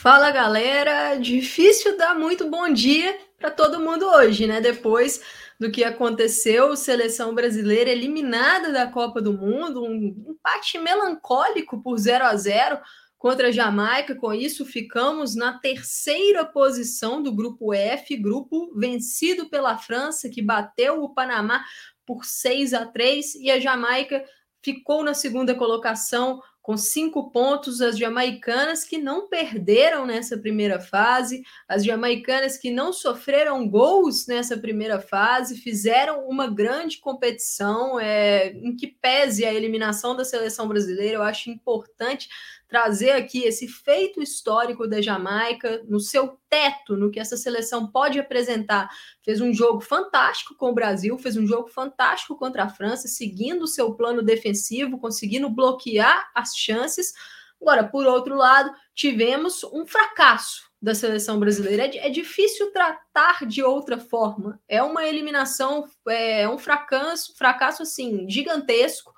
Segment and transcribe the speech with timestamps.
[0.00, 4.60] Fala galera, difícil dar muito bom dia para todo mundo hoje, né?
[4.60, 5.20] Depois
[5.58, 12.26] do que aconteceu, seleção brasileira eliminada da Copa do Mundo, um empate melancólico por 0
[12.26, 12.78] a 0
[13.18, 14.14] contra a Jamaica.
[14.14, 21.02] Com isso, ficamos na terceira posição do grupo F, grupo vencido pela França, que bateu
[21.02, 21.64] o Panamá
[22.06, 24.24] por 6 a 3 e a Jamaica
[24.62, 31.42] ficou na segunda colocação com cinco pontos, as jamaicanas que não perderam nessa primeira fase,
[31.66, 38.76] as jamaicanas que não sofreram gols nessa primeira fase, fizeram uma grande competição, é, em
[38.76, 42.28] que pese a eliminação da seleção brasileira, eu acho importante
[42.68, 48.20] trazer aqui esse feito histórico da Jamaica, no seu teto, no que essa seleção pode
[48.20, 48.90] apresentar.
[49.24, 53.62] Fez um jogo fantástico com o Brasil, fez um jogo fantástico contra a França, seguindo
[53.62, 57.14] o seu plano defensivo, conseguindo bloquear as chances.
[57.60, 61.86] Agora, por outro lado, tivemos um fracasso da seleção brasileira.
[61.86, 64.60] É, é difícil tratar de outra forma.
[64.68, 69.12] É uma eliminação, é um fracasso, fracasso assim gigantesco,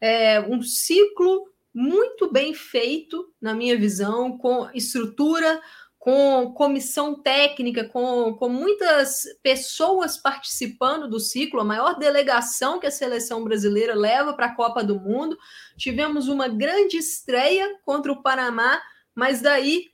[0.00, 5.60] é um ciclo muito bem feito, na minha visão, com estrutura,
[5.98, 12.90] com comissão técnica, com, com muitas pessoas participando do ciclo, a maior delegação que a
[12.90, 15.36] seleção brasileira leva para a Copa do Mundo.
[15.78, 18.80] Tivemos uma grande estreia contra o Panamá,
[19.14, 19.90] mas daí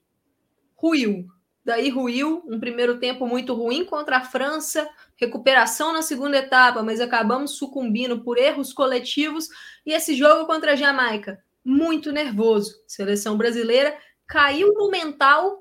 [0.74, 1.28] ruiu.
[1.64, 7.00] Daí ruiu, um primeiro tempo muito ruim contra a França, recuperação na segunda etapa, mas
[7.00, 9.48] acabamos sucumbindo por erros coletivos.
[9.86, 12.74] E esse jogo contra a Jamaica, muito nervoso.
[12.86, 15.60] Seleção brasileira caiu no mental,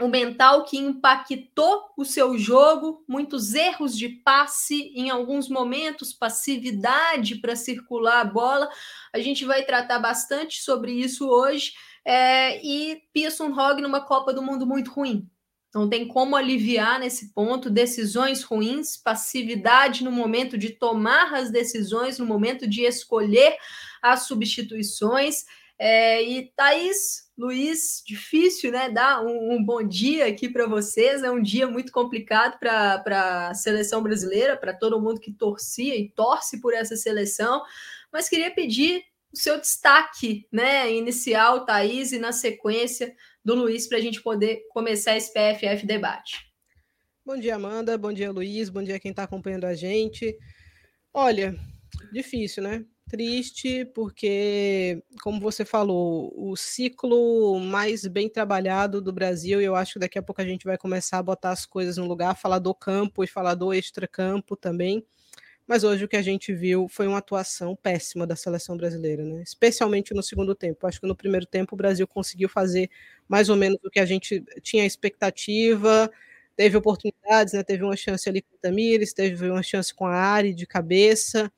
[0.00, 7.36] o mental que impactou o seu jogo, muitos erros de passe em alguns momentos, passividade
[7.36, 8.68] para circular a bola.
[9.12, 11.72] A gente vai tratar bastante sobre isso hoje.
[12.04, 15.28] É, e Pearson Hogg numa Copa do Mundo muito ruim.
[15.74, 22.16] Não tem como aliviar nesse ponto decisões ruins, passividade no momento de tomar as decisões,
[22.16, 23.56] no momento de escolher
[24.04, 25.46] as substituições.
[25.78, 28.90] É, e Thaís, Luiz, difícil, né?
[28.90, 31.22] Dar um, um bom dia aqui para vocês.
[31.22, 36.10] É um dia muito complicado para a seleção brasileira, para todo mundo que torcia e
[36.10, 37.62] torce por essa seleção.
[38.12, 40.92] Mas queria pedir o seu destaque, né?
[40.92, 46.52] Inicial, Thaís, e na sequência do Luiz, para a gente poder começar esse PFF debate.
[47.24, 47.96] Bom dia, Amanda.
[47.96, 48.68] Bom dia, Luiz.
[48.68, 50.38] Bom dia, quem está acompanhando a gente.
[51.12, 51.56] Olha,
[52.12, 52.84] difícil, né?
[53.08, 59.94] Triste porque, como você falou, o ciclo mais bem trabalhado do Brasil, e eu acho
[59.94, 62.58] que daqui a pouco a gente vai começar a botar as coisas no lugar, falar
[62.58, 65.04] do campo e falar do extracampo também.
[65.66, 69.42] Mas hoje o que a gente viu foi uma atuação péssima da seleção brasileira, né?
[69.42, 70.86] especialmente no segundo tempo.
[70.86, 72.90] Acho que no primeiro tempo o Brasil conseguiu fazer
[73.28, 76.10] mais ou menos o que a gente tinha expectativa,
[76.56, 77.62] teve oportunidades, né?
[77.64, 81.50] teve uma chance ali com o Tamires, teve uma chance com a Ari de cabeça,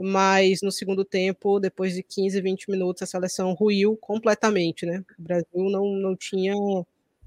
[0.00, 5.04] mas no segundo tempo, depois de 15, 20 minutos, a seleção ruiu completamente, né?
[5.18, 6.54] O Brasil não, não tinha,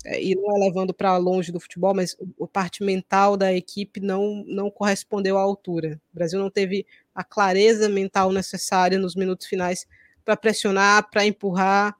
[0.06, 4.00] é, e não é levando para longe do futebol, mas a parte mental da equipe
[4.00, 6.01] não, não correspondeu à altura.
[6.12, 9.85] O Brasil não teve a clareza mental necessária nos minutos finais
[10.25, 11.95] para pressionar, para empurrar,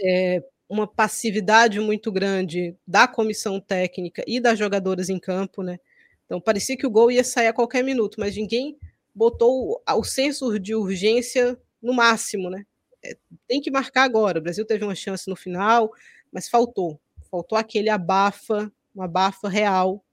[0.00, 5.78] é, uma passividade muito grande da comissão técnica e das jogadoras em campo, né?
[6.24, 8.76] Então parecia que o gol ia sair a qualquer minuto, mas ninguém
[9.16, 12.66] botou o senso de urgência no máximo, né?
[13.02, 13.16] É,
[13.48, 14.38] tem que marcar agora.
[14.38, 15.90] O Brasil teve uma chance no final,
[16.30, 17.00] mas faltou.
[17.30, 20.04] Faltou aquele abafa, uma abafa real.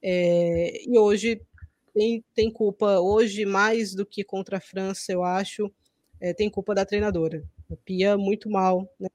[0.00, 1.42] É, e hoje
[1.92, 5.70] tem, tem culpa, hoje mais do que contra a França, eu acho,
[6.20, 7.44] é, tem culpa da treinadora.
[7.70, 9.08] A Pia muito mal né,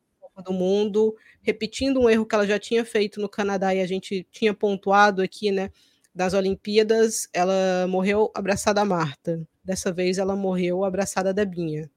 [0.44, 4.28] do Mundo, repetindo um erro que ela já tinha feito no Canadá e a gente
[4.30, 5.72] tinha pontuado aqui, né?
[6.18, 9.40] Das Olimpíadas, ela morreu abraçada a Marta.
[9.64, 11.92] Dessa vez ela morreu abraçada a Debinha.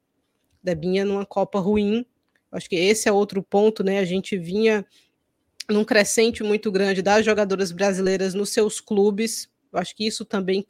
[0.62, 2.04] Debinha numa Copa ruim.
[2.52, 3.98] Acho que esse é outro ponto, né?
[3.98, 4.84] A gente vinha
[5.70, 9.48] num crescente muito grande das jogadoras brasileiras nos seus clubes.
[9.72, 10.66] Acho que isso também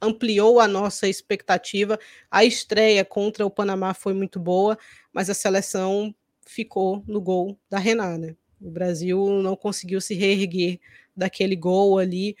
[0.00, 1.96] ampliou a nossa expectativa.
[2.28, 4.76] A estreia contra o Panamá foi muito boa,
[5.12, 6.12] mas a seleção
[6.44, 8.18] ficou no gol da Renata.
[8.18, 8.36] Né?
[8.60, 10.80] O Brasil não conseguiu se reerguer
[11.16, 12.34] daquele gol ali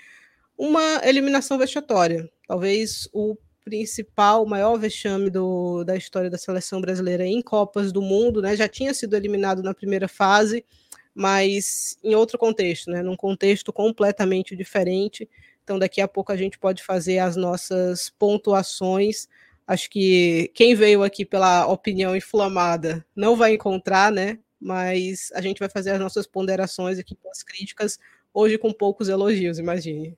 [0.62, 2.30] uma eliminação vexatória.
[2.46, 8.40] Talvez o principal, maior vexame do, da história da seleção brasileira em Copas do Mundo,
[8.40, 8.54] né?
[8.54, 10.64] Já tinha sido eliminado na primeira fase,
[11.12, 13.02] mas em outro contexto, né?
[13.02, 15.28] Num contexto completamente diferente.
[15.64, 19.26] Então, daqui a pouco a gente pode fazer as nossas pontuações.
[19.66, 24.38] Acho que quem veio aqui pela opinião inflamada não vai encontrar, né?
[24.62, 27.98] mas a gente vai fazer as nossas ponderações aqui com as críticas,
[28.32, 30.16] hoje com poucos elogios, imagine.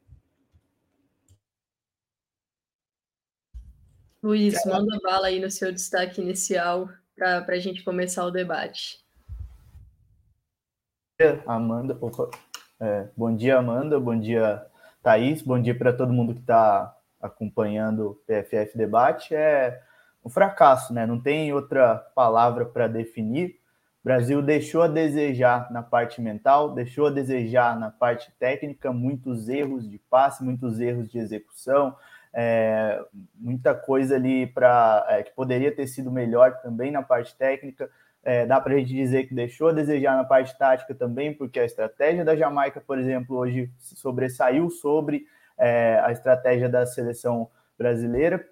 [4.25, 9.05] Luiz, manda bala aí no seu destaque inicial para a gente começar o debate.
[11.47, 12.31] Amanda, opa,
[12.81, 14.65] é, bom dia, Amanda, bom dia,
[15.03, 19.35] Thaís, bom dia para todo mundo que está acompanhando o PFF Debate.
[19.35, 19.83] É
[20.25, 21.05] um fracasso, né?
[21.05, 23.61] Não tem outra palavra para definir.
[24.03, 29.51] O Brasil deixou a desejar na parte mental, deixou a desejar na parte técnica, muitos
[29.51, 31.95] erros de passe, muitos erros de execução,
[32.37, 33.01] é,
[33.37, 37.89] muita coisa ali para é, que poderia ter sido melhor também na parte técnica.
[38.25, 41.61] É, dá para a gente dizer que deixou a desejar na parte tática também, porque
[41.61, 45.27] a estratégia da Jamaica, por exemplo, hoje sobressaiu sobre
[45.57, 47.49] é, a estratégia da seleção
[47.79, 48.45] brasileira,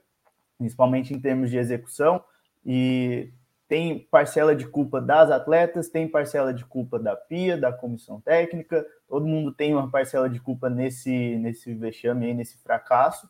[0.58, 2.22] principalmente em termos de execução.
[2.64, 3.32] E
[3.66, 8.86] tem parcela de culpa das atletas, tem parcela de culpa da PIA, da comissão técnica,
[9.08, 13.28] todo mundo tem uma parcela de culpa nesse, nesse vexame aí, nesse fracasso.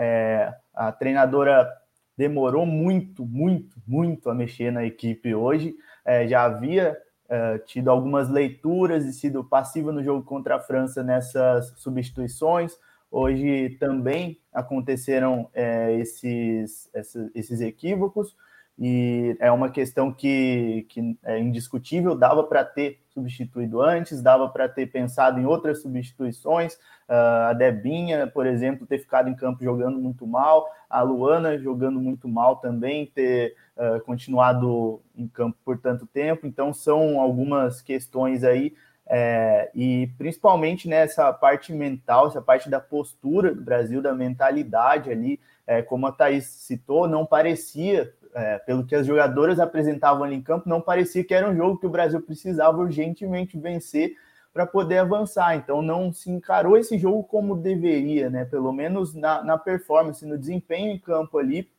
[0.00, 1.68] É, a treinadora
[2.16, 5.74] demorou muito, muito, muito a mexer na equipe hoje.
[6.04, 6.96] É, já havia
[7.28, 12.76] é, tido algumas leituras e sido passiva no jogo contra a França nessas substituições.
[13.10, 18.36] Hoje também aconteceram é, esses, esses, esses equívocos
[18.78, 24.68] e é uma questão que, que é indiscutível, dava para ter substituído antes, dava para
[24.68, 26.74] ter pensado em outras substituições,
[27.08, 32.00] uh, a Debinha, por exemplo, ter ficado em campo jogando muito mal, a Luana jogando
[32.00, 38.44] muito mal também, ter uh, continuado em campo por tanto tempo, então são algumas questões
[38.44, 38.74] aí,
[39.10, 45.40] é, e principalmente nessa parte mental, essa parte da postura do Brasil, da mentalidade ali,
[45.66, 50.42] é, como a Thaís citou, não parecia é, pelo que as jogadoras apresentavam ali em
[50.42, 54.14] campo, não parecia que era um jogo que o Brasil precisava urgentemente vencer
[54.52, 55.56] para poder avançar.
[55.56, 58.44] Então não se encarou esse jogo como deveria, né?
[58.44, 61.70] Pelo menos na, na performance, no desempenho em campo ali,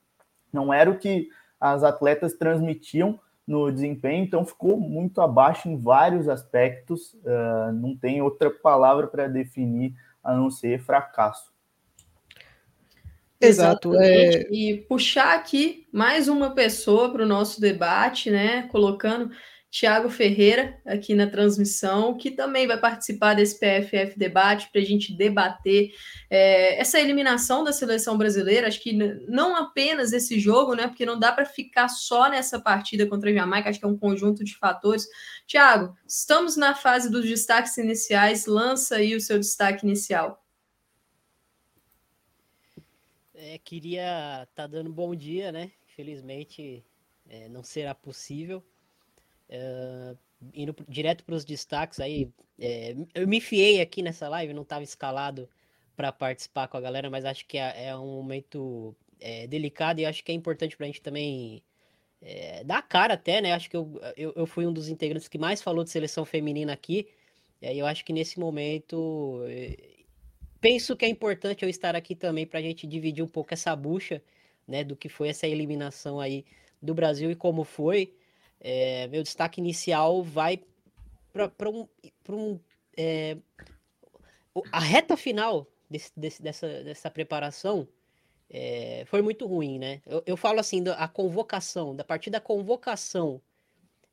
[0.52, 1.30] não era o que
[1.60, 7.16] as atletas transmitiam no desempenho, então ficou muito abaixo em vários aspectos.
[7.16, 9.94] Uh, não tem outra palavra para definir
[10.24, 11.52] a não ser fracasso.
[13.42, 13.96] Exato.
[13.96, 14.48] É...
[14.52, 18.64] E puxar aqui mais uma pessoa para o nosso debate, né?
[18.64, 19.32] Colocando
[19.72, 25.16] Tiago Ferreira aqui na transmissão, que também vai participar desse PFF debate para a gente
[25.16, 25.92] debater
[26.30, 28.68] é, essa eliminação da seleção brasileira.
[28.68, 28.94] Acho que
[29.28, 30.88] não apenas esse jogo, né?
[30.88, 33.98] Porque não dá para ficar só nessa partida contra a Jamaica, acho que é um
[33.98, 35.06] conjunto de fatores.
[35.46, 40.44] Tiago, estamos na fase dos destaques iniciais, lança aí o seu destaque inicial.
[43.42, 45.72] É, queria estar tá dando bom dia, né?
[45.88, 46.84] Infelizmente
[47.30, 48.62] é, não será possível.
[49.48, 50.14] É,
[50.54, 54.84] indo direto para os destaques aí, é, eu me enfiei aqui nessa live, não estava
[54.84, 55.50] escalado
[55.96, 60.06] para participar com a galera, mas acho que é, é um momento é, delicado e
[60.06, 61.64] acho que é importante para a gente também
[62.66, 63.54] dar cara até, né?
[63.54, 66.74] Acho que eu, eu, eu, fui um dos integrantes que mais falou de seleção feminina
[66.74, 67.08] aqui.
[67.62, 69.42] E aí eu acho que nesse momento
[70.60, 73.76] penso que é importante eu estar aqui também para a gente dividir um pouco essa
[73.76, 74.22] bucha,
[74.68, 76.46] né, do que foi essa eliminação aí
[76.82, 78.14] do Brasil e como foi.
[78.60, 80.62] É, meu destaque inicial vai
[81.32, 81.88] para um,
[82.24, 82.60] pra um
[82.98, 83.38] é,
[84.72, 87.88] a reta final desse, desse, dessa, dessa preparação
[88.50, 90.02] é, foi muito ruim, né?
[90.06, 93.42] Eu, eu falo assim, a convocação, da partir da convocação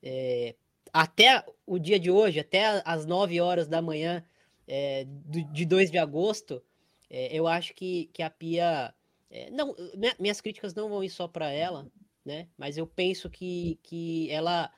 [0.03, 0.55] é,
[0.93, 4.25] até o dia de hoje, até as 9 horas da manhã
[4.67, 6.63] é, de 2 de agosto,
[7.09, 8.95] é, eu acho que, que a Pia.
[9.31, 9.75] É, não,
[10.19, 11.91] minhas críticas não vão ir só para ela,
[12.25, 12.49] né?
[12.57, 14.71] Mas eu penso que, que ela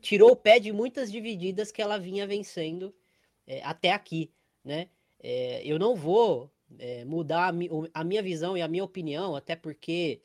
[0.00, 2.94] tirou o pé de muitas divididas que ela vinha vencendo
[3.64, 4.30] até aqui,
[4.62, 4.88] né?
[5.64, 6.48] Eu não vou
[7.04, 10.22] mudar a, mi, a, minha visão e a minha opinião, até porque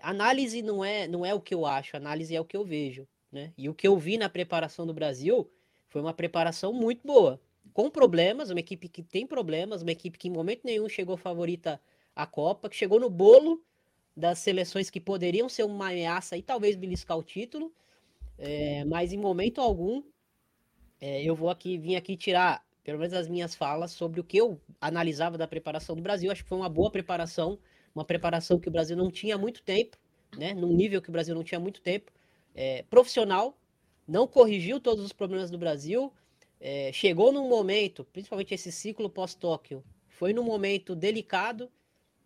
[0.00, 3.06] análise não é, não é o que eu acho, análise é o que eu vejo,
[3.30, 3.52] né?
[3.58, 5.50] E o que eu vi na preparação do Brasil
[5.88, 7.38] foi uma preparação muito boa,
[7.76, 11.78] com problemas, uma equipe que tem problemas, uma equipe que em momento nenhum chegou favorita
[12.14, 13.62] à Copa, que chegou no bolo
[14.16, 17.70] das seleções que poderiam ser uma ameaça e talvez beliscar o título,
[18.38, 20.02] é, mas em momento algum
[20.98, 24.38] é, eu vou aqui vim aqui tirar pelo menos as minhas falas sobre o que
[24.38, 26.32] eu analisava da preparação do Brasil.
[26.32, 27.58] Acho que foi uma boa preparação,
[27.94, 29.98] uma preparação que o Brasil não tinha muito tempo,
[30.38, 30.54] né?
[30.54, 32.10] Num nível que o Brasil não tinha muito tempo,
[32.54, 33.54] é, profissional,
[34.08, 36.10] não corrigiu todos os problemas do Brasil,
[36.60, 41.70] é, chegou num momento, principalmente esse ciclo pós-Tóquio, foi num momento delicado,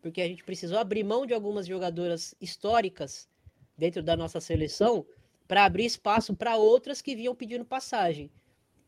[0.01, 3.29] porque a gente precisou abrir mão de algumas jogadoras históricas
[3.77, 5.05] dentro da nossa seleção
[5.49, 8.31] para abrir espaço para outras que vinham pedindo passagem.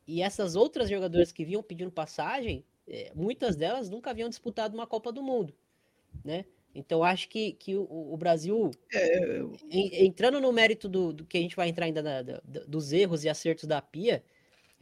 [0.07, 4.87] E essas outras jogadoras que vinham pedindo passagem, é, muitas delas nunca haviam disputado uma
[4.87, 5.55] Copa do Mundo,
[6.25, 6.45] né?
[6.75, 9.43] Então acho que, que o, o Brasil, é...
[10.05, 12.23] entrando no mérito do, do, que a gente vai entrar ainda na,
[12.67, 14.25] dos erros e acertos da Pia,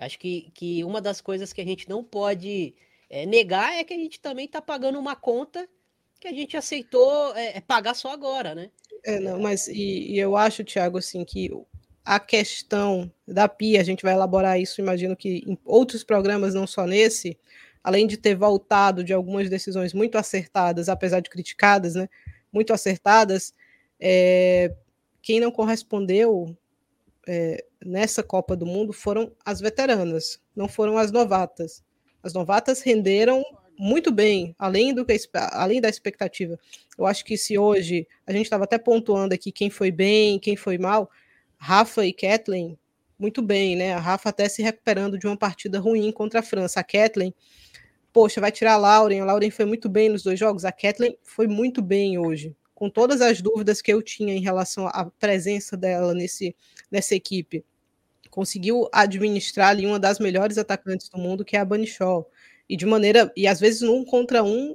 [0.01, 2.75] acho que, que uma das coisas que a gente não pode
[3.09, 5.69] é, negar é que a gente também está pagando uma conta
[6.19, 8.71] que a gente aceitou é, é, pagar só agora, né?
[9.05, 11.51] É, não, mas e, e eu acho, Thiago, assim, que
[12.05, 16.67] a questão da Pia, a gente vai elaborar isso, imagino que em outros programas, não
[16.67, 17.39] só nesse,
[17.83, 22.09] além de ter voltado de algumas decisões muito acertadas, apesar de criticadas, né,
[22.53, 23.55] muito acertadas,
[23.99, 24.75] é,
[25.23, 26.57] quem não correspondeu
[27.33, 31.81] é, nessa Copa do Mundo foram as veteranas, não foram as novatas.
[32.25, 33.45] As novatas renderam
[33.79, 35.17] muito bem, além do que
[35.53, 36.59] além da expectativa.
[36.99, 40.57] Eu acho que se hoje a gente estava até pontuando aqui quem foi bem, quem
[40.57, 41.09] foi mal,
[41.57, 42.77] Rafa e Kathleen
[43.17, 43.95] muito bem, né?
[43.95, 46.81] A Rafa até se recuperando de uma partida ruim contra a França.
[46.81, 47.33] A Kathleen
[48.13, 51.17] poxa, vai tirar a Lauren, a Lauren foi muito bem nos dois jogos, a Kathleen
[51.23, 55.77] foi muito bem hoje, com todas as dúvidas que eu tinha em relação à presença
[55.77, 56.57] dela nesse,
[56.91, 57.63] nessa equipe.
[58.31, 62.27] Conseguiu administrar ali uma das melhores atacantes do mundo, que é a Shaw.
[62.67, 64.75] E de maneira, e às vezes num contra um,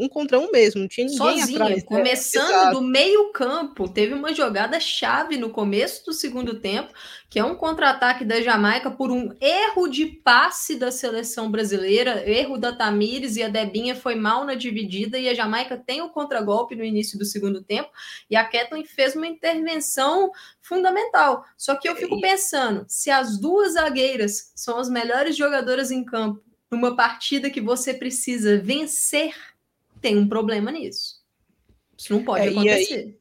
[0.00, 1.84] um contra um mesmo, não tinha ninguém Sozinha, atrás.
[1.84, 6.92] Começando do meio campo, teve uma jogada chave no começo do segundo tempo,
[7.28, 12.56] que é um contra-ataque da Jamaica por um erro de passe da seleção brasileira, erro
[12.56, 16.74] da Tamires e a Debinha foi mal na dividida e a Jamaica tem o contragolpe
[16.74, 17.90] no início do segundo tempo
[18.30, 20.30] e a Kathleen fez uma intervenção
[20.62, 21.44] fundamental.
[21.58, 26.42] Só que eu fico pensando, se as duas zagueiras são as melhores jogadoras em campo
[26.70, 29.34] numa partida que você precisa vencer
[30.00, 31.20] tem um problema nisso.
[31.96, 32.94] Isso não pode é, acontecer.
[32.94, 33.20] Aí,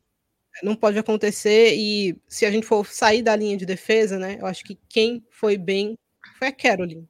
[0.64, 4.38] não pode acontecer, e se a gente for sair da linha de defesa, né?
[4.40, 5.98] Eu acho que quem foi bem
[6.38, 7.08] foi a Caroline.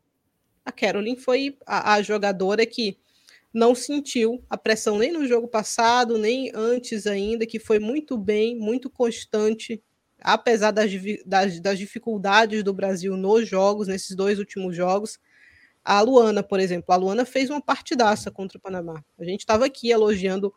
[0.65, 2.97] A Caroline foi a, a jogadora que
[3.53, 8.55] não sentiu a pressão nem no jogo passado, nem antes ainda, que foi muito bem,
[8.55, 9.81] muito constante,
[10.19, 10.91] apesar das,
[11.25, 15.17] das, das dificuldades do Brasil nos jogos, nesses dois últimos jogos.
[15.89, 19.03] A Luana, por exemplo, a Luana fez uma partidaça contra o Panamá.
[19.17, 20.53] A gente estava aqui elogiando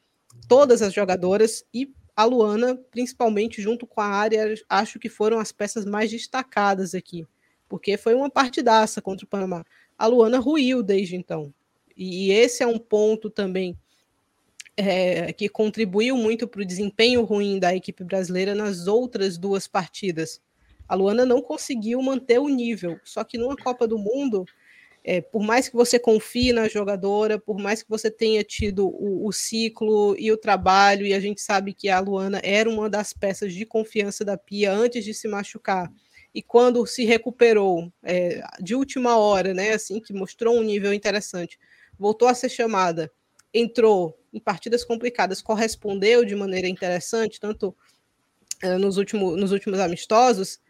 [0.47, 5.51] todas as jogadoras e a Luana, principalmente junto com a área, acho que foram as
[5.51, 7.27] peças mais destacadas aqui,
[7.67, 9.65] porque foi uma partidaça contra o Panamá.
[9.97, 11.51] A Luana ruiu desde então.
[11.97, 13.75] E esse é um ponto também
[14.77, 20.43] é, que contribuiu muito para o desempenho ruim da equipe brasileira nas outras duas partidas.
[20.87, 24.45] A Luana não conseguiu manter o nível, só que numa Copa do Mundo
[25.04, 29.26] é, por mais que você confie na jogadora, por mais que você tenha tido o,
[29.26, 33.12] o, ciclo e o trabalho, e a gente sabe que a Luana era uma das
[33.12, 35.92] peças de confiança da Pia antes de se machucar,
[36.32, 41.59] e quando se recuperou é, de última hora, né, assim, que mostrou um nível interessante,
[41.99, 43.11] voltou a ser chamada,
[43.52, 47.76] entrou em partidas complicadas, correspondeu de maneira interessante, tanto
[48.62, 50.61] é, nos, último, nos últimos amistosos,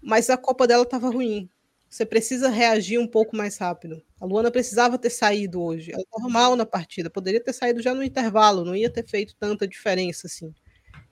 [0.00, 1.50] mas a Copa dela estava ruim,
[1.92, 4.02] você precisa reagir um pouco mais rápido.
[4.18, 5.92] A Luana precisava ter saído hoje.
[5.92, 9.36] Ela estava mal na partida, poderia ter saído já no intervalo, não ia ter feito
[9.38, 10.54] tanta diferença assim.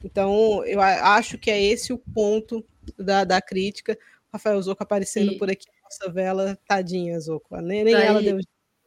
[0.03, 2.65] Então, eu acho que é esse o ponto
[2.99, 3.97] da, da crítica.
[4.33, 5.39] Rafael Zoco aparecendo e...
[5.39, 7.55] por aqui, nossa vela, tadinha, Zoco.
[7.61, 8.39] Nem, nem tá ela deu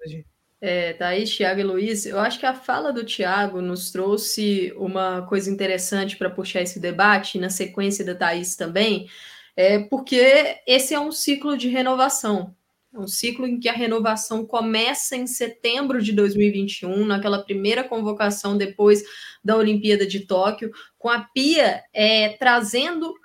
[0.03, 0.25] hoje.
[0.59, 5.21] É, Thaís, Thiago e Luiz, eu acho que a fala do Thiago nos trouxe uma
[5.27, 9.07] coisa interessante para puxar esse debate, e na sequência da Thaís também,
[9.55, 12.55] é porque esse é um ciclo de renovação.
[12.93, 18.55] É um ciclo em que a renovação começa em setembro de 2021, naquela primeira convocação
[18.55, 19.03] depois
[19.43, 23.15] da Olimpíada de Tóquio, com a Pia é, trazendo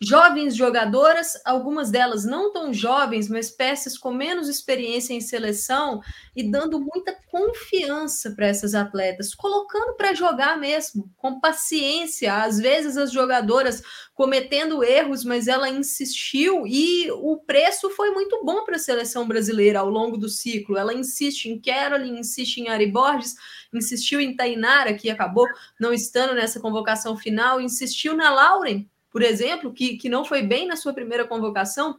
[0.00, 6.00] jovens jogadoras, algumas delas não tão jovens, mas peças com menos experiência em seleção
[6.36, 12.42] e dando muita confiança para essas atletas, colocando para jogar mesmo, com paciência.
[12.42, 13.82] Às vezes as jogadoras
[14.14, 19.80] cometendo erros, mas ela insistiu e o preço foi muito bom para a seleção brasileira
[19.80, 20.76] ao longo do ciclo.
[20.76, 23.34] Ela insiste em Caroline, insiste em Ari Borges,
[23.74, 25.46] insistiu em Tainara, que acabou
[25.78, 30.66] não estando nessa convocação final, insistiu na Lauren, por exemplo, que, que não foi bem
[30.66, 31.98] na sua primeira convocação,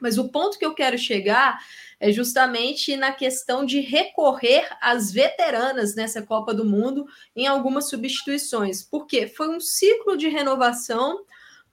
[0.00, 1.58] mas o ponto que eu quero chegar
[2.00, 8.82] é justamente na questão de recorrer às veteranas nessa Copa do Mundo em algumas substituições,
[8.82, 11.24] porque foi um ciclo de renovação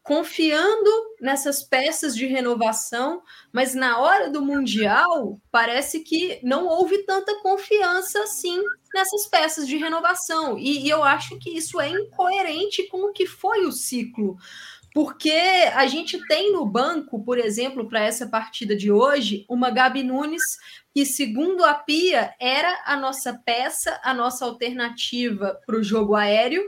[0.05, 7.41] confiando nessas peças de renovação, mas na hora do Mundial parece que não houve tanta
[7.41, 8.61] confiança assim
[8.93, 10.59] nessas peças de renovação.
[10.59, 14.37] E, e eu acho que isso é incoerente com o que foi o ciclo
[14.95, 15.29] porque
[15.73, 20.57] a gente tem no banco, por exemplo, para essa partida de hoje, uma Gabi Nunes,
[20.93, 26.63] que, segundo a Pia, era a nossa peça, a nossa alternativa para o jogo aéreo,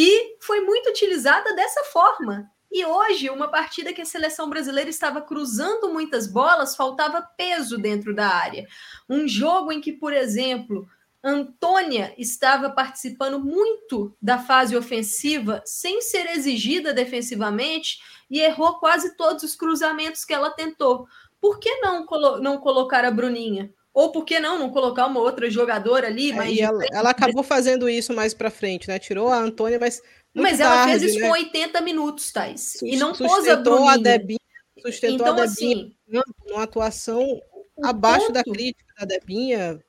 [0.00, 2.48] e foi muito utilizada dessa forma.
[2.70, 8.14] E hoje, uma partida que a seleção brasileira estava cruzando muitas bolas, faltava peso dentro
[8.14, 8.64] da área.
[9.08, 10.86] Um jogo em que, por exemplo,
[11.20, 17.98] Antônia estava participando muito da fase ofensiva, sem ser exigida defensivamente,
[18.30, 21.08] e errou quase todos os cruzamentos que ela tentou.
[21.40, 23.74] Por que não, colo não colocar a Bruninha?
[23.98, 26.30] Ou por que não, não colocar uma outra jogadora ali?
[26.30, 28.96] É, mas ela, ela, acabou fazendo isso mais para frente, né?
[28.96, 30.00] Tirou a Antônia, mas.
[30.32, 31.26] Mas ela tarde, fez isso né?
[31.26, 32.80] com 80 minutos, Thais.
[32.80, 33.94] e não pôs a Bruninha.
[33.94, 34.38] A Debinha,
[34.80, 35.94] sustentou então, a Debinha assim,
[36.46, 37.40] numa atuação
[37.82, 38.34] abaixo ponto...
[38.34, 39.80] da crítica da Debinha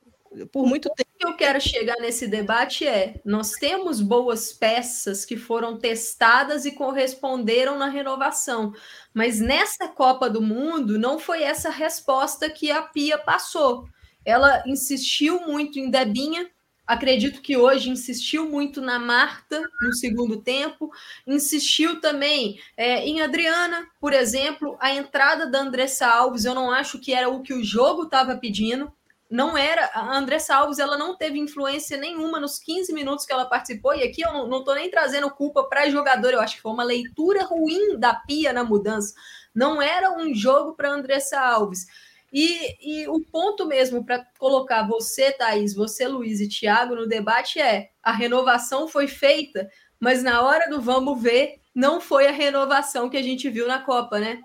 [0.50, 1.08] por muito tempo.
[1.14, 6.64] O que eu quero chegar nesse debate é: nós temos boas peças que foram testadas
[6.64, 8.72] e corresponderam na renovação,
[9.14, 13.86] mas nessa Copa do Mundo não foi essa resposta que a Pia passou.
[14.24, 16.48] Ela insistiu muito em Debinha,
[16.86, 20.90] acredito que hoje insistiu muito na Marta no segundo tempo,
[21.26, 26.98] insistiu também é, em Adriana, por exemplo, a entrada da Andressa Alves, eu não acho
[26.98, 28.92] que era o que o jogo estava pedindo
[29.30, 29.88] não era.
[29.94, 34.02] A Andressa Alves ela não teve influência nenhuma nos 15 minutos que ela participou, e
[34.02, 37.44] aqui eu não, estou nem trazendo culpa para jogador, eu acho que foi uma leitura
[37.44, 39.14] ruim da Pia na mudança.
[39.54, 41.86] Não era um jogo para Andressa Alves.
[42.32, 47.60] E, e o ponto mesmo para colocar você, Thaís, você, Luiz e Thiago no debate
[47.60, 49.68] é: a renovação foi feita,
[49.98, 53.80] mas na hora do vamos ver, não foi a renovação que a gente viu na
[53.80, 54.40] Copa, né?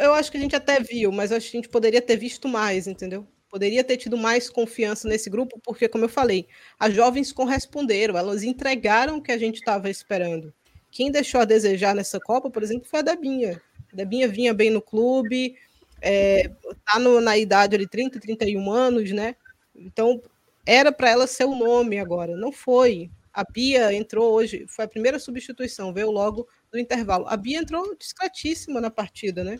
[0.00, 2.48] Eu acho que a gente até viu, mas acho que a gente poderia ter visto
[2.48, 3.26] mais, entendeu?
[3.48, 6.46] Poderia ter tido mais confiança nesse grupo, porque, como eu falei,
[6.78, 10.52] as jovens corresponderam, elas entregaram o que a gente estava esperando.
[10.90, 13.60] Quem deixou a desejar nessa Copa, por exemplo, foi a Debinha.
[13.92, 15.56] A Debinha vinha bem no clube,
[16.04, 16.50] é,
[16.84, 19.36] tá no, na idade de 30, 31 anos, né?
[19.74, 20.20] Então,
[20.66, 22.36] era para ela ser o nome agora.
[22.36, 23.10] Não foi.
[23.32, 27.26] A Bia entrou hoje, foi a primeira substituição, veio logo no intervalo.
[27.28, 29.58] A Bia entrou discretíssima na partida, né?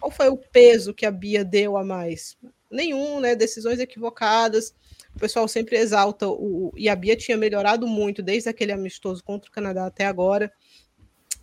[0.00, 2.36] Qual foi o peso que a Bia deu a mais?
[2.72, 3.36] nenhum, né?
[3.36, 4.74] Decisões equivocadas.
[5.14, 6.72] O pessoal sempre exalta o.
[6.76, 10.50] E a Bia tinha melhorado muito desde aquele amistoso contra o Canadá até agora.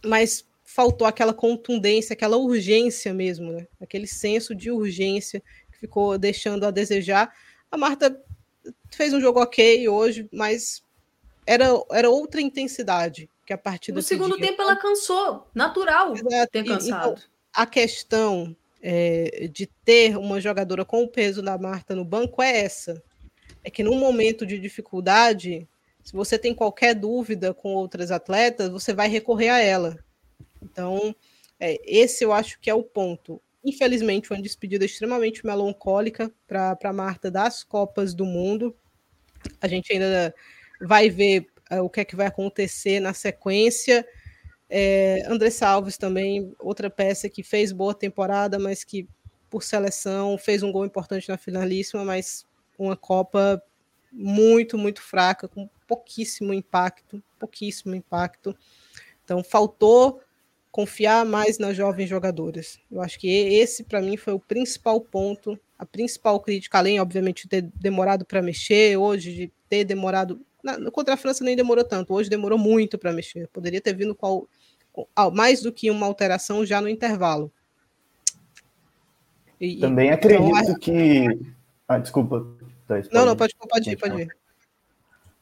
[0.03, 3.65] Mas faltou aquela contundência, aquela urgência mesmo, né?
[3.81, 7.33] Aquele senso de urgência que ficou deixando a desejar.
[7.71, 8.15] A Marta
[8.91, 10.83] fez um jogo ok hoje, mas
[11.43, 13.95] era, era outra intensidade que a partida.
[13.95, 14.49] No segundo pedia.
[14.49, 16.51] tempo ela cansou, natural Exato.
[16.51, 17.13] ter cansado.
[17.13, 22.43] Então, a questão é, de ter uma jogadora com o peso da Marta no banco
[22.43, 23.01] é essa.
[23.63, 25.67] É que num momento de dificuldade,
[26.03, 29.97] se você tem qualquer dúvida com outras atletas, você vai recorrer a ela.
[30.61, 31.15] Então,
[31.59, 33.41] é, esse eu acho que é o ponto.
[33.63, 38.75] Infelizmente, uma despedida extremamente melancólica para Marta das Copas do Mundo.
[39.61, 40.33] A gente ainda
[40.81, 44.07] vai ver é, o que é que vai acontecer na sequência.
[44.69, 49.07] É, Andressa Alves também, outra peça que fez boa temporada, mas que
[49.49, 52.45] por seleção fez um gol importante na finalíssima, mas
[52.77, 53.61] uma Copa
[54.11, 58.55] muito, muito fraca, com pouquíssimo impacto, pouquíssimo impacto.
[59.23, 60.21] Então faltou
[60.71, 62.79] confiar mais nas jovens jogadoras.
[62.91, 67.43] Eu acho que esse para mim foi o principal ponto, a principal crítica, além obviamente
[67.43, 71.83] de ter demorado para mexer, hoje de ter demorado na, contra a França nem demorou
[71.83, 73.47] tanto, hoje demorou muito para mexer.
[73.47, 74.47] Poderia ter vindo qual
[75.33, 77.51] mais do que uma alteração já no intervalo.
[79.59, 81.27] E, Também acredito então, que.
[81.87, 82.45] Ah, desculpa.
[83.11, 84.37] não, não, pode, pode ir, pode ir.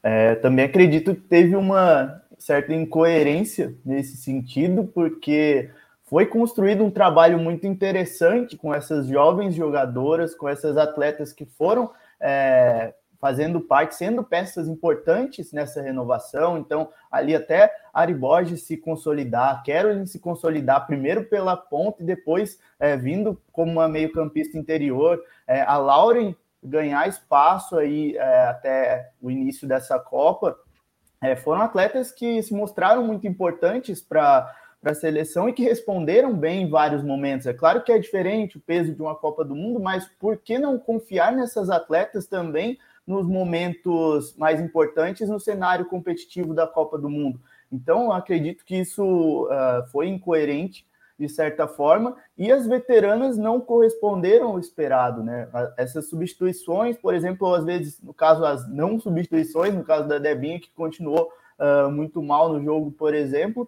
[0.02, 5.70] É, também acredito que teve uma certa incoerência nesse sentido, porque
[6.04, 11.92] foi construído um trabalho muito interessante com essas jovens jogadoras, com essas atletas que foram
[12.20, 16.58] é, fazendo parte, sendo peças importantes nessa renovação.
[16.58, 22.60] Então, ali até Ari Borges se consolidar, Carolyn se consolidar primeiro pela ponta e depois
[22.80, 25.22] é, vindo como uma meio-campista interior.
[25.48, 30.58] É, a Lauren ganhar espaço aí é, até o início dessa Copa.
[31.22, 34.54] É, foram atletas que se mostraram muito importantes para
[34.84, 37.48] a seleção e que responderam bem em vários momentos.
[37.48, 40.60] É claro que é diferente o peso de uma Copa do Mundo, mas por que
[40.60, 47.10] não confiar nessas atletas também nos momentos mais importantes no cenário competitivo da Copa do
[47.10, 47.40] Mundo.
[47.72, 50.86] Então, acredito que isso uh, foi incoerente
[51.20, 55.50] de certa forma, e as veteranas não corresponderam ao esperado, né?
[55.76, 60.60] Essas substituições, por exemplo, às vezes, no caso, as não substituições, no caso da Debinha,
[60.60, 63.68] que continuou uh, muito mal no jogo, por exemplo,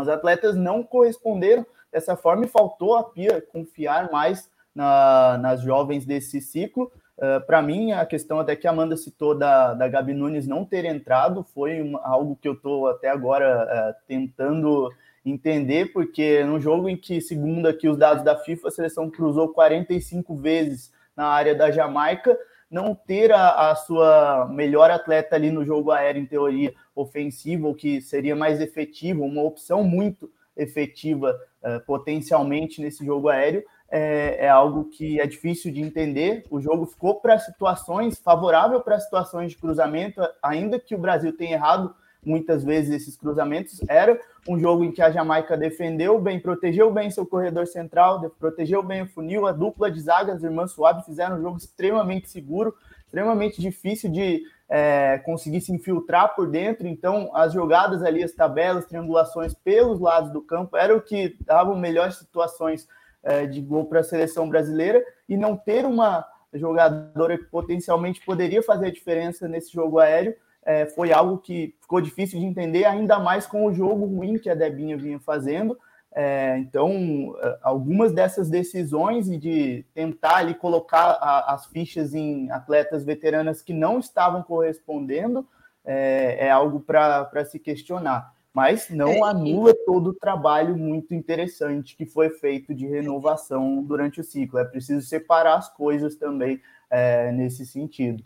[0.00, 6.04] Os atletas não corresponderam dessa forma e faltou a Pia confiar mais na, nas jovens
[6.04, 6.92] desse ciclo.
[7.16, 10.64] Uh, Para mim, a questão até que a Amanda citou da, da Gabi Nunes não
[10.64, 14.88] ter entrado foi uma, algo que eu estou até agora uh, tentando
[15.30, 19.48] entender, porque no jogo em que, segundo aqui os dados da FIFA, a seleção cruzou
[19.48, 22.38] 45 vezes na área da Jamaica,
[22.70, 28.00] não ter a, a, sua melhor atleta ali no jogo aéreo, em teoria, ofensivo, que
[28.00, 34.84] seria mais efetivo, uma opção muito efetiva uh, potencialmente nesse jogo aéreo, é, é, algo
[34.90, 36.44] que é difícil de entender.
[36.50, 41.54] O jogo ficou para situações, favorável para situações de cruzamento, ainda que o Brasil tenha
[41.54, 43.80] errado muitas vezes esses cruzamentos.
[43.88, 48.82] Era um jogo em que a Jamaica defendeu bem, protegeu bem seu corredor central, protegeu
[48.82, 52.74] bem o funil, a dupla de zaga, as irmãs Suave fizeram um jogo extremamente seguro,
[53.04, 56.86] extremamente difícil de é, conseguir se infiltrar por dentro.
[56.86, 61.76] Então, as jogadas ali, as tabelas, triangulações pelos lados do campo, era o que davam
[61.76, 62.88] melhores situações
[63.22, 68.62] é, de gol para a seleção brasileira e não ter uma jogadora que potencialmente poderia
[68.62, 70.34] fazer a diferença nesse jogo aéreo
[70.68, 74.50] é, foi algo que ficou difícil de entender, ainda mais com o jogo ruim que
[74.50, 75.78] a Debinha vinha fazendo.
[76.14, 82.50] É, então, é, algumas dessas decisões e de tentar ali colocar a, as fichas em
[82.50, 85.48] atletas veteranas que não estavam correspondendo
[85.86, 88.34] é, é algo para se questionar.
[88.52, 94.20] Mas não é, anula todo o trabalho muito interessante que foi feito de renovação durante
[94.20, 94.58] o ciclo.
[94.58, 98.22] É preciso separar as coisas também é, nesse sentido.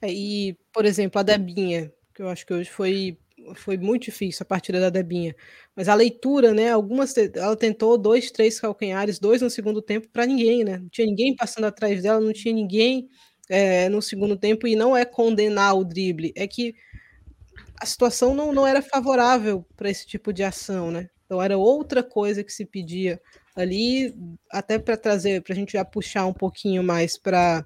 [0.00, 3.18] É, e, por exemplo, a Debinha, que eu acho que hoje foi,
[3.54, 5.34] foi muito difícil a partida da Debinha.
[5.74, 6.70] Mas a leitura, né?
[6.70, 10.78] Algumas ela tentou dois, três calcanhares, dois no segundo tempo para ninguém, né?
[10.78, 13.08] Não tinha ninguém passando atrás dela, não tinha ninguém
[13.48, 16.74] é, no segundo tempo, e não é condenar o drible, é que
[17.80, 21.08] a situação não, não era favorável para esse tipo de ação, né?
[21.24, 23.20] Então era outra coisa que se pedia
[23.54, 24.14] ali,
[24.50, 27.64] até para trazer, para a gente já puxar um pouquinho mais para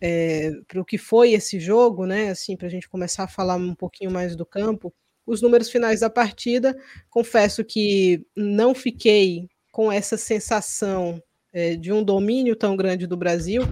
[0.00, 2.30] é, para o que foi esse jogo, né?
[2.30, 4.92] Assim, para a gente começar a falar um pouquinho mais do campo.
[5.26, 6.76] Os números finais da partida,
[7.10, 13.62] confesso que não fiquei com essa sensação é, de um domínio tão grande do Brasil.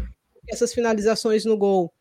[0.48, 1.92] Essas finalizações no gol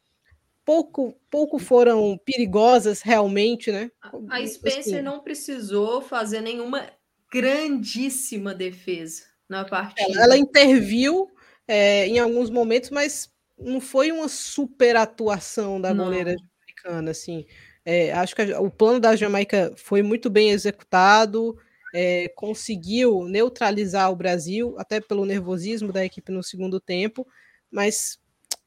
[0.66, 3.92] pouco, pouco foram perigosas realmente, né?
[4.30, 5.02] A Spencer assim.
[5.02, 6.90] não precisou fazer nenhuma
[7.32, 10.12] grandíssima defesa na partida.
[10.12, 11.30] Ela, ela interviu
[11.68, 16.06] é, em alguns momentos, mas não foi uma super atuação da não.
[16.06, 17.46] goleira jamaicana, assim.
[17.84, 21.58] É, acho que a, o plano da Jamaica foi muito bem executado,
[21.94, 27.26] é, conseguiu neutralizar o Brasil, até pelo nervosismo da equipe no segundo tempo,
[27.72, 28.20] mas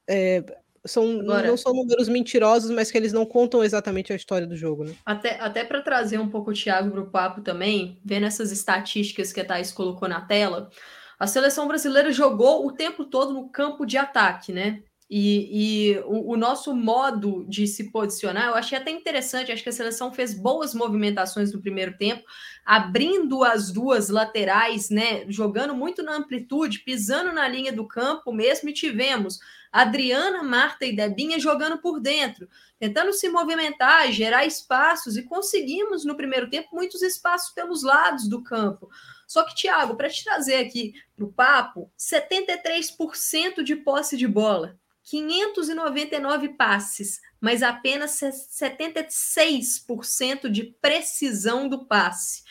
[0.09, 0.43] é,
[0.87, 4.57] são, Agora, não são números mentirosos, mas que eles não contam exatamente a história do
[4.57, 4.85] jogo.
[4.85, 4.95] Né?
[5.05, 9.33] Até, até para trazer um pouco o Thiago para o papo também, vendo essas estatísticas
[9.33, 10.71] que a Thais colocou na tela,
[11.19, 14.83] a seleção brasileira jogou o tempo todo no campo de ataque, né?
[15.11, 19.51] E, e o, o, nosso modo de se posicionar, eu achei até interessante.
[19.51, 22.23] Acho que a seleção fez boas movimentações no primeiro tempo,
[22.65, 25.25] abrindo as duas laterais, né?
[25.31, 29.39] Jogando muito na amplitude, pisando na linha do campo mesmo, e tivemos
[29.73, 32.47] Adriana, Marta e Debinha jogando por dentro,
[32.79, 38.43] tentando se movimentar, gerar espaços, e conseguimos no primeiro tempo muitos espaços pelos lados do
[38.43, 38.91] campo.
[39.29, 44.81] Só que, Thiago, para te trazer aqui para o papo, 73% de posse de bola,
[45.05, 52.43] 599 passes, mas apenas 76% de precisão do passe.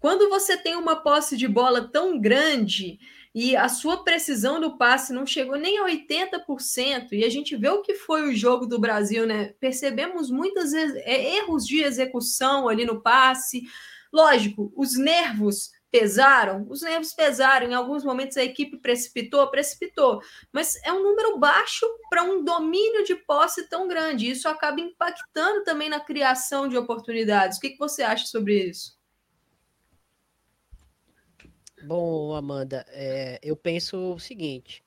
[0.00, 2.98] Quando você tem uma posse de bola tão grande
[3.34, 7.68] e a sua precisão do passe não chegou nem a 80%, e a gente vê
[7.68, 9.52] o que foi o jogo do Brasil, né?
[9.60, 13.64] Percebemos muitos é, erros de execução ali no passe.
[14.10, 16.66] Lógico, os nervos pesaram?
[16.70, 17.68] Os nervos pesaram.
[17.68, 20.20] Em alguns momentos a equipe precipitou, precipitou.
[20.50, 24.30] Mas é um número baixo para um domínio de posse tão grande.
[24.30, 27.58] Isso acaba impactando também na criação de oportunidades.
[27.58, 28.98] O que, que você acha sobre isso?
[31.84, 34.82] Bom, Amanda, é, eu penso o seguinte: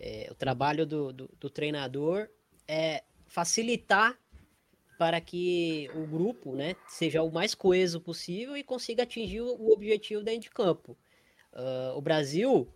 [0.00, 2.28] é, o trabalho do, do, do treinador
[2.66, 4.18] é facilitar
[4.98, 10.22] para que o grupo né, seja o mais coeso possível e consiga atingir o objetivo
[10.22, 10.96] dentro de campo.
[11.52, 12.68] Uh, o Brasil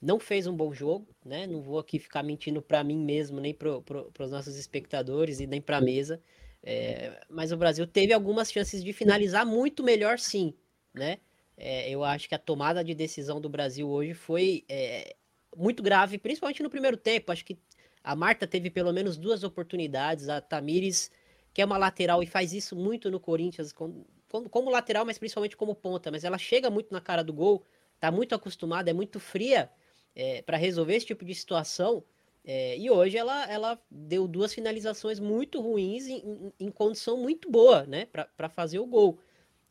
[0.00, 1.46] não fez um bom jogo, né?
[1.46, 5.46] Não vou aqui ficar mentindo para mim mesmo, nem para pro, os nossos espectadores e
[5.46, 6.20] nem para a mesa.
[6.62, 10.54] É, mas o Brasil teve algumas chances de finalizar muito melhor, sim,
[10.92, 11.18] né?
[11.56, 15.14] É, eu acho que a tomada de decisão do Brasil hoje foi é,
[15.56, 17.30] muito grave, principalmente no primeiro tempo.
[17.30, 17.56] Acho que
[18.02, 21.10] a Marta teve pelo menos duas oportunidades, a Tamires
[21.52, 24.06] que é uma lateral e faz isso muito no Corinthians, como,
[24.50, 26.10] como lateral, mas principalmente como ponta.
[26.10, 27.64] Mas ela chega muito na cara do gol,
[28.00, 29.70] tá muito acostumada, é muito fria
[30.14, 32.02] é, para resolver esse tipo de situação.
[32.44, 37.50] É, e hoje ela, ela deu duas finalizações muito ruins em, em, em condição muito
[37.50, 39.18] boa, né, para fazer o gol.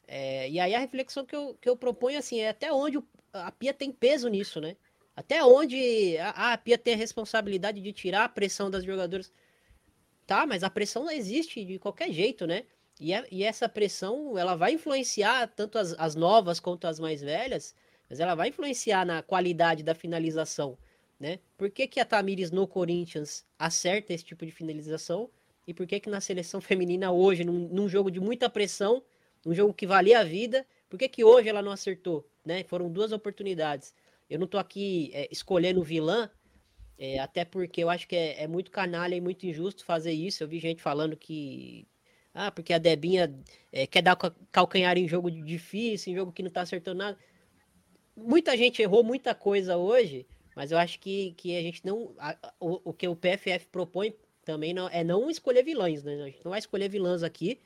[0.08, 3.08] É, e aí a reflexão que eu, que eu proponho assim é até onde o,
[3.34, 4.76] a Pia tem peso nisso, né?
[5.16, 9.32] Até onde a, a Pia tem a responsabilidade de tirar a pressão das jogadoras.
[10.32, 12.64] Tá, mas a pressão não existe de qualquer jeito, né?
[13.00, 17.22] E, a, e essa pressão ela vai influenciar tanto as, as novas quanto as mais
[17.22, 17.76] velhas,
[18.10, 20.78] mas ela vai influenciar na qualidade da finalização
[21.22, 21.38] né?
[21.56, 25.30] Por que, que a Tamires no Corinthians acerta esse tipo de finalização?
[25.68, 29.04] E por que que na seleção feminina hoje, num, num jogo de muita pressão,
[29.46, 32.28] um jogo que valia a vida, por que que hoje ela não acertou?
[32.44, 32.64] Né?
[32.64, 33.94] Foram duas oportunidades.
[34.28, 36.28] Eu não tô aqui é, escolhendo vilã,
[37.04, 40.44] é, até porque eu acho que é, é, muito canalha e muito injusto fazer isso.
[40.44, 41.88] Eu vi gente falando que.
[42.32, 43.34] Ah, porque a Debinha
[43.72, 44.16] é, quer dar
[44.52, 47.18] calcanhar em jogo difícil, em jogo que não tá acertando nada.
[48.16, 52.14] Muita gente errou muita coisa hoje, mas eu acho que, que a gente não.
[52.20, 54.14] A, o, o que o PFF propõe
[54.46, 56.22] também não, é não escolher vilões, né?
[56.22, 57.60] A gente não vai escolher vilãs aqui.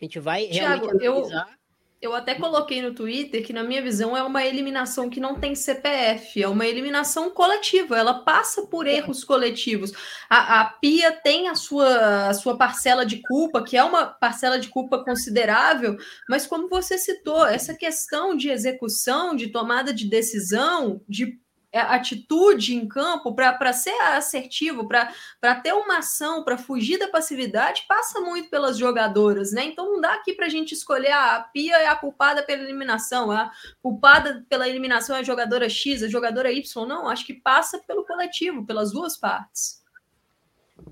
[0.00, 1.48] A gente vai Thiago, realmente analisar.
[1.48, 1.61] Eu...
[2.02, 5.54] Eu até coloquei no Twitter que, na minha visão, é uma eliminação que não tem
[5.54, 9.92] CPF, é uma eliminação coletiva, ela passa por erros coletivos.
[10.28, 14.58] A, a Pia tem a sua, a sua parcela de culpa, que é uma parcela
[14.58, 15.96] de culpa considerável,
[16.28, 21.40] mas como você citou, essa questão de execução, de tomada de decisão, de
[21.72, 28.20] atitude em campo para ser assertivo, para ter uma ação, para fugir da passividade, passa
[28.20, 29.64] muito pelas jogadoras, né?
[29.64, 32.62] Então não dá aqui para a gente escolher ah, a Pia é a culpada pela
[32.62, 33.50] eliminação, a
[33.82, 38.04] culpada pela eliminação é a jogadora X, a jogadora Y, não, acho que passa pelo
[38.04, 39.82] coletivo, pelas duas partes.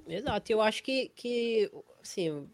[0.07, 1.71] Exato, eu acho que, que
[2.03, 2.49] assim,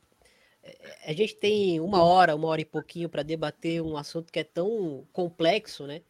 [1.07, 4.45] a gente tem uma hora, uma hora e pouquinho para debater um assunto que é
[4.45, 6.03] tão complexo, né?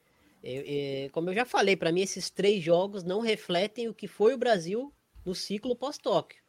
[0.48, 4.06] Eu, eu, como eu já falei, para mim esses três jogos não refletem o que
[4.06, 4.92] foi o Brasil
[5.24, 6.40] no ciclo pós-Tóquio.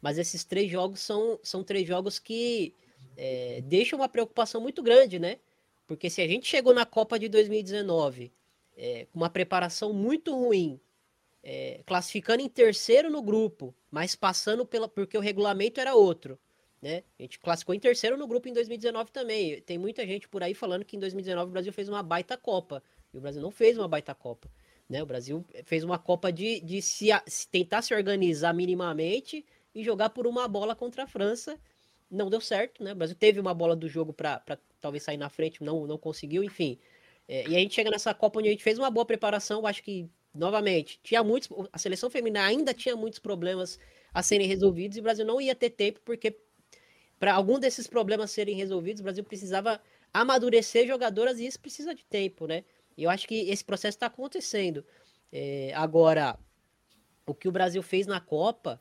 [0.00, 2.74] Mas esses três jogos são, são três jogos que
[3.14, 5.38] é, deixam uma preocupação muito grande, né?
[5.86, 8.32] Porque se a gente chegou na Copa de 2019
[8.74, 10.80] é, com uma preparação muito ruim,
[11.42, 14.88] é, classificando em terceiro no grupo, mas passando pela.
[14.88, 16.38] porque o regulamento era outro.
[16.80, 17.04] Né?
[17.18, 19.60] A gente classificou em terceiro no grupo em 2019 também.
[19.60, 22.82] Tem muita gente por aí falando que em 2019 o Brasil fez uma baita Copa.
[23.12, 24.50] E o Brasil não fez uma baita Copa.
[24.88, 25.02] Né?
[25.02, 29.44] O Brasil fez uma Copa de, de se, se tentar se organizar minimamente
[29.74, 31.58] e jogar por uma bola contra a França.
[32.10, 32.92] Não deu certo, né?
[32.92, 34.42] O Brasil teve uma bola do jogo para
[34.80, 36.78] talvez sair na frente, não, não conseguiu, enfim.
[37.26, 39.82] É, e a gente chega nessa Copa onde a gente fez uma boa preparação, acho
[39.82, 41.48] que, novamente, tinha muitos.
[41.72, 43.78] A seleção feminina ainda tinha muitos problemas
[44.12, 46.36] a serem resolvidos e o Brasil não ia ter tempo, porque
[47.18, 49.80] para algum desses problemas serem resolvidos, o Brasil precisava
[50.12, 52.64] amadurecer jogadoras e isso precisa de tempo, né?
[52.96, 54.84] Eu acho que esse processo está acontecendo.
[55.32, 56.38] É, agora,
[57.26, 58.80] o que o Brasil fez na Copa,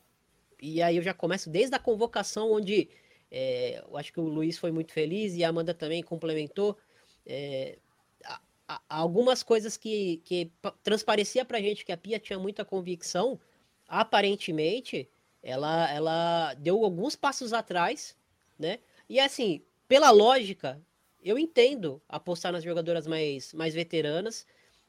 [0.61, 2.89] e aí eu já começo desde a convocação, onde
[3.31, 6.77] é, eu acho que o Luiz foi muito feliz e a Amanda também complementou.
[7.25, 7.79] É,
[8.25, 10.51] a, a, algumas coisas que, que
[10.83, 13.39] transparecia pra gente que a Pia tinha muita convicção,
[13.87, 15.09] aparentemente,
[15.41, 18.17] ela, ela deu alguns passos atrás,
[18.59, 18.79] né?
[19.09, 20.81] E assim, pela lógica,
[21.23, 24.45] eu entendo apostar nas jogadoras mais, mais veteranas.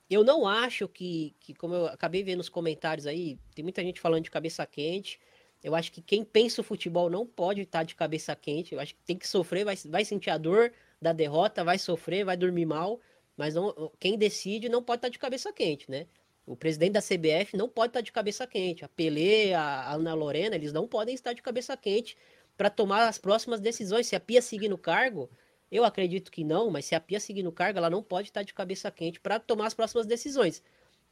[0.09, 4.01] Eu não acho que, que, como eu acabei vendo nos comentários aí, tem muita gente
[4.01, 5.21] falando de cabeça quente.
[5.63, 8.75] Eu acho que quem pensa o futebol não pode estar de cabeça quente.
[8.75, 12.25] Eu acho que tem que sofrer, vai, vai sentir a dor da derrota, vai sofrer,
[12.25, 13.01] vai dormir mal.
[13.37, 16.07] Mas não, quem decide não pode estar de cabeça quente, né?
[16.45, 18.85] O presidente da CBF não pode estar de cabeça quente.
[18.85, 22.17] A Pelé, a Ana Lorena, eles não podem estar de cabeça quente
[22.57, 24.07] para tomar as próximas decisões.
[24.09, 25.31] Se a Pia seguir no cargo,
[25.73, 28.43] eu acredito que não, mas se a Pia seguir no cargo, ela não pode estar
[28.43, 30.63] de cabeça quente para tomar as próximas decisões.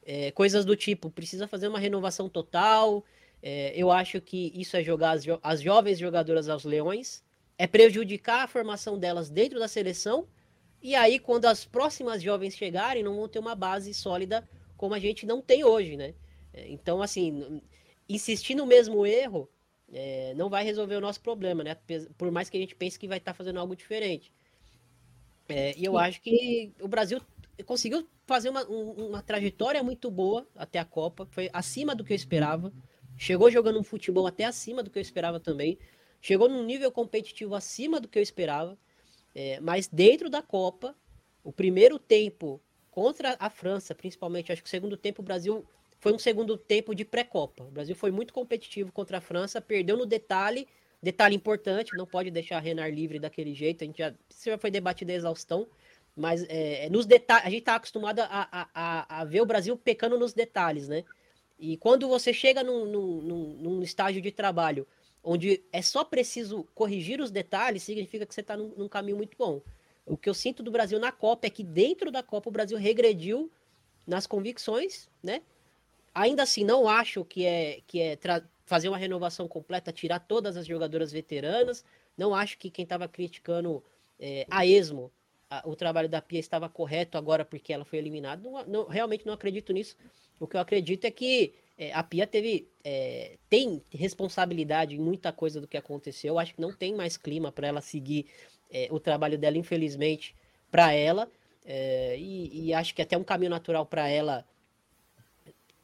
[0.03, 3.03] É, coisas do tipo, precisa fazer uma renovação total.
[3.43, 7.25] É, eu acho que isso é jogar as, jo as jovens jogadoras aos leões,
[7.57, 10.29] é prejudicar a formação delas dentro da seleção.
[10.83, 14.47] E aí, quando as próximas jovens chegarem, não vão ter uma base sólida
[14.77, 16.15] como a gente não tem hoje, né?
[16.53, 17.63] É, então, assim,
[18.07, 19.49] insistir no mesmo erro
[19.91, 21.77] é, não vai resolver o nosso problema, né?
[22.19, 24.33] Por mais que a gente pense que vai estar fazendo algo diferente.
[25.51, 27.21] É, e eu acho que o Brasil
[27.65, 32.17] conseguiu fazer uma, uma trajetória muito boa até a Copa, foi acima do que eu
[32.17, 32.73] esperava.
[33.17, 35.79] Chegou jogando um futebol até acima do que eu esperava também.
[36.21, 38.79] Chegou num nível competitivo acima do que eu esperava.
[39.35, 40.97] É, mas dentro da Copa,
[41.45, 42.61] o primeiro tempo
[42.91, 45.65] contra a França, principalmente, acho que o segundo tempo o Brasil
[45.99, 47.65] foi um segundo tempo de pré-copa.
[47.65, 50.67] O Brasil foi muito competitivo contra a França, perdeu no detalhe,
[51.03, 53.83] Detalhe importante, não pode deixar a Renar livre daquele jeito.
[53.83, 55.67] A gente já, isso já foi debatido a exaustão,
[56.15, 60.19] mas é, nos detalhes, a gente está acostumado a, a, a, ver o Brasil pecando
[60.19, 61.05] nos detalhes, né?
[61.59, 63.21] E quando você chega num, num,
[63.55, 64.87] num, estágio de trabalho
[65.23, 69.37] onde é só preciso corrigir os detalhes, significa que você está num, num caminho muito
[69.39, 69.63] bom.
[70.07, 72.77] O que eu sinto do Brasil na Copa é que dentro da Copa o Brasil
[72.77, 73.51] regrediu
[74.07, 75.43] nas convicções, né?
[76.15, 78.17] Ainda assim, não acho que é, que é
[78.71, 81.85] fazer uma renovação completa, tirar todas as jogadoras veteranas.
[82.17, 83.83] Não acho que quem estava criticando
[84.17, 85.11] é, a esmo
[85.51, 88.49] a, o trabalho da Pia estava correto agora porque ela foi eliminada.
[88.49, 89.97] Não, não, realmente não acredito nisso.
[90.39, 95.33] O que eu acredito é que é, a Pia teve é, tem responsabilidade em muita
[95.33, 96.35] coisa do que aconteceu.
[96.35, 98.27] Eu acho que não tem mais clima para ela seguir
[98.71, 100.33] é, o trabalho dela, infelizmente,
[100.71, 101.29] para ela.
[101.67, 104.47] É, e, e, acho que é até um caminho natural para ela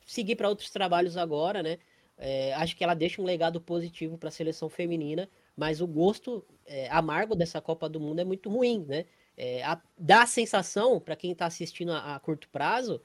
[0.06, 1.78] seguir para outros trabalhos agora, né?
[2.18, 6.44] É, acho que ela deixa um legado positivo para a seleção feminina, mas o gosto
[6.64, 9.04] é, amargo dessa Copa do Mundo é muito ruim, né?
[9.36, 13.02] É, a, dá a sensação, para quem está assistindo a, a, curto prazo,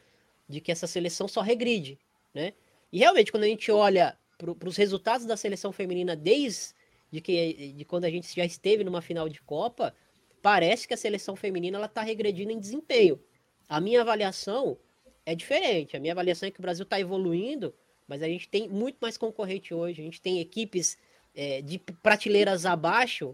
[0.47, 1.99] de que essa seleção só regride,
[2.33, 2.53] né?
[2.91, 6.73] E realmente, quando a gente olha para os resultados da seleção feminina desde
[7.21, 9.93] que, de quando a gente já esteve numa final de Copa,
[10.41, 13.21] parece que a seleção feminina ela está regredindo em desempenho.
[13.69, 14.77] A minha avaliação
[15.25, 15.95] é diferente.
[15.95, 17.73] A minha avaliação é que o Brasil está evoluindo,
[18.11, 20.01] mas a gente tem muito mais concorrente hoje.
[20.01, 20.97] A gente tem equipes
[21.33, 23.33] é, de prateleiras abaixo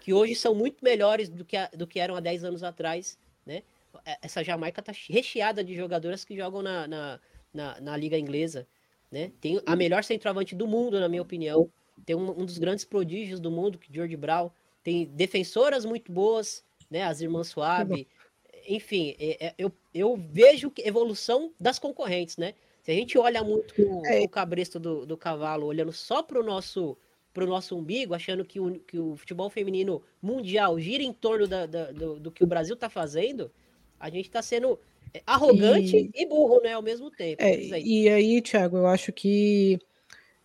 [0.00, 3.16] que hoje são muito melhores do que, a, do que eram há 10 anos atrás.
[3.46, 3.62] Né?
[4.04, 7.20] É, essa Jamaica está recheada de jogadoras que jogam na, na,
[7.54, 8.66] na, na, Liga Inglesa.
[9.12, 9.30] Né?
[9.40, 11.70] Tem a melhor centroavante do mundo, na minha opinião.
[12.04, 14.50] Tem um, um dos grandes prodígios do mundo, que George Brown.
[14.82, 17.04] Tem defensoras muito boas, né?
[17.04, 18.08] as irmãs Suave
[18.68, 22.54] enfim, é, é, eu, eu vejo evolução das concorrentes, né?
[22.86, 24.20] Se a gente olha muito o, é.
[24.20, 26.96] o cabresto do, do cavalo, olhando só para o nosso
[27.34, 31.48] para o nosso umbigo, achando que o, que o futebol feminino mundial gira em torno
[31.48, 33.50] da, da do, do, que o Brasil está fazendo,
[34.00, 34.78] a gente está sendo
[35.12, 36.22] é, arrogante e...
[36.22, 37.42] e, burro, né, ao mesmo tempo.
[37.42, 39.78] É, e aí, Thiago, eu acho que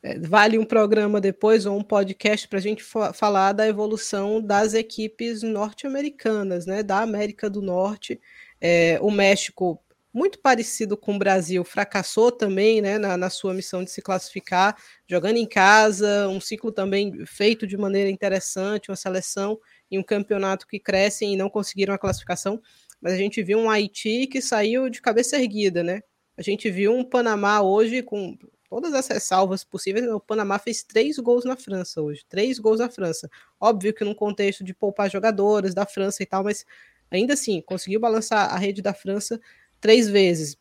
[0.03, 4.73] é, vale um programa depois ou um podcast para a gente falar da evolução das
[4.73, 8.19] equipes norte-americanas, né, da América do Norte.
[8.59, 9.79] É, o México,
[10.13, 14.75] muito parecido com o Brasil, fracassou também né, na, na, sua missão de se classificar,
[15.07, 19.57] jogando em casa, um ciclo também feito de maneira interessante, uma seleção
[19.89, 22.61] e um campeonato que crescem e não conseguiram a classificação.
[23.01, 26.01] Mas a gente viu um Haiti que saiu de cabeça erguida, né?
[26.37, 28.37] A gente viu um Panamá hoje com
[28.69, 30.07] todas essas salvas possíveis.
[30.07, 33.29] O Panamá fez três gols na França hoje, três gols na França.
[33.59, 36.65] Óbvio que num contexto de poupar jogadores da França e tal, mas
[37.11, 39.39] ainda assim conseguiu balançar a rede da França
[39.81, 40.57] três vezes.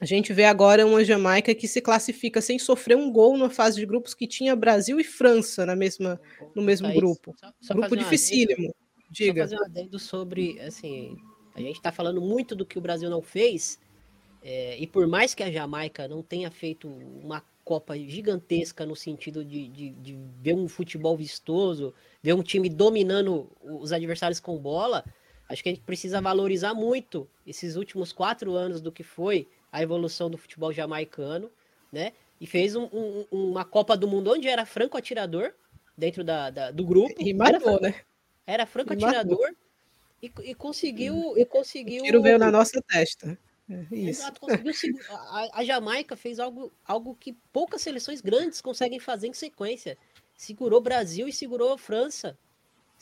[0.00, 3.80] A gente vê agora uma Jamaica que se classifica sem sofrer um gol na fase
[3.80, 6.20] de grupos que tinha Brasil e França na mesma,
[6.54, 7.34] no mesmo grupo.
[7.38, 8.72] Só, só grupo dificílimo.
[9.10, 9.48] Diga.
[9.48, 11.16] Só fazer um adendo sobre, assim,
[11.54, 13.80] a gente está falando muito do que o Brasil não fez,
[14.42, 19.44] é, e por mais que a Jamaica não tenha feito uma Copa gigantesca no sentido
[19.44, 21.92] de, de, de, ver um futebol vistoso,
[22.22, 25.04] ver um time dominando os adversários com bola,
[25.48, 29.82] acho que a gente precisa valorizar muito esses últimos quatro anos do que foi a
[29.82, 31.50] evolução do futebol jamaicano,
[31.92, 32.12] né?
[32.40, 35.52] E fez um, um, uma Copa do Mundo onde era franco atirador
[35.96, 37.14] dentro da, da do grupo.
[37.18, 37.94] E matou, era, né?
[38.46, 39.50] Era franco atirador
[40.22, 41.36] e, e, conseguiu.
[41.36, 42.02] E conseguiu...
[42.02, 43.38] O tiro veio na nossa testa.
[43.70, 44.72] É, Exato, conseguiu
[45.10, 49.98] a, a, Jamaica fez algo, algo que poucas seleções grandes conseguem fazer em sequência.
[50.34, 52.38] Segurou Brasil e segurou França.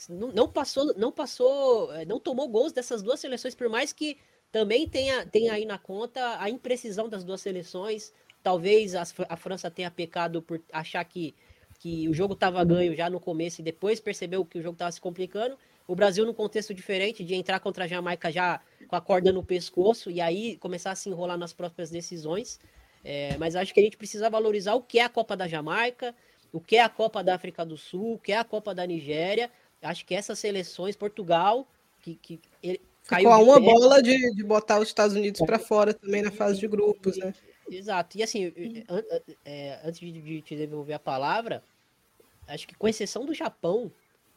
[0.09, 4.18] Não, não, passou, não passou, é, não tomou gols dessas duas seleções, por mais que
[4.52, 8.12] também tenha, tenha aí na conta a imprecisão das duas seleções.
[8.42, 11.35] Talvez a, a França tenha pecado por achar que,
[11.78, 14.92] que o jogo estava ganho já no começo e depois percebeu que o jogo estava
[14.92, 15.59] se complicando.
[15.87, 19.42] O Brasil, num contexto diferente, de entrar contra a Jamaica já com a corda no
[19.42, 22.59] pescoço e aí começar a se enrolar nas próprias decisões.
[23.04, 26.14] É, mas acho que a gente precisa valorizar o que é a Copa da Jamaica,
[26.53, 28.86] o que é a Copa da África do Sul, o que é a Copa da
[28.86, 29.51] Nigéria.
[29.83, 31.66] Acho que essas seleções, Portugal,
[32.03, 35.95] que, que ele, caiu a uma bola de, de botar os Estados Unidos para fora
[35.95, 37.35] também na fase de grupos, né?
[37.70, 38.16] Exato.
[38.16, 38.53] E assim,
[38.89, 39.03] an,
[39.45, 41.62] é, antes de, de te devolver a palavra,
[42.47, 43.91] acho que com exceção do Japão,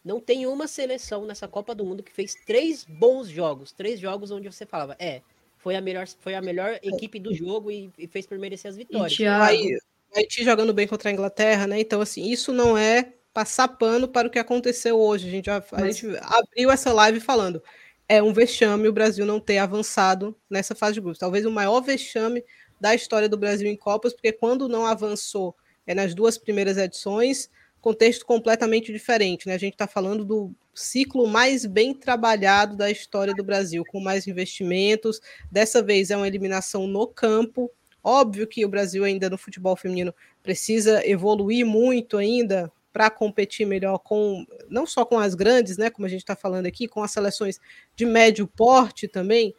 [0.04, 4.32] não tem uma seleção nessa Copa do Mundo que fez três bons jogos, três jogos
[4.32, 5.22] onde você falava, é,
[5.58, 8.78] foi a melhor, foi a melhor equipe do jogo e, e fez por merecer as
[8.78, 9.20] vitórias.
[9.20, 9.78] E Aí,
[10.16, 11.80] Haiti jogando bem contra a Inglaterra, né?
[11.80, 15.28] Então, assim, isso não é passar pano para o que aconteceu hoje.
[15.28, 15.98] A gente, já, a Mas...
[15.98, 17.62] gente abriu essa live falando.
[18.08, 21.20] É um vexame o Brasil não ter avançado nessa fase de grupos.
[21.20, 22.44] Talvez o maior vexame
[22.80, 25.56] da história do Brasil em Copas, porque quando não avançou
[25.86, 27.50] é, nas duas primeiras edições,
[27.82, 29.54] contexto completamente diferente, né?
[29.54, 34.28] A gente está falando do ciclo mais bem trabalhado da história do Brasil, com mais
[34.28, 35.22] investimentos.
[35.52, 37.72] Dessa vez é uma eliminação no campo.
[38.04, 44.00] Óbvio que o Brasil ainda no futebol feminino precisa evoluir muito ainda para competir melhor
[44.00, 47.12] com não só com as grandes, né, como a gente está falando aqui, com as
[47.12, 47.60] seleções
[47.96, 49.54] de médio porte também.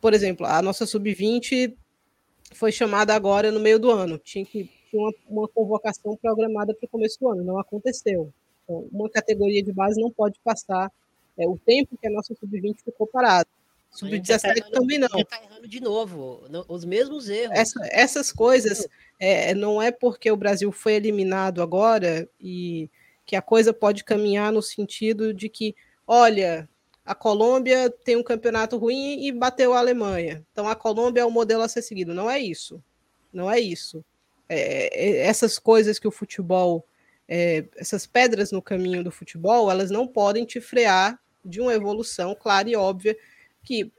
[0.00, 1.74] Por exemplo, a nossa sub-20
[2.52, 4.18] foi chamada agora no meio do ano.
[4.18, 8.32] Tinha que tinha uma, uma convocação programada para o começo do ano, não aconteceu.
[8.64, 10.90] Então, uma categoria de base não pode passar
[11.38, 13.48] é, o tempo que a nossa sub-20 ficou parada.
[13.96, 15.08] Sub-17 tá também não.
[15.18, 17.56] Está errando de novo, os mesmos erros.
[17.56, 18.86] Essa, essas coisas
[19.18, 22.90] é, não é porque o Brasil foi eliminado agora e
[23.24, 25.74] que a coisa pode caminhar no sentido de que,
[26.06, 26.68] olha,
[27.04, 30.44] a Colômbia tem um campeonato ruim e bateu a Alemanha.
[30.52, 32.12] Então a Colômbia é o modelo a ser seguido.
[32.12, 32.82] Não é isso.
[33.32, 34.04] Não é isso.
[34.48, 36.86] É, é, essas coisas que o futebol,
[37.28, 42.34] é, essas pedras no caminho do futebol, elas não podem te frear de uma evolução
[42.34, 43.16] clara e óbvia
[43.66, 43.90] que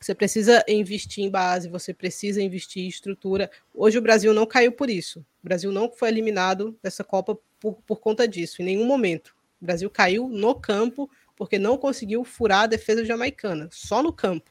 [0.00, 3.50] você precisa investir em base, você precisa investir em estrutura.
[3.74, 5.20] Hoje o Brasil não caiu por isso.
[5.20, 9.34] O Brasil não foi eliminado dessa Copa por, por conta disso, em nenhum momento.
[9.60, 14.50] O Brasil caiu no campo porque não conseguiu furar a defesa jamaicana, só no campo.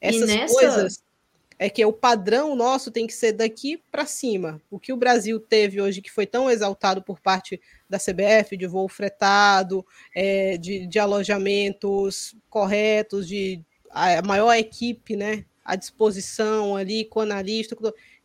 [0.00, 0.54] Essas nessa...
[0.54, 1.02] coisas
[1.58, 4.62] é que o padrão nosso tem que ser daqui para cima.
[4.70, 8.66] O que o Brasil teve hoje, que foi tão exaltado por parte da CBF, de
[8.66, 9.84] voo fretado,
[10.14, 17.76] é, de, de, alojamentos corretos, de a maior equipe né, à disposição ali, com analista,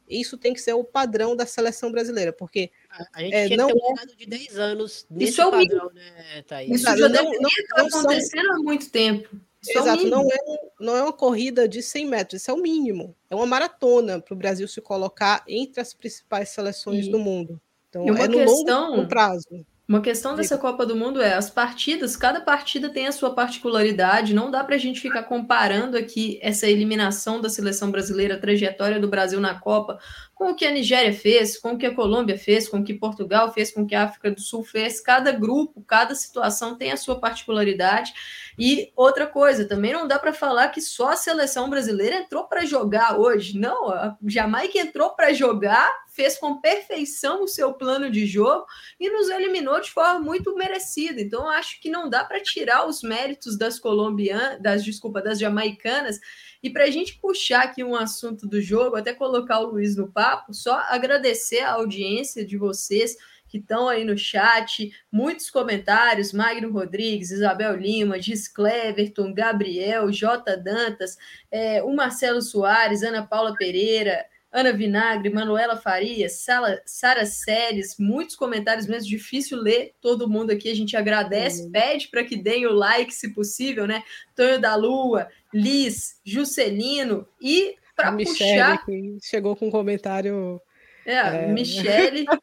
[0.08, 2.72] isso tem que ser o padrão da seleção brasileira, porque
[3.14, 4.06] a gente é, tinha não é...
[4.16, 6.76] de 10 anos nesse isso é o padrão, né, Thaís?
[6.76, 8.56] Isso já não, não, não acontecendo são...
[8.56, 9.36] há muito tempo.
[9.62, 10.38] Isso Exato, é não, é,
[10.80, 13.16] não é uma corrida de 100 metros, isso é o mínimo.
[13.32, 17.10] É uma maratona para o Brasil se colocar entre as principais seleções e...
[17.10, 17.60] do mundo.
[17.90, 18.92] Então, é no questão...
[18.92, 19.66] longo prazo.
[19.88, 24.34] Uma questão dessa Copa do Mundo é as partidas, cada partida tem a sua particularidade,
[24.34, 29.00] não dá para a gente ficar comparando aqui essa eliminação da seleção brasileira, a trajetória
[29.00, 30.00] do Brasil na Copa,
[30.36, 32.94] com o que a Nigéria fez, com o que a Colômbia fez, com o que
[32.94, 35.00] Portugal fez, com o que a África do Sul fez.
[35.00, 38.14] Cada grupo, cada situação tem a sua particularidade.
[38.60, 42.66] E outra coisa, também não dá para falar que só a seleção brasileira entrou para
[42.66, 43.58] jogar hoje.
[43.58, 48.66] Não, a Jamaica entrou para jogar, fez com perfeição o seu plano de jogo
[49.00, 51.22] e nos eliminou de forma muito merecida.
[51.22, 56.20] Então, acho que não dá para tirar os méritos das colombianas, das desculpa, das jamaicanas.
[56.66, 60.12] E para a gente puxar aqui um assunto do jogo, até colocar o Luiz no
[60.12, 63.16] papo, só agradecer a audiência de vocês
[63.48, 70.58] que estão aí no chat, muitos comentários, Magno Rodrigues, Isabel Lima, Gis Cleverton, Gabriel, J.
[70.58, 71.20] Dantas,
[71.52, 74.26] é, o Marcelo Soares, Ana Paula Pereira,
[74.56, 76.46] Ana Vinagre, Manuela Farias,
[76.86, 81.72] Sara, Séries, muitos comentários mesmo, difícil ler todo mundo aqui, a gente agradece, uhum.
[81.72, 84.02] pede para que deem o like, se possível, né?
[84.34, 88.82] Tonho da Lua, Liz, Juscelino e para puxar...
[89.22, 90.62] chegou com um comentário
[91.06, 91.48] é, é.
[91.48, 92.26] Michele.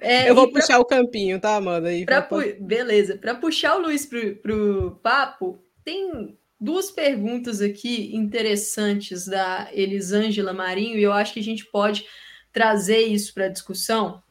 [0.00, 0.80] É, eu vou puxar pra...
[0.80, 1.88] o campinho, tá, Amanda?
[1.88, 2.38] Aí, pra pra...
[2.58, 3.16] Beleza.
[3.16, 10.96] Para puxar o Luiz pro, pro papo, tem duas perguntas aqui interessantes da Elisângela Marinho,
[10.96, 12.06] e eu acho que a gente pode
[12.52, 14.22] trazer isso para a discussão.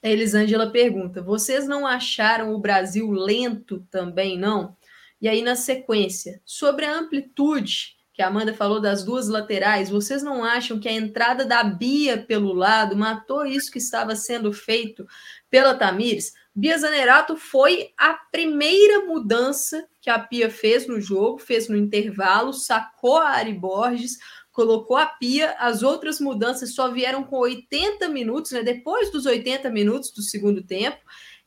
[0.00, 4.76] A Elisângela pergunta: vocês não acharam o Brasil lento também, não?
[5.20, 10.22] E aí, na sequência, sobre a amplitude que a Amanda falou das duas laterais, vocês
[10.22, 15.04] não acham que a entrada da Bia pelo lado matou isso que estava sendo feito
[15.50, 16.34] pela Tamires?
[16.54, 22.52] Bia Zanerato foi a primeira mudança que a Pia fez no jogo, fez no intervalo,
[22.52, 24.18] sacou a Ari Borges,
[24.52, 28.62] colocou a Pia, as outras mudanças só vieram com 80 minutos, né?
[28.62, 30.98] Depois dos 80 minutos do segundo tempo.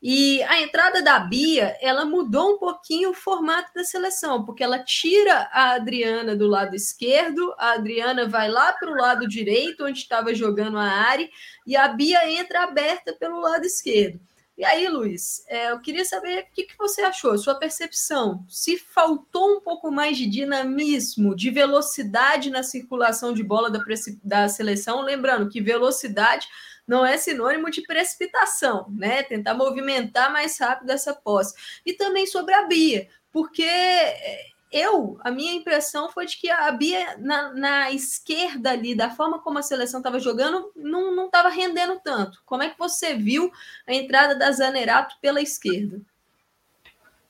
[0.01, 4.84] E a entrada da Bia, ela mudou um pouquinho o formato da seleção, porque ela
[4.84, 9.99] tira a Adriana do lado esquerdo, a Adriana vai lá para o lado direito, onde
[9.99, 11.30] estava jogando a Ari,
[11.68, 14.20] e a Bia entra aberta pelo lado esquerdo.
[14.58, 18.43] E aí, Luiz, é, eu queria saber o que, que você achou, sua percepção.
[18.49, 23.80] Se faltou um pouco mais de dinamismo, de velocidade na circulação de bola da,
[24.24, 26.47] da seleção, lembrando que velocidade
[26.88, 29.22] não é sinônimo de precipitação, né?
[29.22, 31.53] Tentar movimentar mais rápido essa posse.
[31.86, 36.70] E também sobre a Bia, porque é, eu, a minha impressão foi de que a
[36.72, 41.99] Bia na, na esquerda ali, da forma como a seleção estava jogando, não estava rendendo
[42.03, 42.41] tanto.
[42.45, 43.51] Como é que você viu
[43.88, 46.01] a entrada da Zanerato pela esquerda?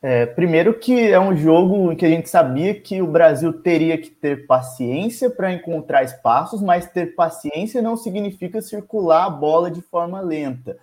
[0.01, 3.97] É, primeiro que é um jogo em que a gente sabia que o Brasil teria
[3.97, 9.81] que ter paciência para encontrar espaços, mas ter paciência não significa circular a bola de
[9.81, 10.77] forma lenta.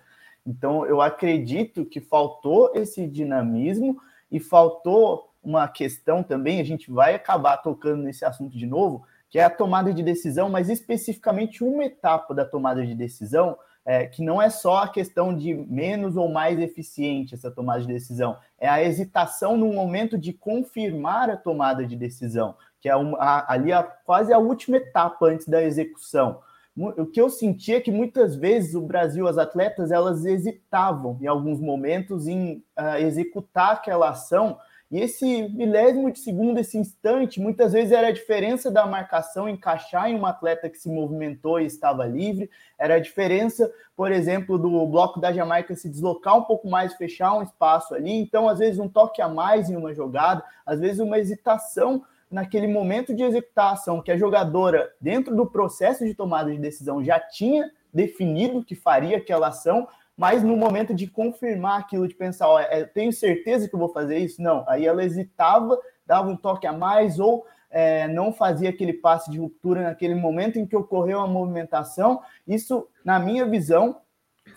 [0.45, 3.97] Então, eu acredito que faltou esse dinamismo
[4.29, 9.39] e faltou uma questão também, a gente vai acabar tocando nesse assunto de novo, que
[9.39, 14.23] é a tomada de decisão, mas especificamente uma etapa da tomada de decisão, é, que
[14.23, 18.67] não é só a questão de menos ou mais eficiente essa tomada de decisão, é
[18.67, 23.71] a hesitação no momento de confirmar a tomada de decisão, que é uma, a, ali
[23.71, 26.39] a, quase a última etapa antes da execução.
[26.77, 31.27] O que eu senti é que muitas vezes o Brasil, as atletas, elas hesitavam em
[31.27, 34.57] alguns momentos em uh, executar aquela ação
[34.91, 40.09] e esse milésimo de segundo, esse instante, muitas vezes era a diferença da marcação encaixar
[40.09, 44.85] em um atleta que se movimentou e estava livre, era a diferença, por exemplo, do
[44.85, 48.11] bloco da Jamaica se deslocar um pouco mais, fechar um espaço ali.
[48.11, 52.67] Então, às vezes, um toque a mais em uma jogada, às vezes, uma hesitação naquele
[52.67, 57.03] momento de executar a ação, que a jogadora, dentro do processo de tomada de decisão,
[57.03, 59.87] já tinha definido que faria aquela ação,
[60.17, 64.17] mas no momento de confirmar aquilo, de pensar, ó, é, tenho certeza que vou fazer
[64.19, 64.63] isso, não.
[64.67, 69.37] Aí ela hesitava, dava um toque a mais ou é, não fazia aquele passe de
[69.37, 72.21] ruptura naquele momento em que ocorreu a movimentação.
[72.47, 73.99] Isso, na minha visão,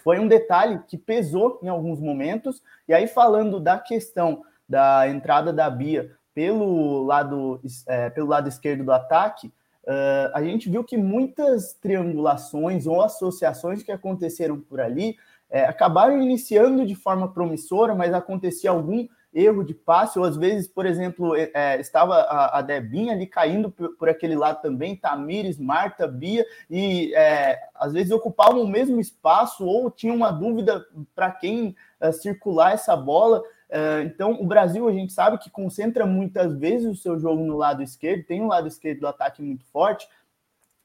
[0.05, 2.63] foi um detalhe que pesou em alguns momentos.
[2.87, 8.85] E aí, falando da questão da entrada da Bia pelo lado, é, pelo lado esquerdo
[8.85, 15.17] do ataque, uh, a gente viu que muitas triangulações ou associações que aconteceram por ali
[15.51, 20.67] é, acabaram iniciando de forma promissora, mas acontecia algum erro de passe, ou às vezes,
[20.67, 24.97] por exemplo, é, é, estava a, a, Debinha ali caindo por, por, aquele lado também,
[24.97, 30.85] Tamires, Marta, Bia, e é, às vezes ocupavam o mesmo espaço ou tinham uma dúvida
[31.15, 33.43] para quem é, circular essa bola.
[33.71, 37.57] É, então, o Brasil, a gente sabe que concentra muitas vezes o seu jogo no
[37.57, 40.09] lado esquerdo, tem um lado esquerdo do ataque muito forte,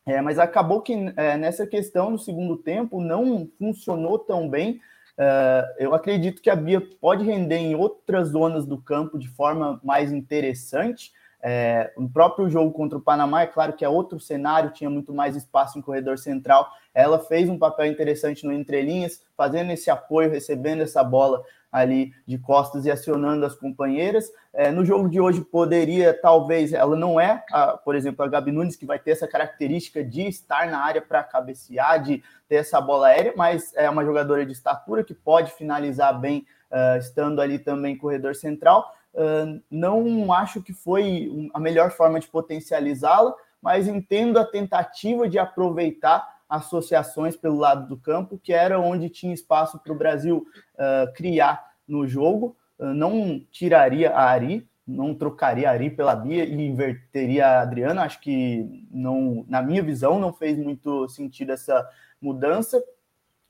[0.05, 4.81] é, mas acabou que é, nessa questão, no segundo tempo, não funcionou tão bem.
[5.17, 9.79] É, eu acredito que a Bia pode render em outras zonas do campo de forma
[9.83, 11.13] mais interessante.
[11.45, 15.13] É, no próprio jogo contra o Panamá, é claro que é outro cenário, tinha muito
[15.13, 16.69] mais espaço em corredor central.
[16.93, 21.43] Ela fez um papel interessante no entrelinhas, fazendo esse apoio, recebendo essa bola
[21.73, 24.31] ali de costas e acionando as companheiras.
[24.53, 28.51] É, no jogo de hoje poderia, talvez, ela não é, a, por exemplo, a Gabi
[28.51, 32.79] Nunes, que vai ter essa característica de estar na área para cabecear, de ter essa
[32.79, 37.57] bola aérea, mas é uma jogadora de estatura que pode finalizar bem, uh, estando ali
[37.57, 38.93] também corredor central.
[39.15, 45.39] Uh, não acho que foi a melhor forma de potencializá-la, mas entendo a tentativa de
[45.39, 50.45] aproveitar associações pelo lado do campo, que era onde tinha espaço para o Brasil
[50.75, 52.55] uh, criar no jogo.
[52.77, 58.03] Uh, não tiraria a Ari, não trocaria a Ari pela Bia e inverteria a Adriana.
[58.03, 61.89] Acho que, não, na minha visão, não fez muito sentido essa
[62.21, 62.81] mudança,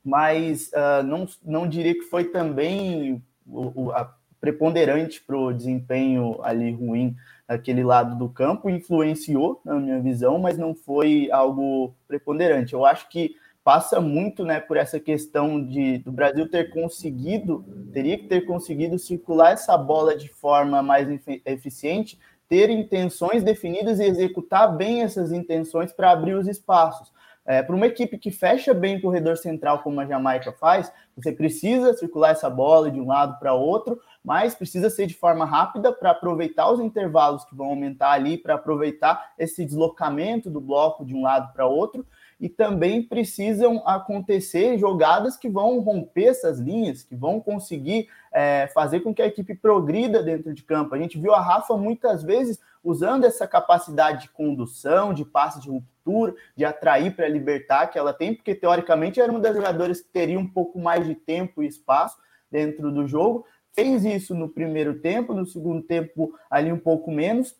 [0.01, 6.37] mas uh, não, não diria que foi também o, o, a preponderante para o desempenho
[6.43, 7.15] ali ruim
[7.47, 12.73] aquele lado do campo, influenciou, na minha visão, mas não foi algo preponderante.
[12.73, 18.17] Eu acho que passa muito né, por essa questão de do Brasil ter conseguido, teria
[18.17, 21.07] que ter conseguido circular essa bola de forma mais
[21.45, 22.19] eficiente,
[22.49, 27.11] ter intenções definidas e executar bem essas intenções para abrir os espaços.
[27.45, 31.31] É, para uma equipe que fecha bem o corredor central, como a Jamaica faz, você
[31.31, 35.91] precisa circular essa bola de um lado para outro, mas precisa ser de forma rápida
[35.91, 41.13] para aproveitar os intervalos que vão aumentar ali, para aproveitar esse deslocamento do bloco de
[41.13, 42.05] um lado para outro,
[42.39, 49.01] e também precisam acontecer jogadas que vão romper essas linhas, que vão conseguir é, fazer
[49.01, 50.95] com que a equipe progrida dentro de campo.
[50.95, 55.69] A gente viu a Rafa muitas vezes usando essa capacidade de condução, de passe de
[55.69, 60.09] ruptura, de atrair para libertar que ela tem, porque teoricamente era uma das jogadoras que
[60.09, 62.17] teria um pouco mais de tempo e espaço
[62.51, 63.45] dentro do jogo.
[63.75, 67.55] Fez isso no primeiro tempo, no segundo tempo ali um pouco menos,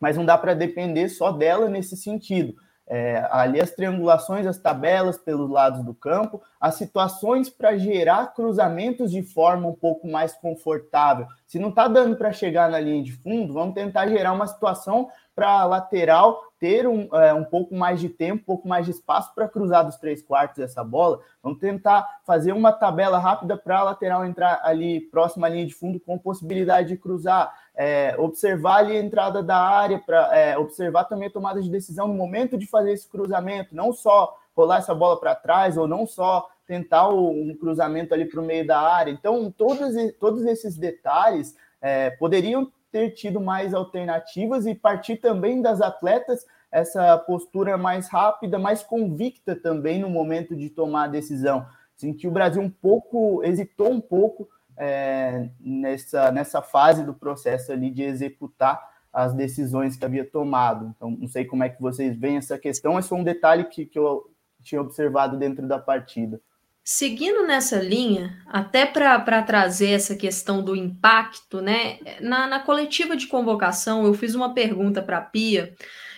[0.00, 2.54] mas não dá para depender só dela nesse sentido.
[2.94, 9.10] É, ali as triangulações, as tabelas pelos lados do campo, as situações para gerar cruzamentos
[9.10, 11.26] de forma um pouco mais confortável.
[11.46, 15.08] Se não está dando para chegar na linha de fundo, vamos tentar gerar uma situação
[15.34, 18.92] para a lateral ter um, é, um pouco mais de tempo, um pouco mais de
[18.92, 21.18] espaço para cruzar dos três quartos essa bola.
[21.42, 25.74] Vamos tentar fazer uma tabela rápida para a lateral entrar ali próxima à linha de
[25.74, 27.52] fundo com possibilidade de cruzar.
[27.74, 32.06] É, observar ali a entrada da área, para é, observar também a tomada de decisão
[32.06, 36.06] no momento de fazer esse cruzamento, não só rolar essa bola para trás ou não
[36.06, 39.10] só tentar um cruzamento ali para o meio da área.
[39.10, 45.80] Então, todos, todos esses detalhes é, poderiam ter tido mais alternativas e partir também das
[45.80, 51.66] atletas essa postura mais rápida, mais convicta também no momento de tomar a decisão.
[51.94, 54.48] Senti o Brasil um pouco, hesitou um pouco
[54.82, 60.92] é, nessa, nessa fase do processo ali de executar as decisões que havia tomado.
[60.96, 63.86] Então, não sei como é que vocês veem essa questão, mas foi um detalhe que,
[63.86, 64.28] que eu
[64.60, 66.40] tinha observado dentro da partida.
[66.84, 71.98] Seguindo nessa linha, até para trazer essa questão do impacto, né?
[72.20, 75.76] Na, na coletiva de convocação, eu fiz uma pergunta para a Pia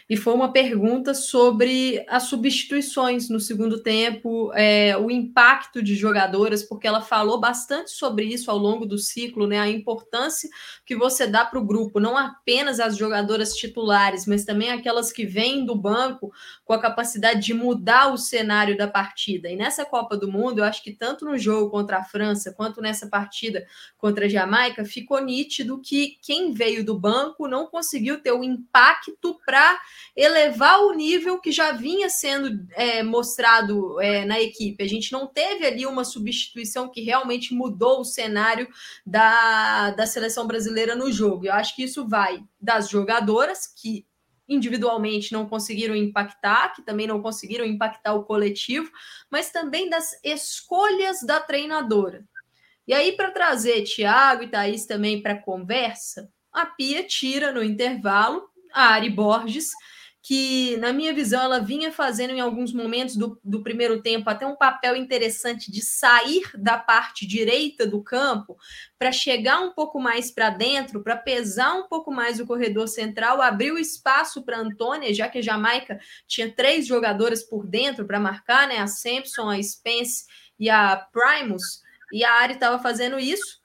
[0.09, 6.63] e foi uma pergunta sobre as substituições no segundo tempo, é, o impacto de jogadoras,
[6.63, 9.59] porque ela falou bastante sobre isso ao longo do ciclo, né?
[9.59, 10.49] A importância
[10.85, 15.25] que você dá para o grupo, não apenas as jogadoras titulares, mas também aquelas que
[15.25, 16.31] vêm do banco
[16.67, 19.49] com a capacidade de mudar o cenário da partida.
[19.49, 22.83] E nessa Copa do Mundo, eu acho que tanto no jogo contra a França quanto
[22.83, 28.33] nessa partida contra a Jamaica, ficou nítido que quem veio do banco não conseguiu ter
[28.33, 29.81] o impacto para
[30.17, 34.83] elevar o nível que já vinha sendo é, mostrado é, na equipe.
[34.83, 38.69] A gente não teve ali uma substituição que realmente mudou o cenário
[39.07, 41.47] da, da seleção brasileira no jogo.
[41.47, 44.07] Eu acho que isso vai das jogadoras, que
[44.49, 48.91] individualmente não conseguiram impactar, que também não conseguiram impactar o coletivo,
[49.31, 52.25] mas também das escolhas da treinadora.
[52.87, 57.63] E aí, para trazer Thiago e Thaís também para a conversa, a Pia tira no
[57.65, 59.71] intervalo a Ari Borges,
[60.27, 64.47] que, na minha visão, ela vinha fazendo em alguns momentos do, do primeiro tempo até
[64.47, 68.57] um papel interessante de sair da parte direita do campo
[68.99, 73.43] para chegar um pouco mais para dentro, para pesar um pouco mais o corredor central,
[73.43, 78.19] abrir o espaço para Antônia, já que a Jamaica tinha três jogadoras por dentro para
[78.19, 78.79] marcar, né?
[78.79, 80.25] A Sampson, a Spence
[80.59, 83.61] e a Primus, e a Ari estava fazendo isso.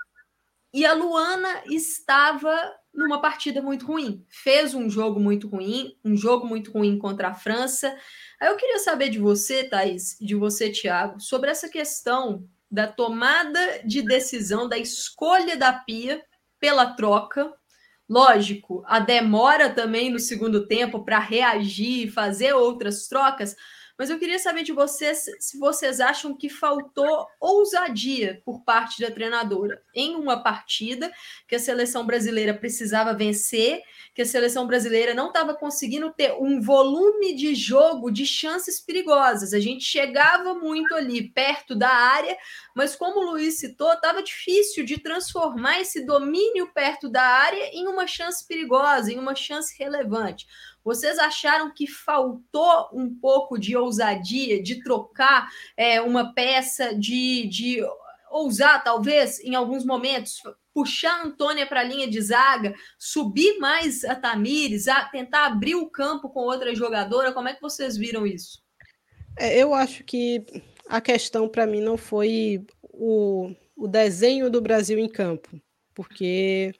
[0.73, 2.53] E a Luana estava
[2.99, 4.23] numa partida muito ruim.
[4.27, 7.95] Fez um jogo muito ruim, um jogo muito ruim contra a França.
[8.39, 13.81] Aí eu queria saber de você, Thaís, de você, Thiago, sobre essa questão da tomada
[13.83, 16.21] de decisão, da escolha da Pia
[16.59, 17.51] pela troca.
[18.07, 23.55] Lógico, a demora também no segundo tempo para reagir, fazer outras trocas,
[23.99, 29.11] mas eu queria saber de vocês se vocês acham que faltou ousadia por parte da
[29.11, 31.11] treinadora em uma partida
[31.45, 33.81] que a seleção brasileira precisava vencer,
[34.15, 39.53] que a seleção brasileira não estava conseguindo ter um volume de jogo de chances perigosas.
[39.53, 42.37] A gente chegava muito ali perto da área,
[42.73, 47.85] mas como o Luiz citou, estava difícil de transformar esse domínio perto da área em
[47.85, 50.47] uma chance perigosa, em uma chance relevante.
[50.89, 57.79] Vocês acharam que faltou um pouco de ousadia, de trocar é, uma peça, de, de
[58.31, 60.41] ousar, talvez, em alguns momentos,
[60.73, 65.75] puxar a Antônia para a linha de zaga, subir mais a Tamires, a tentar abrir
[65.75, 67.33] o campo com outra jogadora?
[67.33, 68.59] Como é que vocês viram isso?
[69.37, 70.43] É, eu acho que
[70.87, 75.61] a questão para mim não foi o, o desenho do Brasil em campo,
[75.93, 76.73] porque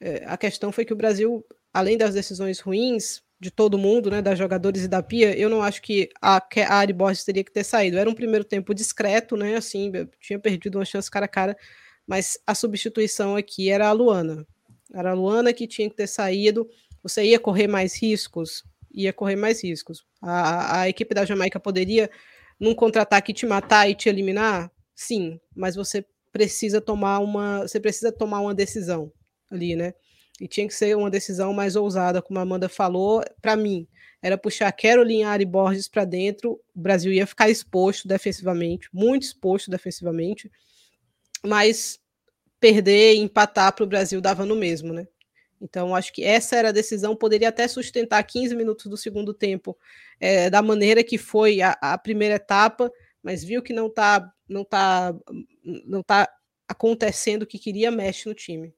[0.00, 4.22] é, a questão foi que o Brasil, além das decisões ruins, de todo mundo, né,
[4.22, 7.52] das jogadores e da Pia, eu não acho que a, a Ari Borges teria que
[7.52, 7.98] ter saído.
[7.98, 11.56] Era um primeiro tempo discreto, né, assim, tinha perdido uma chance cara a cara,
[12.06, 14.46] mas a substituição aqui era a Luana.
[14.94, 16.68] Era a Luana que tinha que ter saído.
[17.02, 18.64] Você ia correr mais riscos?
[18.94, 20.06] Ia correr mais riscos.
[20.22, 22.10] A, a equipe da Jamaica poderia,
[22.58, 24.70] num contra-ataque, te matar e te eliminar?
[24.94, 29.12] Sim, mas você precisa tomar uma, você precisa tomar uma decisão
[29.50, 29.92] ali, né?
[30.40, 33.88] E tinha que ser uma decisão mais ousada, como a Amanda falou, para mim.
[34.22, 39.70] Era puxar Caroline Ari Borges para dentro, o Brasil ia ficar exposto defensivamente, muito exposto
[39.70, 40.50] defensivamente,
[41.44, 41.98] mas
[42.58, 45.06] perder e empatar para o Brasil dava no mesmo, né?
[45.60, 49.76] Então, acho que essa era a decisão, poderia até sustentar 15 minutos do segundo tempo
[50.20, 52.90] é, da maneira que foi a, a primeira etapa,
[53.22, 55.14] mas viu que não está não tá,
[55.84, 56.28] não tá
[56.68, 58.74] acontecendo o que queria, mexe no time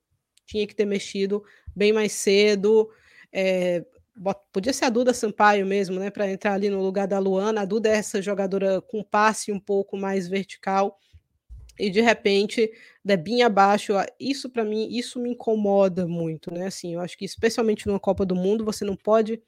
[0.49, 1.45] tinha que ter mexido
[1.77, 2.91] bem mais cedo.
[3.31, 3.85] É,
[4.51, 6.11] podia ser a Duda Sampaio mesmo, né?
[6.11, 7.61] Para entrar ali no lugar da Luana.
[7.61, 10.99] A Duda é essa jogadora com passe um pouco mais vertical.
[11.79, 12.73] E de repente,
[13.05, 16.67] Debinha abaixo, isso para mim, isso me incomoda muito, né?
[16.67, 19.41] Assim, eu acho que especialmente numa Copa do Mundo, você não pode.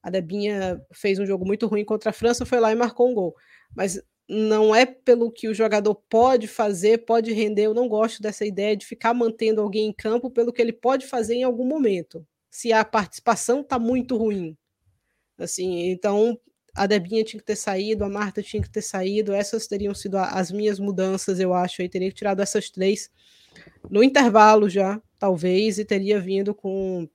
[0.00, 3.14] A Debinha fez um jogo muito ruim contra a França, foi lá e marcou um
[3.14, 3.34] gol.
[3.74, 7.66] Mas não é pelo que o jogador pode fazer, pode render.
[7.66, 11.06] Eu não gosto dessa ideia de ficar mantendo alguém em campo pelo que ele pode
[11.06, 14.56] fazer em algum momento, se a participação está muito ruim.
[15.38, 16.38] Assim, então
[16.74, 20.16] a Debinha tinha que ter saído, a Marta tinha que ter saído, essas teriam sido
[20.16, 21.82] as minhas mudanças, eu acho.
[21.82, 23.10] Aí teria tirado essas três
[23.90, 27.08] no intervalo já, talvez, e teria vindo com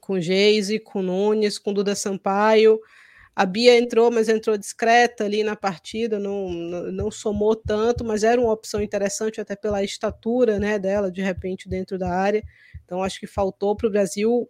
[0.00, 2.80] com Geise, com Nunes, com Duda Sampaio
[3.40, 8.38] A Bia entrou, mas entrou discreta ali na partida, não, não somou tanto, mas era
[8.38, 12.44] uma opção interessante até pela estatura né, dela, de repente, dentro da área.
[12.84, 14.46] Então, acho que faltou para o Brasil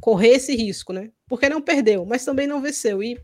[0.00, 1.10] correr esse risco, né?
[1.28, 3.02] Porque não perdeu, mas também não venceu.
[3.02, 3.20] E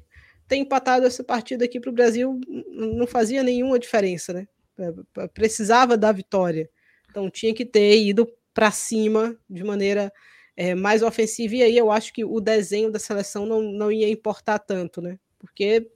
[0.46, 2.38] ter empatado essa partida aqui para o Brasil
[2.68, 4.46] não fazia nenhuma diferença, né?
[4.78, 6.68] É, precisava da vitória.
[7.08, 10.12] Então tinha que ter ido para cima de maneira
[10.57, 11.57] é, mais ofensiva.
[11.57, 15.18] E aí eu acho que o desenho da seleção não, não ia importar tanto, né?
[15.38, 15.88] Porque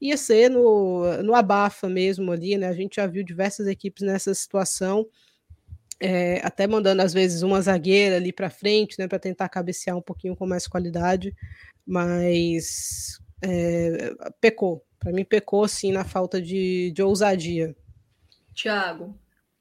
[0.00, 2.68] ia ser no, no abafa mesmo ali, né?
[2.68, 5.06] A gente já viu diversas equipes nessa situação.
[6.00, 10.02] É, até mandando às vezes uma zagueira ali para frente, né, para tentar cabecear um
[10.02, 11.34] pouquinho com mais qualidade,
[11.84, 14.84] mas é, pecou.
[14.98, 17.74] Para mim, pecou sim na falta de, de ousadia.
[18.54, 19.16] Tiago,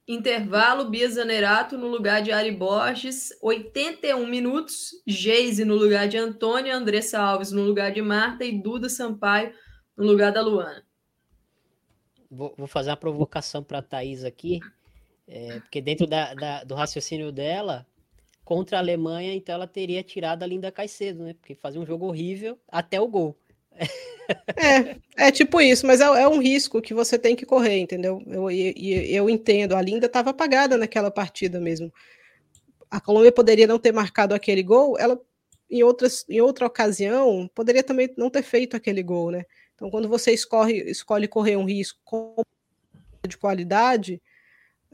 [0.08, 6.76] intervalo, Bia Zanerato no lugar de Ari Borges, 81 minutos, Geise no lugar de Antônia,
[6.76, 9.54] Andressa Alves no lugar de Marta e Duda Sampaio
[9.98, 10.86] no lugar da Luana.
[12.32, 14.60] Vou, vou fazer uma provocação para a Thaís aqui,
[15.28, 17.86] é, porque dentro da, da, do raciocínio dela,
[18.48, 21.34] contra a Alemanha, então ela teria tirado a Linda Caicedo, né?
[21.34, 23.38] Porque fazia um jogo horrível até o gol.
[24.58, 28.22] É, é tipo isso, mas é, é, um risco que você tem que correr, entendeu?
[28.28, 31.94] Eu, eu, eu entendo, a Linda estava apagada naquela partida mesmo.
[32.92, 35.20] A Colômbia poderia não ter marcado aquele gol, ela
[35.70, 39.46] em, outras, em outra ocasião poderia também não ter feito aquele gol, né?
[39.76, 42.36] Então, quando você escolhe, escolhe correr um risco
[43.28, 44.22] de qualidade,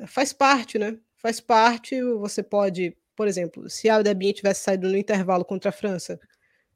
[0.07, 0.97] faz parte, né?
[1.15, 5.73] Faz parte, você pode, por exemplo, se a Debinha tivesse saído no intervalo contra a
[5.73, 6.19] França,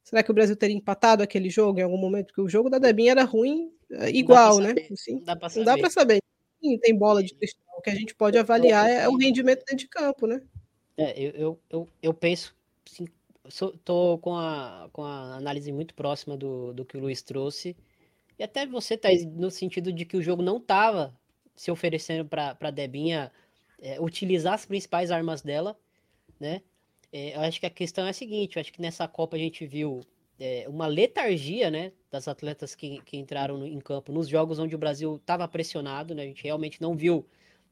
[0.07, 2.27] Será que o Brasil teria empatado aquele jogo em algum momento?
[2.27, 4.73] Porque o jogo da Debinha era ruim, eh, igual, né?
[4.89, 6.23] Assim, não dá para saber.
[6.63, 7.61] Sim, tem bola de cristal.
[7.77, 10.41] O que a gente pode avaliar é o rendimento dentro de campo, né?
[10.95, 12.55] É, eu, eu, eu, penso,
[12.85, 13.05] sim,
[13.83, 17.75] tô com a, com a análise muito próxima do, do que o Luiz trouxe.
[18.39, 21.13] E até você, tá no sentido de que o jogo não estava
[21.53, 23.29] se oferecendo para a Debinha
[23.81, 25.77] é, utilizar as principais armas dela,
[26.39, 26.61] né?
[27.11, 29.39] É, eu acho que a questão é a seguinte, eu acho que nessa Copa a
[29.39, 30.01] gente viu
[30.39, 34.75] é, uma letargia, né, das atletas que, que entraram no, em campo nos jogos onde
[34.75, 37.25] o Brasil estava pressionado, né, a gente realmente não viu,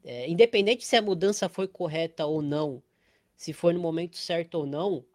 [0.03, 2.81] é, independente se a mudança foi correta ou não,
[3.35, 5.05] se foi no momento certo ou não,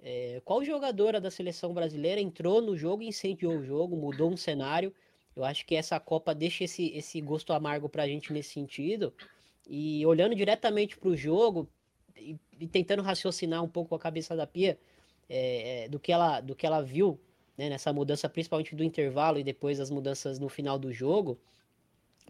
[0.00, 4.92] é, qual jogadora da seleção brasileira entrou no jogo, incendiou o jogo, mudou um cenário,
[5.34, 9.14] eu acho que essa Copa deixa esse, esse gosto amargo para a gente nesse sentido,
[9.66, 11.68] e olhando diretamente para o jogo,
[12.62, 14.78] e, tentando raciocinar um pouco a cabeça da Pia
[15.28, 17.18] é, é, do, que ela, do que ela viu
[17.58, 21.38] né, nessa mudança, principalmente do intervalo e depois as mudanças no final do jogo.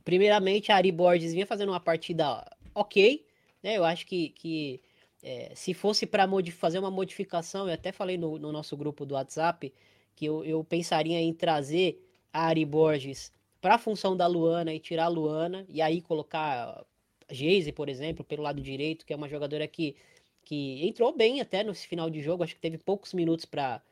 [0.05, 3.25] Primeiramente, a Ari Borges vinha fazendo uma partida ok,
[3.63, 3.77] né?
[3.77, 4.81] Eu acho que, que
[5.23, 9.15] é, se fosse para fazer uma modificação, eu até falei no, no nosso grupo do
[9.15, 9.73] WhatsApp
[10.17, 12.03] que eu, eu pensaria em trazer
[12.33, 16.85] a Ari Borges para a função da Luana e tirar a Luana e aí colocar
[17.31, 19.97] Geise, por exemplo, pelo lado direito, que é uma jogadora que,
[20.45, 23.83] que entrou bem até no final de jogo, acho que teve poucos minutos para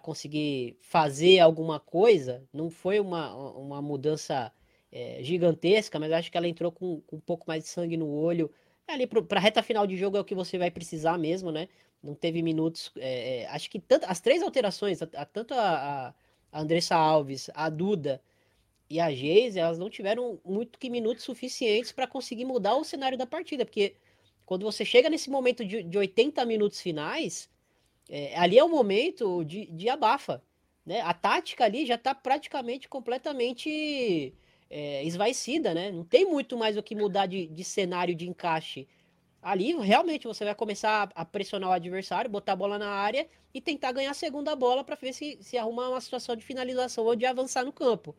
[0.00, 4.52] conseguir fazer alguma coisa, não foi uma, uma mudança
[4.90, 8.08] é, gigantesca, mas acho que ela entrou com, com, um pouco mais de sangue no
[8.08, 8.50] olho.
[8.86, 11.68] Ali para a reta final de jogo é o que você vai precisar mesmo, né?
[12.02, 12.92] Não teve minutos.
[12.96, 16.14] É, acho que tanto, as três alterações, a, a, tanto a,
[16.52, 18.20] a Andressa Alves, a Duda
[18.90, 23.16] e a Geise, elas não tiveram muito que minutos suficientes para conseguir mudar o cenário
[23.16, 23.96] da partida, porque
[24.52, 27.48] quando você chega nesse momento de, de 80 minutos finais,
[28.06, 30.42] é, ali é o momento de, de abafa.
[30.84, 31.00] Né?
[31.00, 34.34] A tática ali já está praticamente completamente
[34.68, 35.90] é, esvaecida, né?
[35.90, 38.86] Não tem muito mais o que mudar de, de cenário de encaixe.
[39.40, 43.60] Ali, realmente, você vai começar a, pressionar o adversário, botar a bola na área e
[43.60, 47.16] tentar ganhar a segunda bola para ver se, se arruma uma situação de finalização ou
[47.16, 48.14] de avançar no campo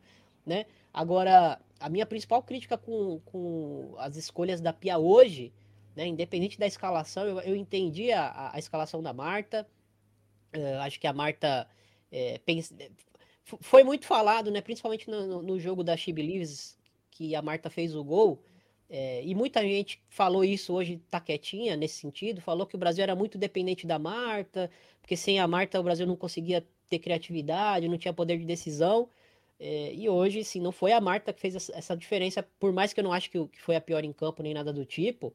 [0.46, 0.66] né?
[0.92, 5.52] Agora, a minha principal crítica com, com as escolhas da Pia hoje,
[5.94, 9.66] né, independente da escalação, eu, eu entendi a, a, escalação da Marta.
[10.56, 11.68] Uh, acho que a Marta
[12.10, 12.40] é,
[13.60, 16.78] foi muito falado, né, principalmente no, no jogo da She Believes,
[17.10, 18.42] que a Marta fez o gol.
[18.88, 23.02] É, e muita gente falou isso hoje, tá quietinha nesse sentido, falou que o Brasil
[23.02, 24.70] era muito dependente da Marta,
[25.00, 29.08] porque sem a Marta o Brasil não conseguia ter criatividade, não tinha poder de decisão.
[29.58, 33.00] É, e hoje, sim, não foi a Marta que fez essa diferença, por mais que
[33.00, 35.32] eu não acho que foi a pior em campo nem nada do tipo.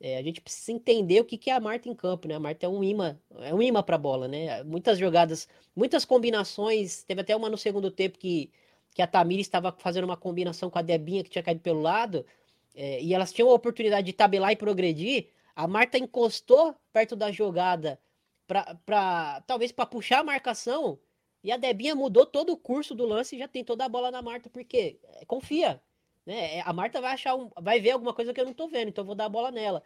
[0.00, 2.34] É, a gente precisa entender o que, que é a Marta em campo, né?
[2.34, 4.62] A Marta é um imã, é um imã para bola, né?
[4.64, 7.02] Muitas jogadas, muitas combinações.
[7.04, 8.50] Teve até uma no segundo tempo que,
[8.94, 12.26] que a Tamir estava fazendo uma combinação com a Debinha que tinha caído pelo lado,
[12.74, 15.28] é, e elas tinham a oportunidade de tabelar e progredir.
[15.54, 17.98] A Marta encostou perto da jogada
[18.46, 20.98] para talvez para puxar a marcação
[21.42, 24.10] E a Debinha mudou todo o curso do lance e já tem toda a bola
[24.10, 25.80] na Marta, porque é, confia.
[26.26, 26.58] Né?
[26.58, 28.88] É, a Marta vai achar um, vai ver alguma coisa que eu não tô vendo,
[28.88, 29.82] então eu vou dar a bola nela.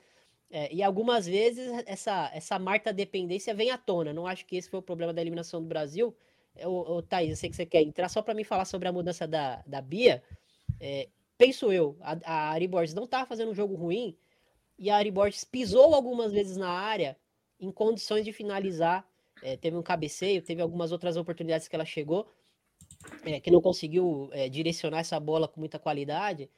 [0.51, 4.13] É, e algumas vezes essa, essa Marta dependência vem à tona.
[4.13, 6.17] Não acho que esse foi o problema da eliminação do Brasil.
[6.65, 8.93] Ô, ô Thaís, eu sei que você quer entrar só para me falar sobre a
[8.93, 10.23] mudança da, da Bia.
[10.81, 14.17] É, penso eu, a, a Ari Borges não estava fazendo um jogo ruim
[14.79, 17.17] e a Ari Borges pisou algumas vezes na área
[17.61, 19.07] em condições de finalizar
[19.43, 22.29] é, teve um cabeceio, teve algumas outras oportunidades que ela chegou,
[23.25, 26.51] é, que não conseguiu é, direcionar essa bola com muita qualidade,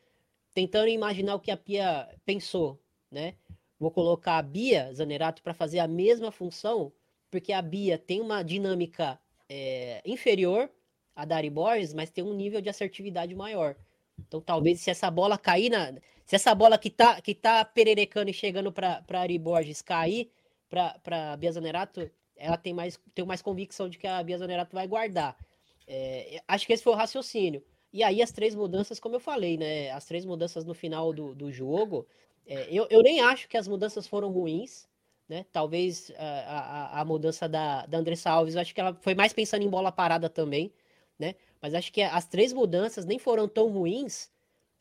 [0.54, 2.80] tentando imaginar o que a Pia pensou,
[3.10, 3.34] né?
[3.78, 6.92] Vou colocar a Bia Zanerato para fazer a mesma função,
[7.30, 9.18] porque a Bia tem uma dinâmica
[9.48, 10.70] é, inferior
[11.16, 13.76] à Dari Borges, mas tem um nível de assertividade maior.
[14.18, 15.94] Então, talvez se essa bola cair na.
[16.24, 20.30] Se essa bola que tá, que tá pererecando e chegando para Ari Borges cair
[20.70, 24.86] para Bia Zanerato, ela tem mais, tem mais convicção de que a Bia Zanerato vai
[24.86, 25.36] guardar.
[25.86, 27.62] É, acho que esse foi o raciocínio.
[27.92, 29.90] E aí as três mudanças, como eu falei, né?
[29.90, 32.06] As três mudanças no final do, do jogo,
[32.46, 34.88] é, eu, eu nem acho que as mudanças foram ruins,
[35.28, 35.44] né?
[35.52, 39.62] Talvez a, a, a, mudança da, da Andressa Alves, acho que ela foi mais pensando
[39.62, 40.72] em bola parada também,
[41.18, 41.34] né?
[41.60, 44.30] Mas acho que as três mudanças nem foram tão ruins,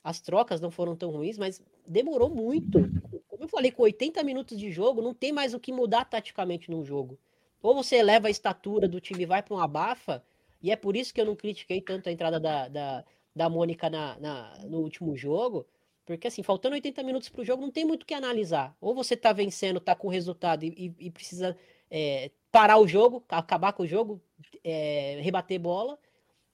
[0.03, 2.79] as trocas não foram tão ruins, mas demorou muito.
[3.27, 6.71] Como eu falei, com 80 minutos de jogo, não tem mais o que mudar taticamente
[6.71, 7.19] no jogo.
[7.61, 10.23] Ou você eleva a estatura do time vai para um abafa,
[10.61, 13.05] e é por isso que eu não critiquei tanto a entrada da, da,
[13.35, 15.65] da Mônica na, na, no último jogo,
[16.05, 18.75] porque assim, faltando 80 minutos para o jogo, não tem muito o que analisar.
[18.81, 21.57] Ou você está vencendo, está com resultado e, e, e precisa
[21.89, 24.21] é, parar o jogo, acabar com o jogo,
[24.63, 25.97] é, rebater bola,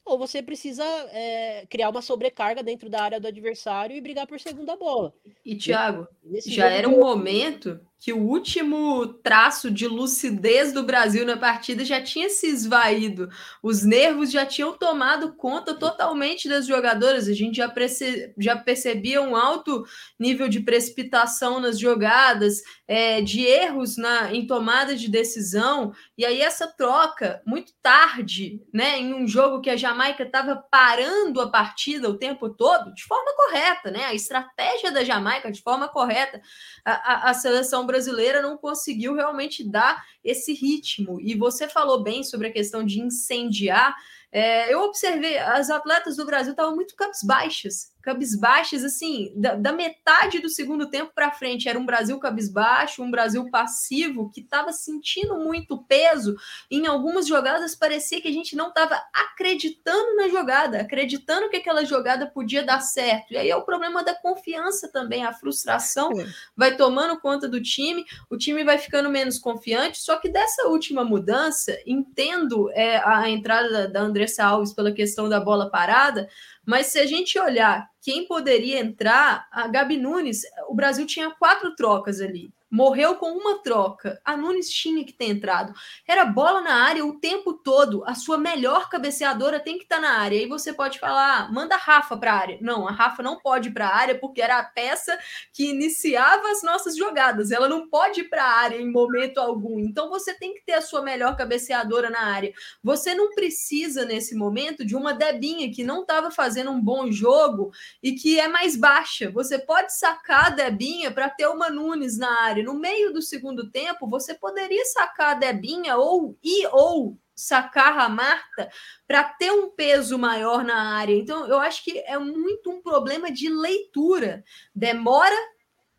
[0.05, 4.39] ou você precisa é, criar uma sobrecarga dentro da área do adversário e brigar por
[4.39, 5.14] segunda bola.
[5.45, 6.08] E, Thiago,
[6.45, 12.02] já era um momento que o último traço de lucidez do Brasil na partida já
[12.02, 13.28] tinha se esvaído.
[13.62, 17.28] Os nervos já tinham tomado conta totalmente das jogadoras.
[17.28, 19.84] A gente já, perce já percebia um alto
[20.20, 25.91] nível de precipitação nas jogadas, é, de erros na, em tomada de decisão.
[26.16, 31.41] E aí, essa troca, muito tarde, né, em um jogo que a Jamaica estava parando
[31.41, 34.06] a partida o tempo todo, de forma correta, né?
[34.06, 36.39] A estratégia da Jamaica, de forma correta,
[36.86, 41.20] a, a, a seleção brasileira não conseguiu realmente dar esse ritmo.
[41.20, 43.96] E você falou bem sobre a questão de incendiar.
[44.32, 50.40] É, eu observei, as atletas do Brasil estavam muito cabisbaixas, cabisbaixas, assim, da, da metade
[50.40, 51.68] do segundo tempo para frente.
[51.68, 56.36] Era um Brasil cabisbaixo, um Brasil passivo, que estava sentindo muito peso.
[56.72, 61.84] Em algumas jogadas parecia que a gente não estava acreditando na jogada, acreditando que aquela
[61.84, 63.34] jogada podia dar certo.
[63.34, 66.26] E aí é o problema da confiança também, a frustração é.
[66.56, 70.00] vai tomando conta do time, o time vai ficando menos confiante.
[70.00, 75.39] Só que dessa última mudança, entendo é, a entrada da Andressa Alves pela questão da
[75.39, 76.28] bola parada,
[76.65, 81.76] mas se a gente olhar quem poderia entrar, a Gabi Nunes, o Brasil tinha quatro
[81.76, 84.20] trocas ali morreu com uma troca.
[84.24, 85.74] A Nunes tinha que ter entrado.
[86.07, 88.03] Era bola na área o tempo todo.
[88.05, 90.41] A sua melhor cabeceadora tem que estar tá na área.
[90.41, 92.57] E você pode falar, ah, manda a Rafa para a área.
[92.61, 95.18] Não, a Rafa não pode ir para a área porque era a peça
[95.53, 97.51] que iniciava as nossas jogadas.
[97.51, 99.80] Ela não pode ir para a área em momento algum.
[99.80, 102.53] Então você tem que ter a sua melhor cabeceadora na área.
[102.84, 107.72] Você não precisa nesse momento de uma Debinha que não estava fazendo um bom jogo
[108.03, 109.32] e que é mais baixa.
[109.32, 113.70] Você pode sacar a Debinha para ter uma Nunes na área no meio do segundo
[113.70, 118.70] tempo, você poderia sacar a Debinha ou ir ou sacar a Marta
[119.08, 121.14] para ter um peso maior na área.
[121.14, 124.43] Então, eu acho que é muito um problema de leitura.
[124.74, 125.36] Demora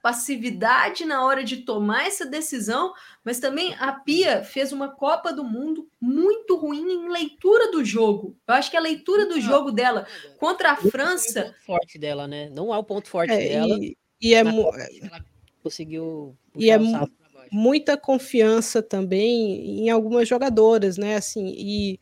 [0.02, 2.92] passividade na hora de tomar essa decisão,
[3.24, 8.36] mas também a Pia fez uma Copa do Mundo muito ruim em leitura do jogo.
[8.46, 10.06] Eu acho que a leitura do jogo dela
[10.38, 11.40] contra a França.
[11.40, 12.48] É o ponto forte dela, né?
[12.50, 13.76] Não é o ponto forte é, dela.
[13.80, 14.38] E, e é.
[14.38, 15.24] Ela
[15.62, 16.36] conseguiu.
[16.56, 16.78] E é
[17.50, 21.16] muita confiança também em algumas jogadoras, né?
[21.16, 21.98] Assim, e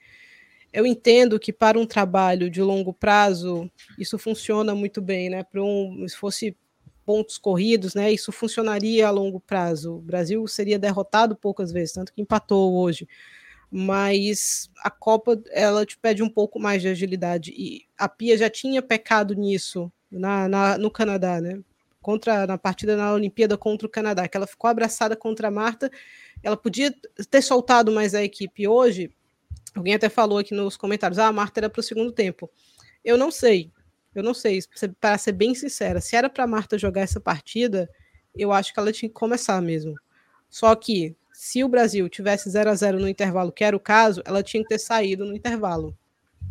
[0.72, 5.42] eu entendo que para um trabalho de longo prazo isso funciona muito bem, né?
[5.42, 6.56] Para um, se fosse
[7.04, 8.12] pontos corridos, né?
[8.12, 9.94] Isso funcionaria a longo prazo.
[9.94, 13.06] O Brasil seria derrotado poucas vezes, tanto que empatou hoje.
[13.70, 18.50] Mas a Copa ela te pede um pouco mais de agilidade e a Pia já
[18.50, 21.60] tinha pecado nisso na, na no Canadá, né?
[22.06, 25.90] Contra na partida na Olimpíada contra o Canadá, que ela ficou abraçada contra a Marta.
[26.40, 26.94] Ela podia
[27.28, 29.10] ter soltado mais a equipe hoje.
[29.74, 32.48] Alguém até falou aqui nos comentários: ah, a Marta era para o segundo tempo.
[33.04, 33.72] Eu não sei.
[34.14, 34.60] Eu não sei,
[35.00, 37.90] para ser bem sincera, se era para Marta jogar essa partida,
[38.34, 39.94] eu acho que ela tinha que começar mesmo.
[40.48, 44.22] Só que se o Brasil tivesse 0 a 0 no intervalo, que era o caso,
[44.24, 45.94] ela tinha que ter saído no intervalo.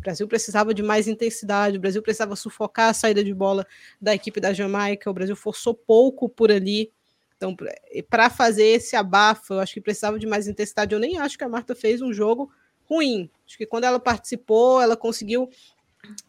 [0.05, 3.65] Brasil precisava de mais intensidade, o Brasil precisava sufocar a saída de bola
[3.99, 6.91] da equipe da Jamaica, o Brasil forçou pouco por ali.
[7.35, 7.55] Então,
[8.07, 10.93] para fazer esse abafo, eu acho que precisava de mais intensidade.
[10.93, 12.51] Eu nem acho que a Marta fez um jogo
[12.83, 13.29] ruim.
[13.47, 15.49] Acho que quando ela participou, ela conseguiu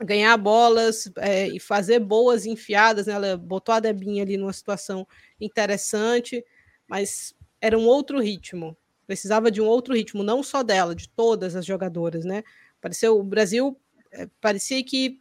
[0.02, 3.06] ganhar bolas é, e fazer boas enfiadas.
[3.06, 3.12] Né?
[3.12, 5.06] Ela botou a Debinha ali numa situação
[5.38, 6.42] interessante,
[6.88, 8.74] mas era um outro ritmo.
[9.06, 12.42] Precisava de um outro ritmo, não só dela, de todas as jogadoras, né?
[12.86, 13.76] Pareceu o Brasil
[14.12, 15.20] é, parecia que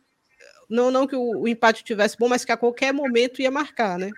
[0.70, 3.98] não não que o, o, empate tivesse bom, mas que a qualquer momento ia marcar,
[3.98, 4.12] né?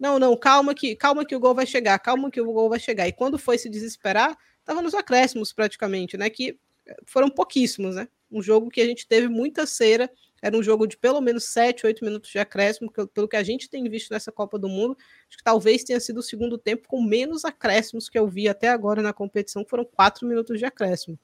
[0.00, 2.80] Não, não, calma que calma que o gol vai chegar, calma que o gol vai
[2.80, 3.06] chegar.
[3.06, 6.30] E quando foi se desesperar, estava nos acréscimos praticamente, né?
[6.30, 6.58] Que
[7.04, 8.08] foram pouquíssimos, né?
[8.32, 11.84] Um jogo que a gente teve muita cera, era um jogo de pelo menos 7,
[11.84, 14.96] 8 minutos de acréscimo, pelo que a gente tem visto nessa Copa do Mundo,
[15.28, 18.70] acho que talvez tenha sido o segundo tempo com menos acréscimos que eu vi até
[18.70, 21.18] agora na competição, foram 4 minutos de acréscimo.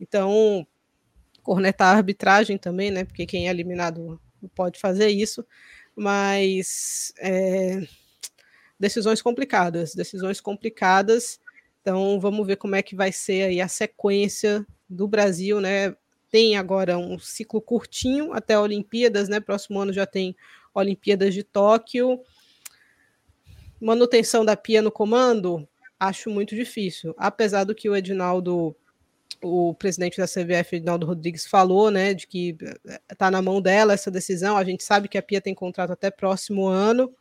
[0.00, 0.66] Então,
[1.48, 3.06] cornetar a arbitragem também, né?
[3.06, 4.20] Porque quem é eliminado
[4.54, 5.42] pode fazer isso,
[5.96, 7.88] mas é,
[8.78, 11.40] decisões complicadas, decisões complicadas.
[11.80, 15.96] Então, vamos ver como é que vai ser aí a sequência do Brasil, né?
[16.30, 19.40] Tem agora um ciclo curtinho até Olimpíadas, né?
[19.40, 20.36] Próximo ano já tem
[20.74, 22.20] Olimpíadas de Tóquio.
[23.80, 25.66] Manutenção da Pia no comando,
[25.98, 27.14] acho muito difícil.
[27.16, 28.76] Apesar do que o Edinaldo,
[29.42, 32.14] o presidente da CBF, Edinaldo Rodrigues, falou, né?
[32.14, 32.56] De que
[33.10, 34.56] está na mão dela essa decisão.
[34.56, 37.14] A gente sabe que a Pia tem contrato até próximo ano.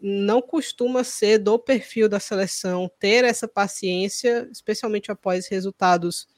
[0.00, 6.28] Não costuma ser do perfil da seleção ter essa paciência, especialmente após resultados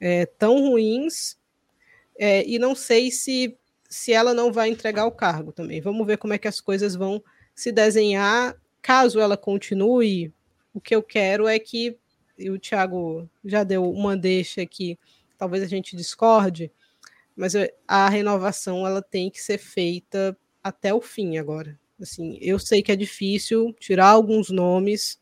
[0.00, 1.36] é, tão ruins
[2.18, 3.56] é, e não sei se,
[3.88, 5.80] se ela não vai entregar o cargo também.
[5.80, 7.22] Vamos ver como é que as coisas vão
[7.54, 8.56] se desenhar.
[8.82, 10.32] Caso ela continue,
[10.74, 11.96] o que eu quero é que,
[12.38, 14.98] e o Thiago já deu uma deixa aqui,
[15.36, 16.70] talvez a gente discorde,
[17.36, 17.54] mas
[17.86, 21.78] a renovação ela tem que ser feita até o fim agora.
[22.00, 25.20] Assim, eu sei que é difícil tirar alguns nomes,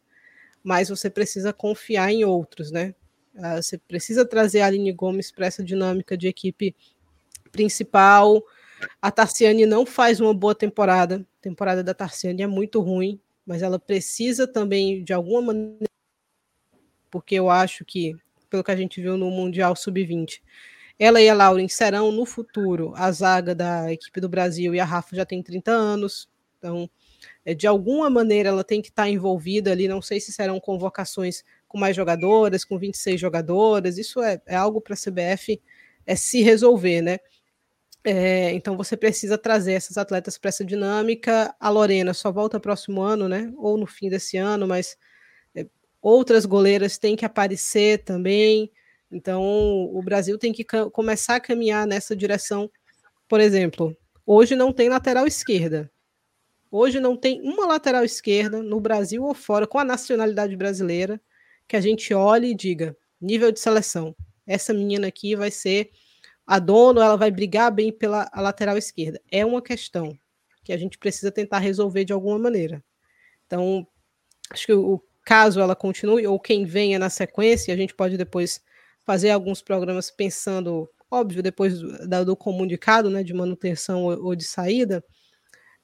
[0.62, 2.94] mas você precisa confiar em outros, né?
[3.34, 6.74] Uh, você precisa trazer a Aline Gomes para essa dinâmica de equipe
[7.52, 8.42] principal.
[9.00, 11.26] A Tarciane não faz uma boa temporada.
[11.38, 15.86] A temporada da Tarciane é muito ruim, mas ela precisa também, de alguma maneira,
[17.16, 18.14] porque eu acho que,
[18.50, 20.42] pelo que a gente viu no Mundial Sub-20,
[20.98, 24.84] ela e a Lauren serão no futuro a zaga da equipe do Brasil e a
[24.84, 26.90] Rafa já tem 30 anos, então
[27.42, 29.88] é, de alguma maneira ela tem que estar envolvida ali.
[29.88, 34.78] Não sei se serão convocações com mais jogadoras, com 26 jogadoras, isso é, é algo
[34.78, 35.58] para a CBF
[36.04, 37.18] é se resolver, né?
[38.04, 41.54] É, então você precisa trazer essas atletas para essa dinâmica.
[41.58, 43.50] A Lorena só volta próximo ano, né?
[43.56, 44.98] Ou no fim desse ano, mas
[46.07, 48.70] outras goleiras têm que aparecer também.
[49.11, 52.70] Então o Brasil tem que começar a caminhar nessa direção.
[53.28, 55.90] Por exemplo, hoje não tem lateral esquerda.
[56.70, 61.20] Hoje não tem uma lateral esquerda no Brasil ou fora com a nacionalidade brasileira
[61.66, 64.14] que a gente olhe e diga: nível de seleção.
[64.46, 65.90] Essa menina aqui vai ser
[66.46, 69.20] a dona, ela vai brigar bem pela lateral esquerda.
[69.28, 70.16] É uma questão
[70.62, 72.84] que a gente precisa tentar resolver de alguma maneira.
[73.44, 73.84] Então,
[74.50, 78.60] acho que o caso ela continue, ou quem venha na sequência, a gente pode depois
[79.04, 84.44] fazer alguns programas pensando, óbvio, depois do, do comunicado, né, de manutenção ou, ou de
[84.44, 85.04] saída,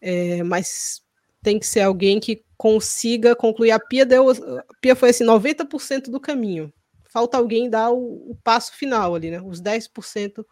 [0.01, 1.03] é, mas
[1.43, 3.73] tem que ser alguém que consiga concluir.
[3.73, 4.31] A Pia deu.
[4.31, 6.73] A Pia foi assim, 90% do caminho.
[7.11, 9.43] Falta alguém dar o, o, passo final ali, né?
[9.43, 10.45] Os 10%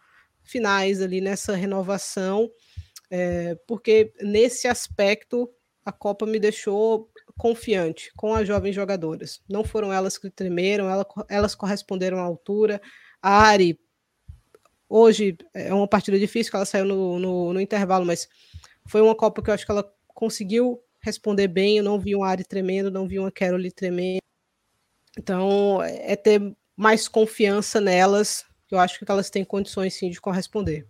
[0.43, 2.51] finais ali nessa renovação.
[3.09, 5.49] É, porque nesse aspecto
[5.85, 7.09] a Copa me deixou
[7.41, 9.41] confiante com as jovens jogadoras.
[9.49, 12.83] Não foram elas que tremeram, ela, elas corresponderam à altura.
[13.23, 13.81] A Ari,
[14.87, 18.29] hoje é uma partida difícil, que ela saiu no, no, no intervalo, mas
[18.87, 21.79] foi uma Copa que eu acho que ela conseguiu responder bem.
[21.79, 24.21] Eu não vi um Ari tremendo, não vi uma Carol tremendo.
[25.19, 28.45] Então, é ter mais confiança nelas.
[28.71, 30.87] Eu acho que elas têm condições sim de corresponder.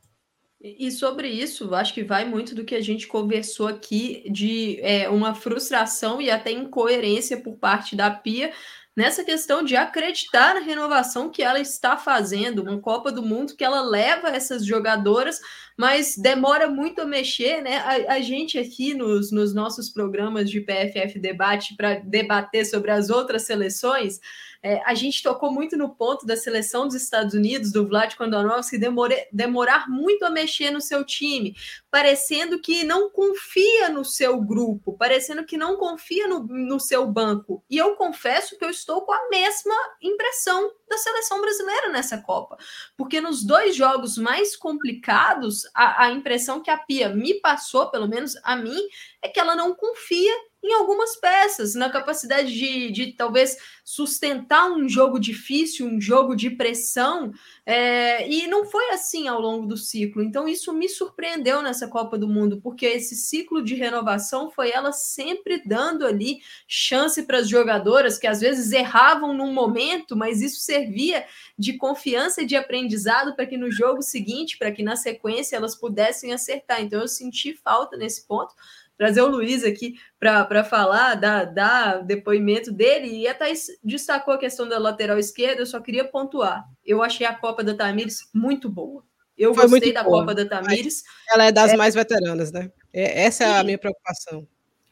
[0.63, 5.09] E sobre isso, acho que vai muito do que a gente conversou aqui de é,
[5.09, 8.53] uma frustração e até incoerência por parte da Pia
[8.95, 13.65] nessa questão de acreditar na renovação que ela está fazendo, uma Copa do Mundo que
[13.65, 15.41] ela leva essas jogadoras,
[15.79, 17.79] mas demora muito a mexer, né?
[17.79, 23.09] A, a gente aqui nos, nos nossos programas de PFF Debate para debater sobre as
[23.09, 24.21] outras seleções,
[24.63, 28.77] É, a gente tocou muito no ponto da seleção dos Estados Unidos, do Vlad Kondonovski,
[28.77, 31.57] demore, demorar muito a mexer no seu time,
[31.91, 37.65] parecendo que não confia no seu grupo, parecendo que não confia no, no seu banco.
[37.71, 42.59] E eu confesso que eu estou com a mesma impressão da seleção brasileira nessa Copa,
[42.97, 48.07] porque nos dois jogos mais complicados, a, a impressão que a Pia me passou, pelo
[48.07, 48.81] menos a mim,
[49.23, 54.89] é que ela não confia em algumas peças, na capacidade de, de talvez sustentar um
[54.89, 57.33] jogo difícil, um jogo de pressão,
[57.65, 60.23] é, e não foi assim ao longo do ciclo.
[60.23, 64.93] Então, isso me surpreendeu nessa Copa do Mundo, porque esse ciclo de renovação foi ela
[64.93, 70.61] sempre dando ali chance para as jogadoras que às vezes erravam num momento, mas isso
[70.61, 71.25] servia
[71.59, 75.75] de confiança e de aprendizado para que no jogo seguinte, para que na sequência elas
[75.75, 76.83] pudessem acertar.
[76.83, 78.55] Então, eu senti falta nesse ponto
[79.01, 83.09] trazer o Luiz aqui para falar, dar, dar depoimento dele.
[83.09, 86.68] E a Thaís destacou a questão da lateral esquerda, eu só queria pontuar.
[86.84, 89.03] Eu achei a Copa da Tamires muito boa.
[89.38, 90.20] Eu Foi gostei da boa.
[90.20, 91.03] Copa da Tamires.
[91.32, 91.78] Ela é das é...
[91.78, 92.70] mais veteranas, né?
[92.92, 94.46] É, essa é a minha preocupação.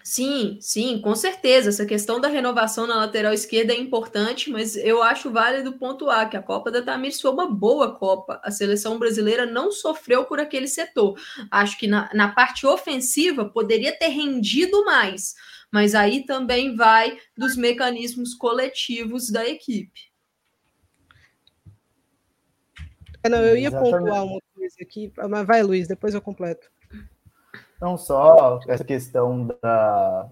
[0.08, 1.68] Sim, sim, com certeza.
[1.68, 6.36] Essa questão da renovação na lateral esquerda é importante, mas eu acho válido pontuar que
[6.36, 8.40] a Copa da Tamires foi uma boa Copa.
[8.42, 11.20] A seleção brasileira não sofreu por aquele setor.
[11.50, 15.34] Acho que na, na parte ofensiva poderia ter rendido mais,
[15.70, 20.00] mas aí também vai dos mecanismos coletivos da equipe.
[23.22, 23.92] É, não, eu ia Exatamente.
[23.92, 26.70] pontuar uma coisa aqui, mas vai, Luiz, depois eu completo.
[27.80, 30.28] Não só essa questão da.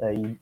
[0.00, 0.38] Aí,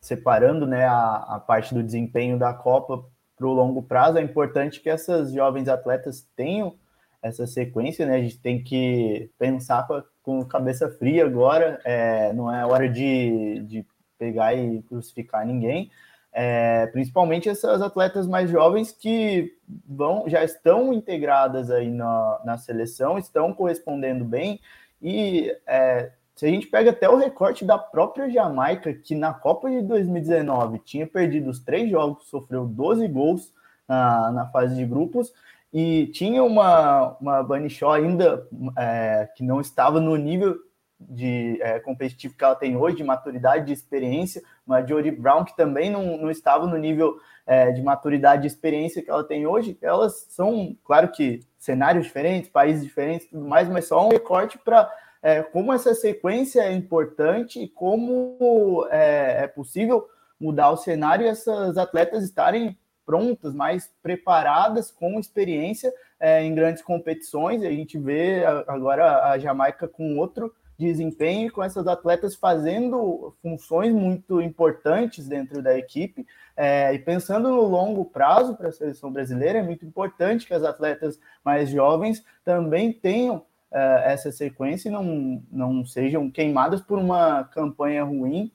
[0.00, 3.04] separando né, a, a parte do desempenho da Copa
[3.36, 6.76] para o longo prazo, é importante que essas jovens atletas tenham
[7.20, 8.16] essa sequência, né?
[8.16, 13.60] A gente tem que pensar com, com cabeça fria agora, é, não é hora de,
[13.66, 13.86] de
[14.18, 15.90] pegar e crucificar ninguém.
[16.36, 19.56] É, principalmente essas atletas mais jovens que
[19.86, 24.60] vão já estão integradas aí na, na seleção, estão correspondendo bem
[25.04, 29.70] e é, se a gente pega até o recorte da própria Jamaica, que na Copa
[29.70, 33.52] de 2019 tinha perdido os três jogos, sofreu 12 gols
[33.86, 35.30] na, fase de grupos,
[35.70, 38.48] e tinha uma, uma Bunny Shaw ainda
[38.78, 40.56] é, que não estava no nível
[40.98, 45.54] de é, competitivo que ela tem hoje, de maturidade, de experiência, uma Jodie Brown que
[45.54, 47.16] também não, não estava no nível
[47.46, 52.50] é, de maturidade e experiência que ela tem hoje, elas são, claro que cenários diferentes,
[52.50, 54.90] países diferentes, tudo mais, mas só um recorte para
[55.22, 60.06] é, como essa sequência é importante e como é, é, possível
[60.38, 66.82] mudar o cenário e essas atletas estarem prontas, mais preparadas, com experiência é, em grandes
[66.82, 67.62] competições.
[67.62, 74.40] A gente vê agora a Jamaica com outro desempenho, com essas atletas fazendo funções muito
[74.40, 76.26] importantes dentro da equipe.
[76.56, 80.62] É, e pensando no longo prazo para a seleção brasileira, é muito importante que as
[80.62, 87.44] atletas mais jovens também tenham é, essa sequência e não, não sejam queimadas por uma
[87.44, 88.50] campanha ruim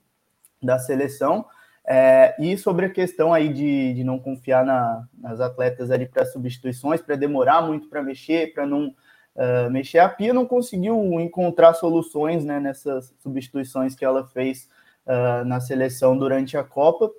[0.62, 1.46] da seleção.
[1.92, 6.26] É, e sobre a questão aí de, de não confiar na, nas atletas ali para
[6.26, 8.94] substituições, para demorar muito para mexer, para não
[9.36, 10.00] uh, mexer.
[10.00, 14.68] A Pia não conseguiu encontrar soluções né, nessas substituições que ela fez
[15.06, 17.12] uh, na seleção durante a Copa.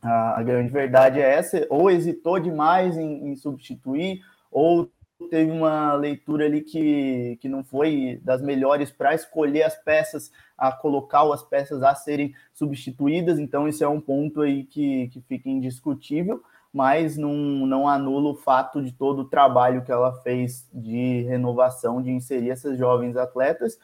[0.00, 4.20] A, grande verdade é essa: ou hesitou demais em, em substituir,
[4.50, 4.88] ou
[5.28, 10.70] teve uma leitura ali que, que não foi das melhores para escolher as peças, a
[10.70, 15.48] colocar as peças a serem substituídas, então isso é um ponto aí que, que fica
[15.48, 16.42] indiscutível
[16.78, 22.00] mas não, não anula o fato de todo o trabalho que ela fez de renovação,
[22.00, 23.76] de inserir essas jovens atletas.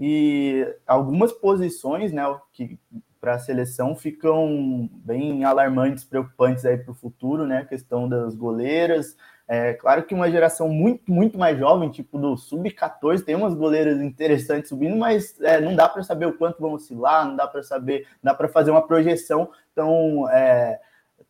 [0.00, 2.22] E algumas posições né,
[2.54, 2.78] que
[3.20, 7.58] para a seleção ficam bem alarmantes, preocupantes aí para o futuro, né?
[7.58, 9.14] A questão das goleiras.
[9.46, 14.00] É claro que uma geração muito, muito mais jovem, tipo do sub-14, tem umas goleiras
[14.00, 17.62] interessantes subindo, mas é, não dá para saber o quanto vão oscilar, não dá para
[17.62, 19.50] saber, dá para fazer uma projeção.
[19.72, 20.80] Então, é,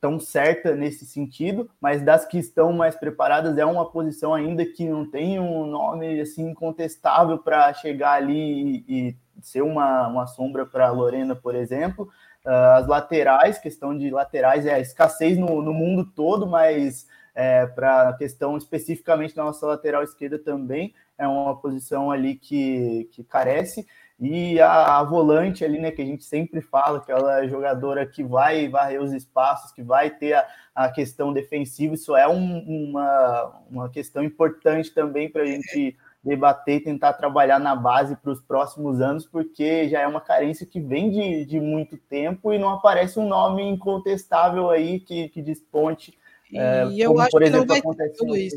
[0.00, 4.88] tão certa nesse sentido, mas das que estão mais preparadas é uma posição ainda que
[4.88, 10.66] não tem um nome assim incontestável para chegar ali e, e, ser uma, uma sombra
[10.66, 12.08] para Lorena, por exemplo.
[12.44, 17.66] Uh, as laterais, questão de laterais é a escassez no, no mundo todo, mas é,
[17.66, 23.24] para a questão especificamente da nossa lateral esquerda também é uma posição ali que, que
[23.24, 23.86] carece.
[24.20, 28.68] E a, a, volante ali, né, que a gente sempre fala, aquela jogadora que vai
[28.68, 33.88] varrer os espaços, que vai ter a, a questão defensiva, isso é um, uma, uma
[33.88, 39.00] questão importante também para a gente debater e tentar trabalhar na base para os próximos
[39.00, 43.20] anos, porque já é uma carência que vem de, de muito tempo e não aparece
[43.20, 46.18] um nome incontestável aí que, que desponte.
[46.52, 48.54] É, e eu acho por exemplo, que não vai ter, Luiz.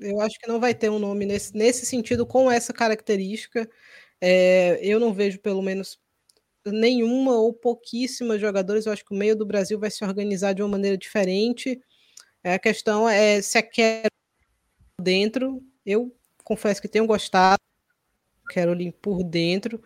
[0.00, 3.68] Eu acho que não vai ter um nome nesse, nesse sentido com essa característica.
[4.20, 5.98] É, eu não vejo, pelo menos,
[6.66, 8.86] nenhuma ou pouquíssimas jogadores.
[8.86, 11.80] Eu acho que o meio do Brasil vai se organizar de uma maneira diferente.
[12.44, 14.10] É, a questão é se a quero
[15.00, 15.62] dentro.
[15.84, 16.14] Eu
[16.44, 17.60] confesso que tenho gostado
[18.50, 19.82] Caroline por dentro.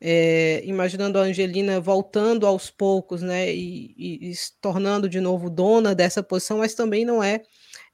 [0.00, 5.48] É, imaginando a Angelina voltando aos poucos, né, e, e, e, se tornando de novo
[5.48, 7.42] dona dessa posição, mas também não é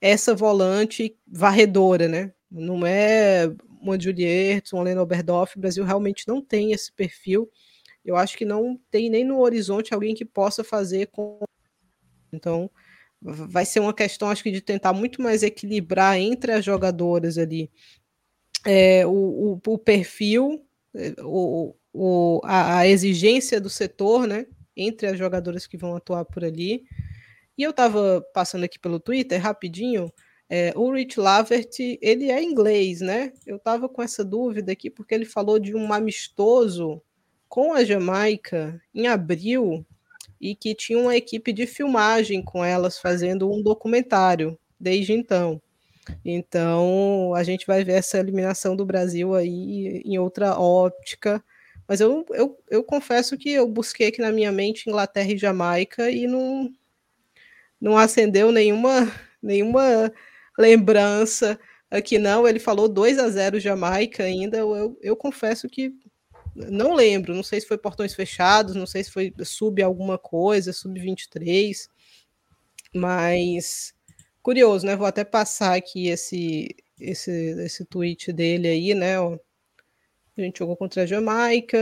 [0.01, 2.33] essa volante varredora, né?
[2.51, 3.49] Não é
[3.83, 7.51] uma Juliette, uma Lena Oberdoff, o Brasil realmente não tem esse perfil.
[8.05, 11.39] Eu acho que não tem nem no horizonte alguém que possa fazer com.
[12.33, 12.71] Então,
[13.21, 17.71] vai ser uma questão, acho que, de tentar muito mais equilibrar entre as jogadoras ali
[18.65, 20.65] é, o, o, o, perfil,
[20.95, 24.47] é, o, o, a, a, exigência do setor, né?
[24.77, 26.85] Entre as jogadoras que vão atuar por ali.
[27.57, 30.13] E eu estava passando aqui pelo Twitter rapidinho.
[30.49, 33.33] É, o Rich Lavert, ele é inglês, né?
[33.47, 37.01] Eu estava com essa dúvida aqui porque ele falou de um amistoso
[37.49, 39.85] com a Jamaica em abril
[40.41, 45.61] e que tinha uma equipe de filmagem com elas fazendo um documentário desde então.
[46.25, 51.43] Então, a gente vai ver essa eliminação do Brasil aí em outra óptica.
[51.87, 56.11] Mas eu, eu, eu confesso que eu busquei aqui na minha mente Inglaterra e Jamaica
[56.11, 56.73] e não,
[57.81, 59.13] não acendeu nenhuma,
[59.43, 60.13] nenhuma
[60.59, 61.59] lembrança
[61.91, 62.47] aqui, não.
[62.47, 64.59] Ele falou 2 a 0 Jamaica ainda.
[64.59, 65.95] Eu, eu confesso que
[66.55, 70.73] não lembro, não sei se foi portões fechados, não sei se foi sub alguma coisa,
[70.73, 71.89] sub 23,
[72.95, 73.95] mas
[74.43, 74.97] curioso, né?
[74.97, 79.19] Vou até passar aqui esse esse esse tweet dele aí, né?
[79.19, 79.39] Ó.
[80.37, 81.79] A gente jogou contra a Jamaica,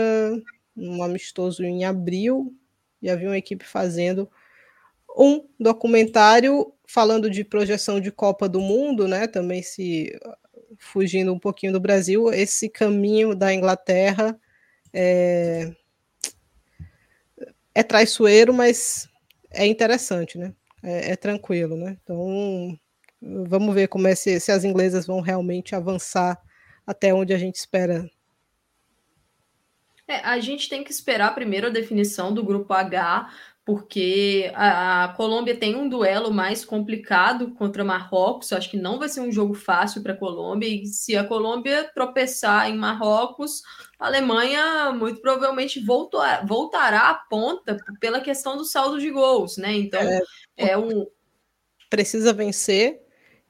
[0.77, 2.55] um amistoso em abril,
[3.03, 4.31] e havia uma equipe fazendo
[5.17, 9.27] um documentário falando de projeção de Copa do Mundo, né?
[9.27, 10.19] Também se
[10.79, 14.39] fugindo um pouquinho do Brasil, esse caminho da Inglaterra
[14.93, 15.73] é,
[17.75, 19.09] é traiçoeiro, mas
[19.51, 20.55] é interessante, né?
[20.83, 21.99] É, é, tranquilo, né?
[22.03, 22.79] Então,
[23.21, 26.41] vamos ver como é se, se as inglesas vão realmente avançar
[26.87, 28.11] até onde a gente espera.
[30.09, 33.31] É, a gente tem que esperar primeiro a definição do grupo H,
[33.65, 38.51] porque a, a, Colômbia tem um duelo mais complicado contra Marrocos.
[38.51, 40.69] Eu acho que não vai ser um jogo fácil para a Colômbia.
[40.69, 43.63] E se a Colômbia tropeçar em Marrocos,
[43.99, 49.75] a Alemanha muito provavelmente voltou, voltará à ponta pela questão do saldo de gols, né?
[49.75, 50.21] Então é,
[50.57, 51.07] é um
[51.89, 53.03] precisa vencer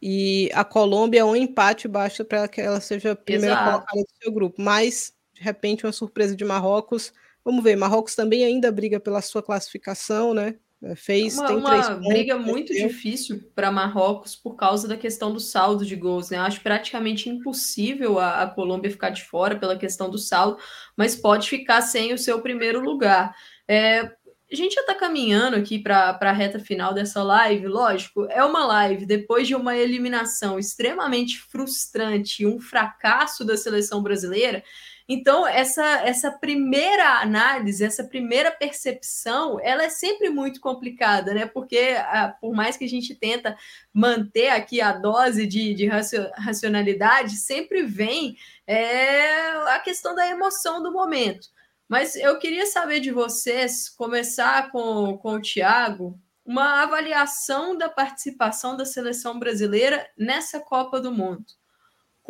[0.02, 3.70] e a Colômbia um empate basta para que ela seja a primeira Exato.
[3.70, 4.60] colocada do seu grupo.
[4.60, 7.12] Mas de repente uma surpresa de Marrocos
[7.44, 10.56] Vamos ver, Marrocos também ainda briga pela sua classificação, né?
[10.82, 14.96] É, fez uma, tem uma três pontos, briga muito difícil para Marrocos por causa da
[14.96, 16.38] questão do saldo de gols, né?
[16.38, 20.58] Eu acho praticamente impossível a, a, Colômbia ficar de fora pela questão do saldo,
[20.96, 23.34] mas pode ficar sem o seu primeiro lugar.
[23.68, 24.10] É,
[24.50, 28.64] a gente já está caminhando aqui para a reta final dessa live, lógico, é uma
[28.64, 34.64] live depois de uma eliminação extremamente frustrante, um fracasso da seleção brasileira.
[35.12, 41.46] Então, essa, essa primeira análise, essa primeira percepção, ela é sempre muito complicada, né?
[41.46, 43.58] Porque, ah, por mais que a gente tenta
[43.92, 45.88] manter aqui a dose de, de
[46.36, 51.48] racionalidade, sempre vem é, a questão da emoção do momento.
[51.88, 56.16] Mas eu queria saber de vocês, começar com, com o Tiago,
[56.46, 61.59] uma avaliação da participação da seleção brasileira nessa Copa do Mundo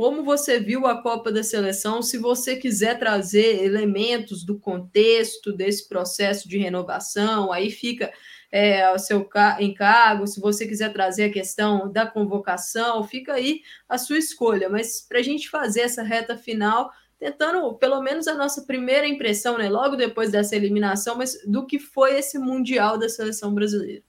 [0.01, 5.87] como você viu a Copa da Seleção, se você quiser trazer elementos do contexto desse
[5.87, 8.11] processo de renovação, aí fica
[8.51, 9.29] é, o seu
[9.59, 14.71] encargo, se você quiser trazer a questão da convocação, fica aí a sua escolha.
[14.71, 19.59] Mas para a gente fazer essa reta final, tentando pelo menos a nossa primeira impressão,
[19.59, 24.03] né, logo depois dessa eliminação, mas do que foi esse Mundial da seleção brasileira.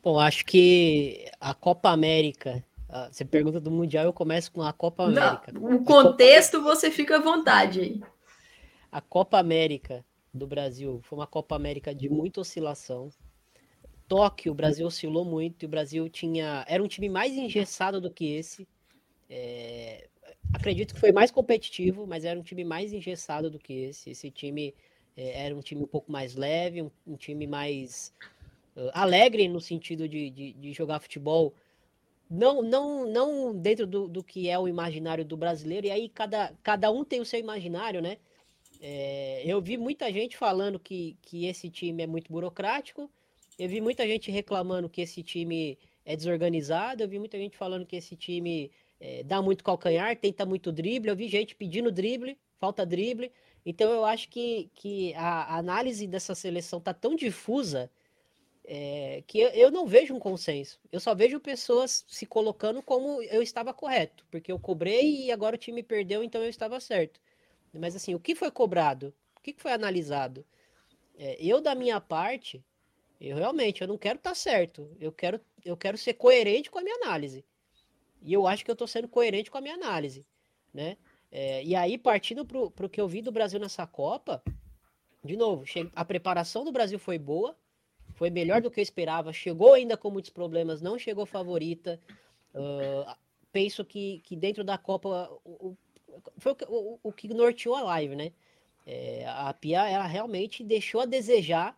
[0.00, 2.64] Bom, acho que a Copa América
[3.10, 5.52] você pergunta do Mundial, eu começo com a Copa América.
[5.52, 6.74] Não, o contexto Copa...
[6.74, 8.00] você fica à vontade aí.
[8.90, 13.10] A Copa América do Brasil foi uma Copa América de muita oscilação.
[14.08, 16.64] Tóquio, o Brasil oscilou muito e o Brasil tinha.
[16.68, 18.66] Era um time mais engessado do que esse.
[19.28, 20.08] É...
[20.52, 24.10] Acredito que foi mais competitivo, mas era um time mais engessado do que esse.
[24.10, 24.74] Esse time
[25.16, 28.12] é, era um time um pouco mais leve, um, um time mais
[28.76, 31.54] uh, alegre no sentido de, de, de jogar futebol
[32.30, 36.52] não, não, não dentro do, do que é o imaginário do brasileiro, e aí cada,
[36.62, 38.18] cada um tem o seu imaginário, né?
[38.80, 43.10] É, eu vi muita gente falando que, que esse time é muito burocrático,
[43.58, 47.84] eu vi muita gente reclamando que esse time é desorganizado, eu vi muita gente falando
[47.84, 48.70] que esse time
[49.00, 53.32] é, dá muito calcanhar, tenta muito drible, eu vi gente pedindo drible, falta drible.
[53.66, 57.90] Então eu acho que, que a análise dessa seleção tá tão difusa
[58.72, 60.78] é, que eu, eu, não vejo um consenso.
[60.92, 65.56] Eu só vejo pessoas se colocando como eu estava correto, porque eu cobrei e agora
[65.56, 67.20] o time perdeu, então eu estava certo.
[67.74, 69.12] Mas assim, o que foi cobrado?
[69.36, 70.46] O que foi analisado?
[71.18, 72.64] É, eu, da minha parte,
[73.20, 74.88] eu realmente eu não quero estar tá certo.
[75.00, 77.44] Eu quero, eu quero ser coerente com a minha análise.
[78.22, 80.24] E eu acho que eu estou sendo coerente com a minha análise,
[80.72, 80.96] né?
[81.32, 84.40] É, e aí, partindo para o que eu vi do Brasil nessa Copa,
[85.24, 87.56] de novo, a preparação do Brasil foi boa,
[88.20, 91.98] foi melhor do que eu esperava, chegou ainda com muitos problemas, não chegou favorita.
[92.54, 93.10] Uh,
[93.50, 95.74] penso que, que dentro da Copa o,
[96.36, 98.30] foi o, o, o, que norteou a live, né?
[98.86, 101.74] É, a Pia ela realmente deixou a desejar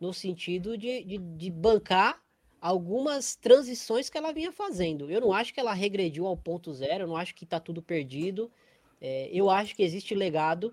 [0.00, 2.22] no sentido de, de, de bancar
[2.60, 5.10] algumas transições que ela vinha fazendo.
[5.10, 7.82] Eu não acho que ela regrediu ao ponto zero, eu não acho que está tudo
[7.82, 8.52] perdido.
[9.00, 10.72] É, eu acho que existe legado.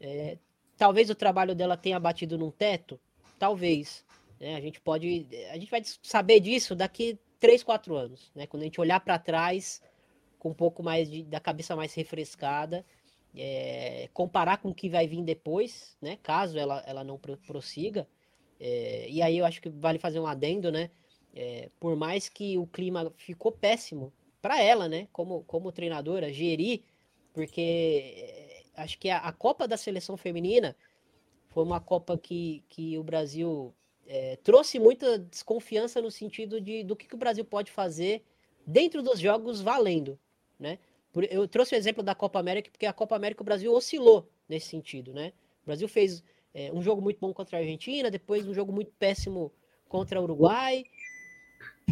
[0.00, 0.38] É,
[0.76, 2.96] talvez o trabalho dela tenha batido num teto,
[3.36, 4.08] talvez.
[4.40, 4.56] Né?
[4.56, 8.46] A gente pode, a gente vai saber disso daqui 3, 4 anos, né?
[8.46, 9.82] Quando a gente olhar para trás
[10.38, 12.84] com um pouco mais de, da cabeça mais refrescada,
[13.36, 16.18] é, comparar com o que vai vir depois, né?
[16.22, 18.08] Caso ela, ela não prossiga.
[18.58, 20.90] É, e aí eu acho que vale fazer um adendo, né?
[21.34, 25.06] É, por mais que o clima ficou péssimo para ela, né?
[25.12, 26.82] Como, como treinadora, gerir
[27.32, 27.60] porque
[28.16, 30.76] eh, acho que a, a, Copa da Seleção Feminina
[31.48, 33.74] foi uma Copa que, que o Brasil
[34.12, 38.24] é, trouxe muita desconfiança no sentido de do que, que o Brasil pode fazer
[38.66, 40.18] dentro dos jogos valendo,
[40.58, 40.80] né?
[41.30, 44.66] Eu trouxe o exemplo da Copa América porque a Copa América o Brasil oscilou nesse
[44.66, 45.32] sentido, né?
[45.62, 48.90] O Brasil fez é, um jogo muito bom contra a Argentina, depois um jogo muito
[48.98, 49.52] péssimo
[49.88, 50.84] contra o Uruguai.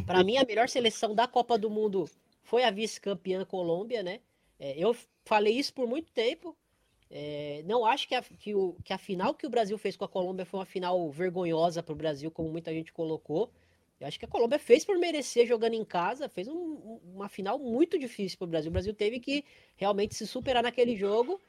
[0.05, 2.09] Para mim, a melhor seleção da Copa do Mundo
[2.43, 4.21] foi a vice-campeã Colômbia, né?
[4.59, 6.57] É, eu falei isso por muito tempo.
[7.11, 10.05] É, não acho que a, que, o, que a final que o Brasil fez com
[10.05, 13.51] a Colômbia foi uma final vergonhosa para o Brasil, como muita gente colocou.
[14.01, 17.59] Eu acho que a Colômbia fez por merecer jogando em casa, fez um, uma final
[17.59, 18.69] muito difícil para o Brasil.
[18.69, 19.45] O Brasil teve que
[19.77, 21.41] realmente se superar naquele jogo,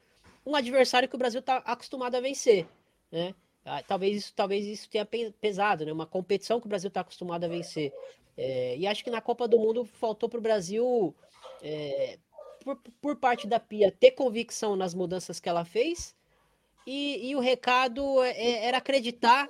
[0.46, 2.66] um adversário que o Brasil está acostumado a vencer,
[3.12, 3.36] né?
[3.64, 5.92] Ah, talvez isso, talvez isso tenha pesado, né?
[5.92, 7.94] Uma competição que o Brasil está acostumado a vencer.
[8.36, 11.14] É, e acho que na Copa do Mundo faltou para o Brasil
[11.62, 12.18] é,
[12.64, 16.16] por, por parte da Pia ter convicção nas mudanças que ela fez
[16.86, 19.50] e, e o recado é, é, era acreditar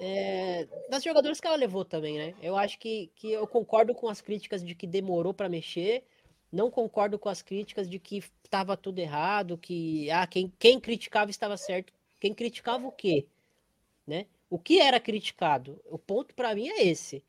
[0.00, 2.34] é, nas jogadoras que ela levou também, né?
[2.42, 6.04] Eu acho que, que eu concordo com as críticas de que demorou para mexer,
[6.50, 11.30] não concordo com as críticas de que estava tudo errado, que ah, quem, quem criticava
[11.30, 11.92] estava certo.
[12.18, 13.26] Quem criticava o quê?
[14.06, 14.26] Né?
[14.48, 15.80] O que era criticado?
[15.84, 17.22] O ponto para mim é esse.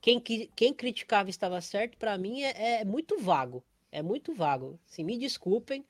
[0.00, 3.64] Quem, quem criticava estava certo, para mim é, é muito vago.
[3.96, 4.78] É muito vago.
[4.84, 5.82] Se me desculpem,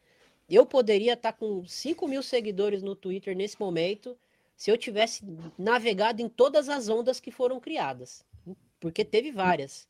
[0.49, 4.17] eu poderia estar tá com 5 mil seguidores no Twitter nesse momento
[4.57, 5.25] se eu tivesse
[5.59, 8.25] navegado em todas as ondas que foram criadas.
[8.79, 9.89] Porque teve várias.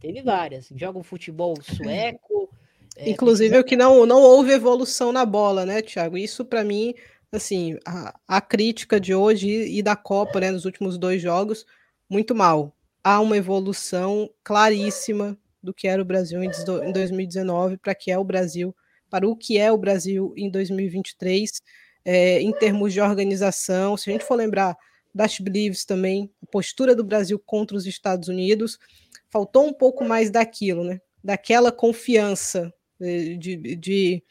[0.00, 0.72] Teve várias.
[0.74, 2.50] Joga um futebol sueco.
[2.96, 6.18] É, Inclusive, o que não, não houve evolução na bola, né, Thiago?
[6.18, 6.96] Isso, para mim,
[7.30, 11.64] assim, a, a, crítica de hoje e da Copa, né, nos últimos dois jogos,
[12.10, 12.74] muito mal.
[13.04, 18.24] Há uma evolução claríssima do que era o Brasil em 2019 para que é o
[18.24, 18.74] Brasil,
[19.08, 21.62] para o que é o Brasil em 2023,
[22.04, 23.96] é, em termos de organização.
[23.96, 24.76] Se a gente for lembrar
[25.14, 28.78] das Believes também, a postura do Brasil contra os Estados Unidos,
[29.30, 31.00] faltou um pouco mais daquilo, né?
[31.22, 34.24] Daquela confiança de, de, de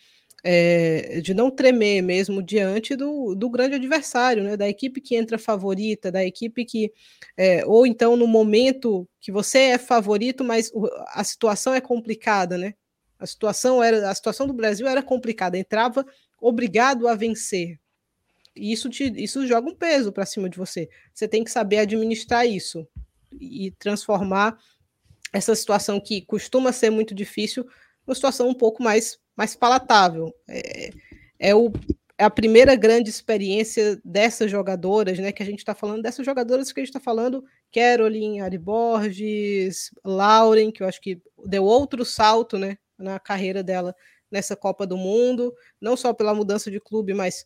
[0.44, 4.58] é, de não tremer mesmo diante do, do grande adversário, né?
[4.58, 6.92] Da equipe que entra favorita, da equipe que.
[7.38, 10.72] É, ou então no momento que você é favorito, mas
[11.10, 12.74] a situação é complicada, né?
[13.20, 16.06] A situação era a situação do Brasil era complicada, entrava
[16.40, 17.80] obrigado a vencer.
[18.56, 20.90] E isso te, isso joga um peso para cima de você.
[21.14, 22.88] Você tem que saber administrar isso
[23.40, 24.58] e transformar
[25.32, 27.66] essa situação que costuma ser muito difícil
[28.06, 30.34] numa situação um pouco mais mais palatável.
[30.48, 30.92] É,
[31.40, 31.72] é, o,
[32.18, 35.32] é a primeira grande experiência dessas jogadoras, né?
[35.32, 37.44] Que a gente está falando, dessas jogadoras que a gente está falando,
[37.74, 43.96] Caroline, Ari Borges, Lauren, que eu acho que deu outro salto né, na carreira dela
[44.30, 47.46] nessa Copa do Mundo, não só pela mudança de clube, mas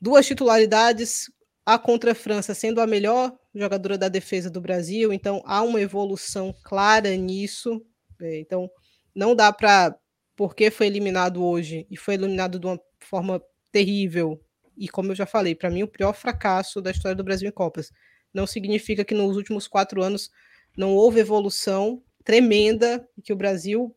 [0.00, 1.30] duas titularidades,
[1.64, 5.80] a contra a França sendo a melhor jogadora da defesa do Brasil, então há uma
[5.80, 7.82] evolução clara nisso,
[8.20, 8.70] É, então,
[9.14, 9.94] não dá para,
[10.36, 13.42] porque foi eliminado hoje e foi eliminado de uma forma
[13.72, 14.40] terrível,
[14.76, 17.52] e como eu já falei, para mim o pior fracasso da história do Brasil em
[17.52, 17.90] Copas.
[18.32, 20.30] Não significa que nos últimos quatro anos
[20.76, 23.96] não houve evolução tremenda, que o Brasil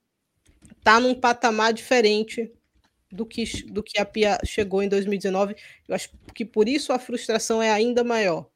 [0.78, 2.52] está num patamar diferente
[3.12, 5.56] do que, do que a Pia chegou em 2019.
[5.88, 8.48] Eu acho que por isso a frustração é ainda maior.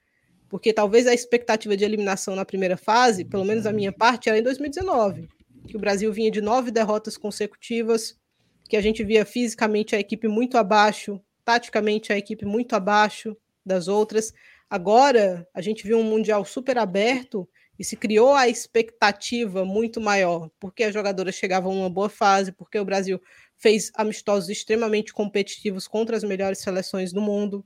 [0.47, 4.37] Porque talvez a expectativa de eliminação na primeira fase, pelo menos a minha parte, era
[4.37, 5.27] em 2019.
[5.67, 8.17] Que o Brasil vinha de nove derrotas consecutivas,
[8.69, 13.35] que a gente via fisicamente a equipe muito abaixo, taticamente a equipe muito abaixo
[13.65, 14.33] das outras.
[14.69, 20.49] Agora a gente viu um Mundial super aberto e se criou a expectativa muito maior,
[20.59, 23.21] porque as jogadoras chegavam numa boa fase, porque o Brasil
[23.57, 27.65] fez amistosos extremamente competitivos contra as melhores seleções do mundo.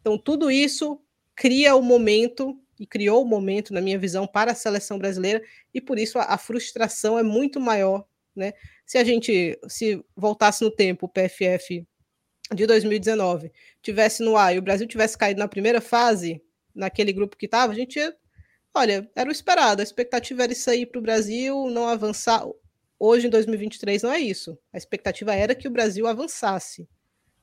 [0.00, 1.00] Então, tudo isso
[1.34, 5.40] cria o momento e criou o momento, na minha visão, para a seleção brasileira,
[5.72, 8.04] e por isso a, a frustração é muito maior.
[8.34, 8.54] Né?
[8.84, 11.86] Se a gente se voltasse no tempo, o PFF
[12.52, 16.42] de 2019 tivesse no ar e o Brasil tivesse caído na primeira fase,
[16.74, 18.12] naquele grupo que estava, a gente ia,
[18.74, 22.44] olha, era o esperado, a expectativa era isso aí para o Brasil não avançar.
[22.98, 24.58] Hoje, em 2023, não é isso.
[24.72, 26.88] A expectativa era que o Brasil avançasse,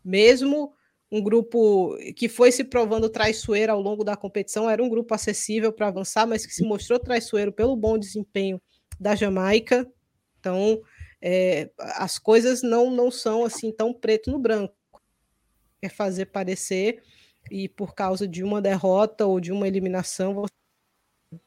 [0.04, 0.74] mesmo
[1.12, 5.74] um grupo que foi se provando traiçoeiro ao longo da competição, era um grupo acessível
[5.74, 8.62] para avançar, mas que se mostrou traiçoeiro pelo bom desempenho
[9.00, 9.92] da Jamaica.
[10.40, 10.82] Então,
[11.22, 14.76] é, as coisas não, não são assim tão preto no branco.
[15.82, 17.02] É fazer parecer,
[17.50, 20.46] e por causa de uma derrota ou de uma eliminação,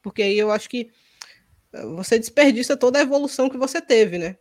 [0.02, 0.90] porque aí eu acho que
[1.94, 4.36] você desperdiça toda a evolução que você teve, né?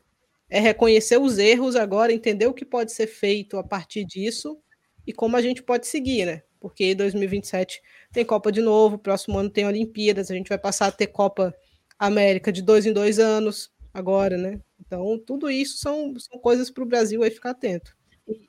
[0.49, 4.57] É reconhecer os erros agora, entender o que pode ser feito a partir disso
[5.05, 6.43] e como a gente pode seguir, né?
[6.59, 10.91] Porque 2027 tem Copa de novo, próximo ano tem Olimpíadas, a gente vai passar a
[10.91, 11.53] ter Copa
[11.97, 14.59] América de dois em dois anos agora, né?
[14.79, 17.95] Então, tudo isso são, são coisas para o Brasil aí ficar atento.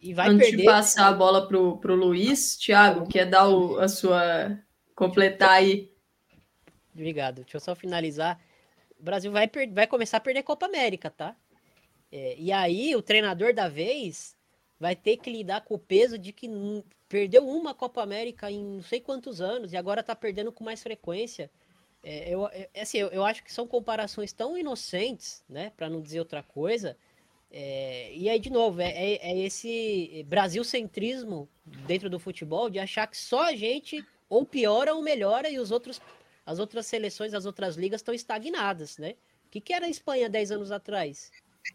[0.00, 0.62] E vai Antes perder...
[0.62, 4.58] de passar a bola para o Luiz, Thiago, quer dar o, a sua.
[4.94, 5.90] completar aí.
[6.94, 7.36] Obrigado.
[7.36, 8.40] Deixa eu só finalizar.
[8.98, 11.34] O Brasil vai, vai começar a perder Copa América, tá?
[12.10, 14.36] É, e aí, o treinador da vez
[14.82, 16.50] vai ter que lidar com o peso de que
[17.08, 20.82] perdeu uma Copa América em não sei quantos anos e agora está perdendo com mais
[20.82, 21.48] frequência.
[22.02, 26.00] É, eu, é, assim, eu, eu, acho que são comparações tão inocentes, né, para não
[26.00, 26.96] dizer outra coisa.
[27.48, 31.48] É, e aí, de novo, é, é, é esse Brasil-centrismo
[31.86, 35.70] dentro do futebol de achar que só a gente ou piora ou melhora e os
[35.70, 36.00] outros,
[36.44, 39.14] as outras seleções, as outras ligas estão estagnadas, né?
[39.46, 41.30] O que, que era a Espanha 10 anos atrás?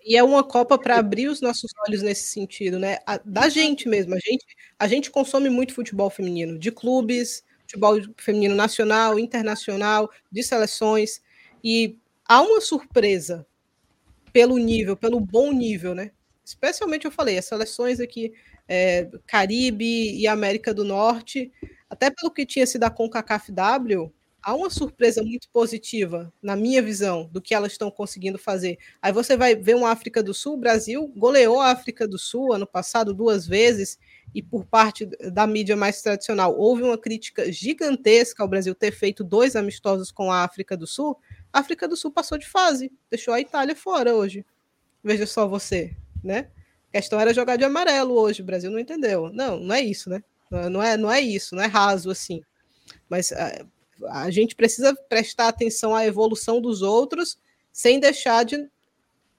[0.05, 2.97] E é uma Copa para abrir os nossos olhos nesse sentido, né?
[3.05, 4.13] A, da gente mesmo.
[4.15, 4.45] A gente,
[4.79, 11.21] a gente consome muito futebol feminino, de clubes, futebol feminino nacional, internacional, de seleções.
[11.63, 13.45] E há uma surpresa
[14.31, 16.11] pelo nível, pelo bom nível, né?
[16.43, 18.33] Especialmente eu falei, as seleções aqui,
[18.67, 21.51] é, Caribe e América do Norte,
[21.89, 24.13] até pelo que tinha sido a CONCACAF-W,
[24.47, 28.77] há uma surpresa muito positiva, na minha visão, do que elas estão conseguindo fazer.
[29.01, 32.53] Aí você vai ver uma África do Sul, o Brasil goleou a África do Sul
[32.53, 33.99] ano passado duas vezes,
[34.33, 39.21] e por parte da mídia mais tradicional, houve uma crítica gigantesca ao Brasil ter feito
[39.21, 41.19] dois amistosos com a África do Sul.
[41.51, 44.45] A África do Sul passou de fase, deixou a Itália fora hoje.
[45.03, 45.93] Veja só você,
[46.23, 46.47] né?
[46.87, 49.29] A questão era jogar de amarelo hoje, o Brasil não entendeu.
[49.33, 50.23] Não, não é isso, né?
[50.49, 52.41] Não é, não é isso, não é raso assim.
[53.09, 53.65] Mas ah,
[54.05, 57.37] a gente precisa prestar atenção à evolução dos outros
[57.71, 58.69] sem deixar de,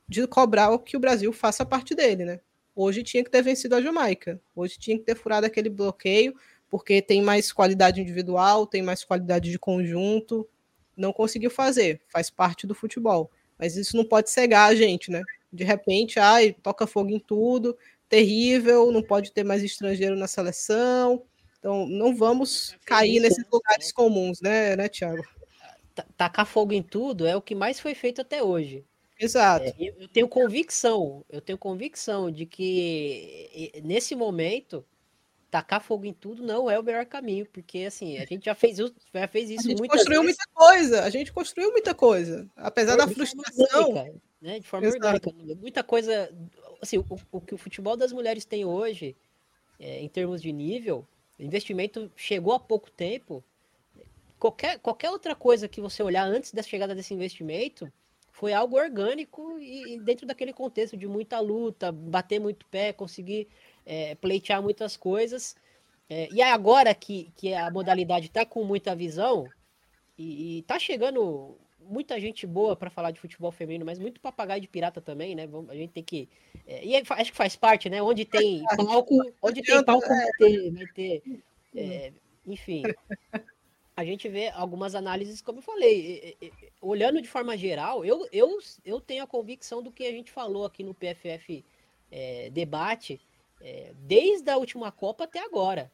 [0.09, 2.41] de cobrar o que o Brasil faça parte dele, né?
[2.75, 6.35] Hoje tinha que ter vencido a Jamaica, hoje tinha que ter furado aquele bloqueio,
[6.71, 10.49] porque tem mais qualidade individual, tem mais qualidade de conjunto.
[10.97, 13.31] Não conseguiu fazer, faz parte do futebol.
[13.59, 15.23] Mas isso não pode cegar a gente, né?
[15.53, 17.77] De repente, ai, toca fogo em tudo,
[18.09, 21.23] terrível, não pode ter mais estrangeiro na seleção,
[21.59, 25.23] então, não vamos cair nesses lugares comuns, né, né, Tiago?
[26.17, 28.85] Tacar fogo em tudo é o que mais foi feito até hoje.
[29.19, 29.67] Exato.
[29.67, 34.85] É, eu tenho convicção, eu tenho convicção de que nesse momento
[35.51, 38.77] tacar fogo em tudo não é o melhor caminho, porque assim, a gente já fez,
[38.77, 40.37] já fez isso a gente construiu vezes.
[40.37, 44.87] muita coisa, a gente construiu muita coisa, apesar de da frustração, orgânica, né, de forma
[44.87, 45.31] Exato.
[45.31, 46.31] orgânica, muita coisa,
[46.81, 49.17] assim, o, o, que o futebol das mulheres tem hoje,
[49.81, 51.07] é, em termos de nível,
[51.39, 53.45] investimento chegou há pouco tempo.
[54.39, 57.93] Qualquer, qualquer outra coisa que você olhar antes da chegada desse investimento
[58.31, 63.49] foi algo orgânico e, e dentro daquele contexto de muita luta, bater muito pé, conseguir
[63.85, 65.57] é, pleitear muitas coisas.
[66.09, 69.49] É, e agora que, que a modalidade está com muita visão
[70.17, 71.57] e, está chegando
[71.89, 75.49] muita gente boa para falar de futebol feminino, mas muito papagaio de pirata também, né?
[75.69, 76.29] A gente tem que.
[76.67, 78.03] É, e acho que faz parte, né?
[78.03, 80.71] Onde tem palco, onde tem palco vai ter.
[80.71, 81.23] Vai ter
[81.75, 82.13] é,
[82.47, 82.83] enfim.
[83.97, 86.37] A gente vê algumas análises, como eu falei,
[86.81, 90.65] olhando de forma geral, eu, eu, eu tenho a convicção do que a gente falou
[90.65, 91.65] aqui no PFF
[92.11, 93.21] é, debate,
[93.61, 95.91] é, desde a última Copa até agora.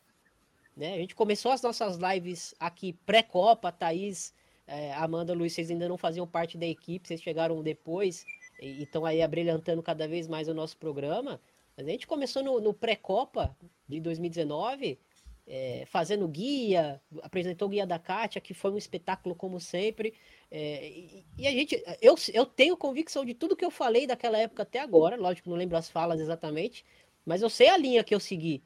[0.76, 0.94] Né?
[0.94, 4.34] A gente começou as nossas lives aqui pré-Copa, Thaís,
[4.66, 8.24] é, Amanda, Luiz, vocês ainda não faziam parte da equipe, vocês chegaram depois
[8.61, 11.41] e estão aí abrilhantando cada vez mais o nosso programa.
[11.77, 13.55] Mas a gente começou no, no pré-Copa
[13.89, 14.99] de 2019,
[15.47, 20.15] é, fazendo guia, apresentou o guia da Kátia, que foi um espetáculo como sempre.
[20.51, 24.39] É, e, e, a gente, eu, eu tenho convicção de tudo que eu falei daquela
[24.39, 26.85] época até agora, lógico, não lembro as falas exatamente,
[27.27, 28.62] mas eu sei a linha que eu segui.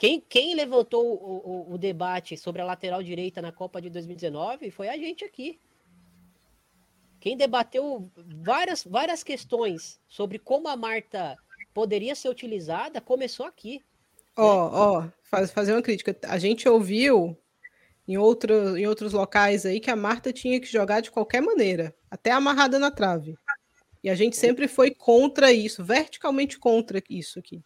[0.00, 4.70] Quem, quem levantou o, o, o, debate sobre a lateral direita na Copa de 2019
[4.70, 5.60] foi a gente aqui.
[7.20, 8.10] Quem debateu
[8.42, 11.36] várias, várias questões sobre como a Marta
[11.74, 13.84] poderia ser utilizada começou aqui.
[14.34, 14.70] Ó, né?
[14.72, 16.16] ó, faz, fazer uma crítica.
[16.26, 17.36] A gente ouviu
[18.08, 21.94] em, outro, em outros locais aí que a Marta tinha que jogar de qualquer maneira,
[22.10, 23.36] até amarrada na trave.
[24.02, 27.62] E a gente sempre foi contra isso, verticalmente contra isso aqui.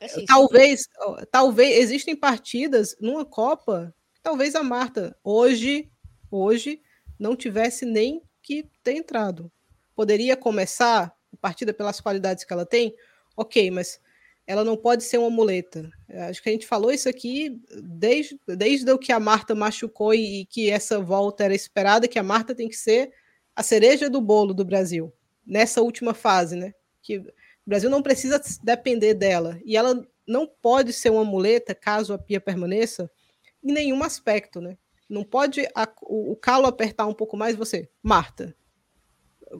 [0.00, 0.88] É assim, talvez,
[1.30, 5.88] talvez existem partidas numa Copa, talvez a Marta hoje,
[6.30, 6.82] hoje
[7.18, 9.50] não tivesse nem que ter entrado.
[9.94, 12.92] Poderia começar a partida pelas qualidades que ela tem,
[13.36, 14.00] ok, mas
[14.44, 15.88] ela não pode ser uma muleta.
[16.28, 20.40] Acho que a gente falou isso aqui desde, desde o que a Marta machucou e,
[20.40, 23.12] e que essa volta era esperada, que a Marta tem que ser
[23.54, 25.12] a cereja do bolo do Brasil
[25.46, 26.72] nessa última fase, né?
[27.02, 27.32] Que o
[27.66, 32.40] Brasil não precisa depender dela e ela não pode ser uma muleta caso a Pia
[32.40, 33.10] permaneça
[33.62, 34.76] em nenhum aspecto, né?
[35.08, 38.56] Não pode a, o, o calo apertar um pouco mais você, Marta.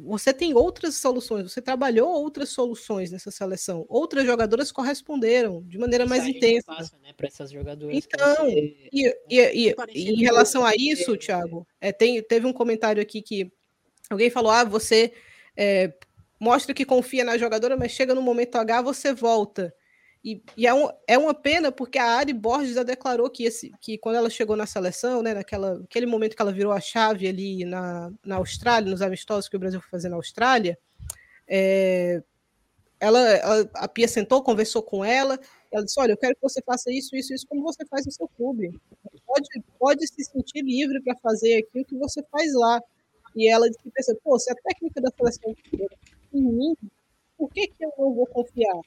[0.03, 3.87] Você tem outras soluções, você trabalhou outras soluções nessa seleção.
[3.89, 6.67] Outras jogadoras corresponderam de maneira isso mais intensa.
[6.67, 7.97] Passa, né, para essas jogadoras.
[7.97, 13.01] Então, e, e, e, e, em relação a isso, Thiago, é, tem, teve um comentário
[13.01, 13.49] aqui que
[14.11, 15.13] alguém falou: ah, você
[15.57, 15.93] é,
[16.39, 19.75] mostra que confia na jogadora, mas chega no momento H, você volta.
[20.25, 23.73] E, e é, um, é, uma pena porque a Ari Borges já declarou que, esse,
[23.81, 27.29] que quando ela chegou na seleção, né, naquela, naquele momento que ela virou a chave
[27.29, 30.77] ali na, na Austrália, nos amistosos que o Brasil foi fazer na Austrália,
[31.47, 32.23] é,
[32.99, 35.39] ela, ela, a Pia sentou, conversou com ela,
[35.71, 38.13] ela disse, olha, eu quero que você faça isso, isso, isso, como você faz no
[38.13, 38.77] seu clube.
[39.27, 39.47] Pode,
[39.79, 42.81] pode se sentir livre para fazer aquilo que você faz lá.
[43.37, 45.55] E ela disse, pensa, pô, se a técnica da seleção
[46.33, 46.75] em mim,
[47.37, 48.81] por que, que eu não vou confiar?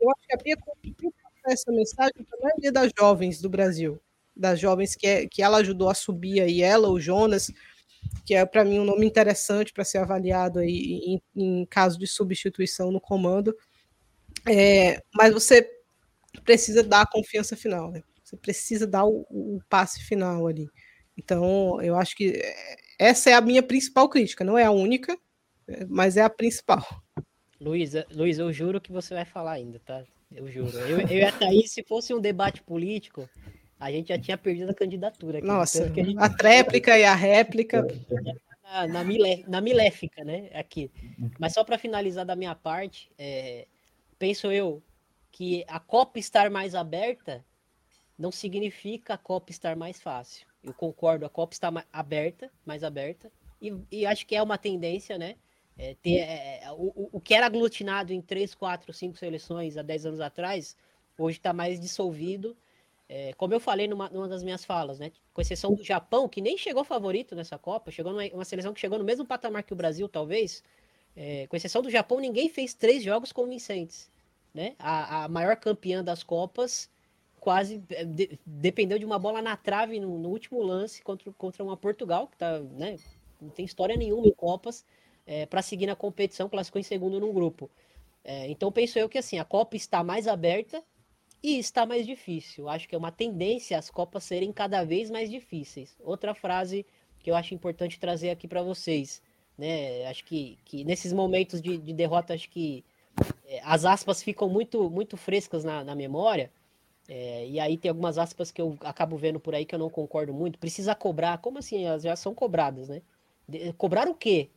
[0.00, 3.50] Eu acho que a Bia conseguiu passar essa mensagem para a maioria das jovens do
[3.50, 4.00] Brasil,
[4.34, 7.52] das jovens que, é, que ela ajudou a subir aí, ela, o Jonas,
[8.24, 12.06] que é para mim um nome interessante para ser avaliado aí em, em, caso de
[12.06, 13.54] substituição no comando.
[14.48, 15.68] É, mas você
[16.42, 18.02] precisa dar a confiança final, né?
[18.24, 20.70] Você precisa dar o, o passe final ali.
[21.18, 22.40] Então, eu acho que
[23.00, 25.18] essa é a minha principal crítica, não é a única,
[25.88, 26.84] mas é a principal.
[27.58, 30.04] Luiz, Luiz, eu juro que você vai falar ainda, tá?
[30.30, 30.78] Eu juro.
[30.78, 33.26] Eu, eu e a Thaís, se fosse um debate político,
[33.78, 35.38] a gente já tinha perdido a candidatura.
[35.38, 36.14] Aqui, Nossa, a, gente...
[36.18, 37.86] a, tréplica e a réplica.
[38.62, 40.50] Na, na, milé, na miléfica, né?
[40.52, 40.90] Aqui.
[41.38, 43.66] Mas só para finalizar da minha parte, é,
[44.18, 44.82] penso eu
[45.32, 47.42] que a Copa estar mais aberta
[48.18, 50.49] não significa a Copa estar mais fácil.
[50.62, 55.18] Eu concordo, a Copa está aberta, mais aberta, e, e acho que é uma tendência,
[55.18, 55.36] né?
[55.78, 59.82] É, ter, é, é o, o que era aglutinado em 3, 4, 5 seleções há
[59.82, 60.76] 10 anos atrás,
[61.18, 62.56] hoje está mais dissolvido.
[63.08, 65.10] É, como eu falei numa, numa, das minhas falas, né?
[65.32, 68.80] Com exceção do Japão, que nem chegou favorito nessa Copa, chegou numa, uma seleção que
[68.80, 70.62] chegou no mesmo patamar que o Brasil, talvez.
[71.16, 74.10] É, com exceção do Japão, ninguém fez três jogos convincentes.
[74.54, 74.74] Né?
[74.78, 76.88] A, a maior campeã das Copas
[77.40, 81.64] quase é, de, dependeu de uma bola na trave no, no, último lance contra, contra
[81.64, 82.96] uma Portugal, que tá, né,
[83.40, 84.84] não tem história nenhuma em Copas,
[85.26, 87.70] é, para seguir na competição, classificou em segundo no grupo.
[88.22, 90.82] É, então penso eu que assim, a Copa está mais aberta
[91.42, 92.68] e está mais difícil.
[92.68, 95.96] Acho que é uma tendência as Copas serem cada vez mais difíceis.
[96.00, 96.84] Outra frase
[97.20, 99.22] que eu acho importante trazer aqui para vocês.
[99.56, 100.06] Né?
[100.06, 102.84] Acho que, que nesses momentos de, de derrota, acho que
[103.46, 106.50] é, as aspas ficam muito, muito frescas na, na memória.
[107.12, 109.90] É, e aí tem algumas aspas que eu acabo vendo por aí que eu não
[109.90, 110.60] concordo muito.
[110.60, 111.38] Precisa cobrar.
[111.38, 111.84] Como assim?
[111.84, 113.02] Elas já são cobradas, né?
[113.48, 114.48] De, cobrar o quê?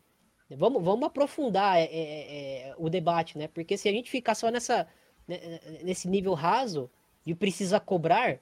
[0.52, 3.48] Vamos, vamos aprofundar é, é, é o debate, né?
[3.48, 4.88] Porque se a gente ficar só nessa,
[5.28, 6.92] né, nesse nível raso
[7.26, 8.38] e precisa cobrar,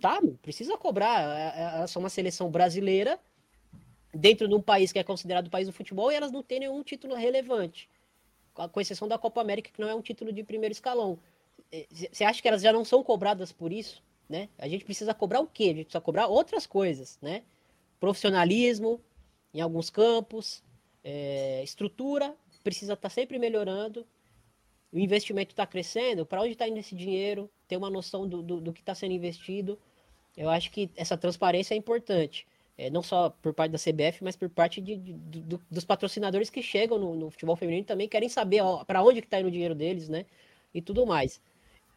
[0.00, 1.20] tá, precisa cobrar.
[1.20, 3.16] Elas é, é, são uma seleção brasileira,
[4.12, 6.58] dentro de um país que é considerado o país do futebol e elas não têm
[6.58, 7.88] nenhum título relevante,
[8.72, 11.16] com exceção da Copa América, que não é um título de primeiro escalão.
[12.12, 14.02] Você acha que elas já não são cobradas por isso?
[14.28, 14.48] Né?
[14.58, 15.64] A gente precisa cobrar o quê?
[15.64, 17.42] A gente precisa cobrar outras coisas, né?
[18.00, 19.00] Profissionalismo
[19.54, 20.62] em alguns campos,
[21.02, 24.04] é, estrutura precisa estar tá sempre melhorando,
[24.92, 28.60] o investimento está crescendo, para onde está indo esse dinheiro, ter uma noção do, do,
[28.60, 29.78] do que está sendo investido.
[30.36, 32.46] Eu acho que essa transparência é importante.
[32.78, 36.50] É, não só por parte da CBF, mas por parte de, de, de dos patrocinadores
[36.50, 39.74] que chegam no, no, futebol feminino também querem saber para onde está indo o dinheiro
[39.74, 40.26] deles, né?
[40.74, 41.40] E tudo mais.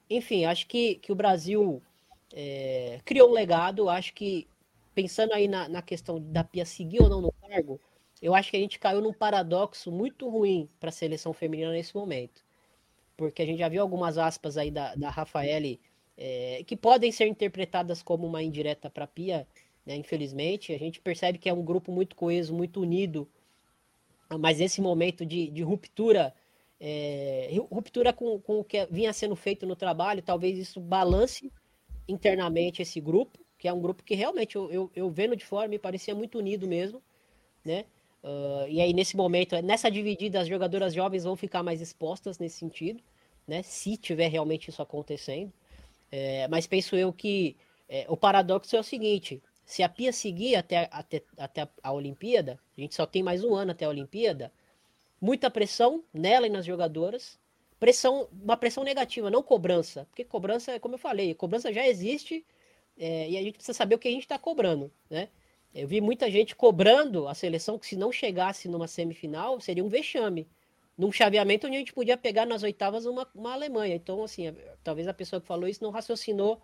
[0.10, 1.82] Enfim, acho que, que o Brasil
[2.34, 3.90] é, criou um legado.
[3.90, 4.48] Acho que,
[4.96, 7.80] pensando aí na, na questão da Pia seguir ou não no cargo,
[8.22, 11.96] eu acho que a gente caiu num paradoxo muito ruim para a seleção feminina nesse
[11.96, 12.44] momento.
[13.18, 15.80] Porque a gente já viu algumas aspas aí da, da Rafaele
[16.18, 19.48] é, que podem ser interpretadas como uma indireta para a Pia,
[19.86, 20.74] né, infelizmente.
[20.74, 23.28] A gente percebe que é um grupo muito coeso, muito unido,
[24.40, 26.34] mas esse momento de, de ruptura,
[26.80, 31.52] é, ruptura com, com o que vinha sendo feito no trabalho, talvez isso balance
[32.08, 35.68] internamente esse grupo, que é um grupo que realmente eu, eu, eu vendo de fora
[35.68, 37.02] me parecia muito unido mesmo,
[37.64, 37.86] né?
[38.24, 42.58] Uh, e aí, nesse momento, nessa dividida, as jogadoras jovens vão ficar mais expostas nesse
[42.58, 43.02] sentido,
[43.48, 43.62] né?
[43.64, 45.52] Se tiver realmente isso acontecendo.
[46.12, 47.56] É, mas penso eu que
[47.88, 52.60] é, o paradoxo é o seguinte: se a Pia seguir até, até, até a Olimpíada,
[52.78, 54.52] a gente só tem mais um ano até a Olimpíada,
[55.22, 57.40] muita pressão nela e nas jogadoras,
[57.80, 62.46] pressão, uma pressão negativa, não cobrança, porque cobrança, como eu falei, cobrança já existe
[62.98, 65.30] é, e a gente precisa saber o que a gente está cobrando, né?
[65.74, 69.90] Eu vi muita gente cobrando a seleção que se não chegasse numa semifinal seria um
[69.90, 70.48] vexame.
[70.98, 73.96] Num chaveamento onde a gente podia pegar nas oitavas uma, uma Alemanha.
[73.96, 76.60] Então, assim, talvez a pessoa que falou isso não raciocinou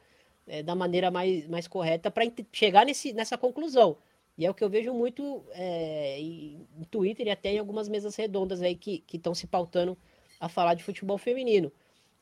[0.48, 3.98] é, da maneira mais, mais correta para chegar nesse, nessa conclusão.
[4.38, 8.16] E é o que eu vejo muito é, em Twitter e até em algumas mesas
[8.16, 9.98] redondas aí que estão se pautando
[10.40, 11.72] a falar de futebol feminino.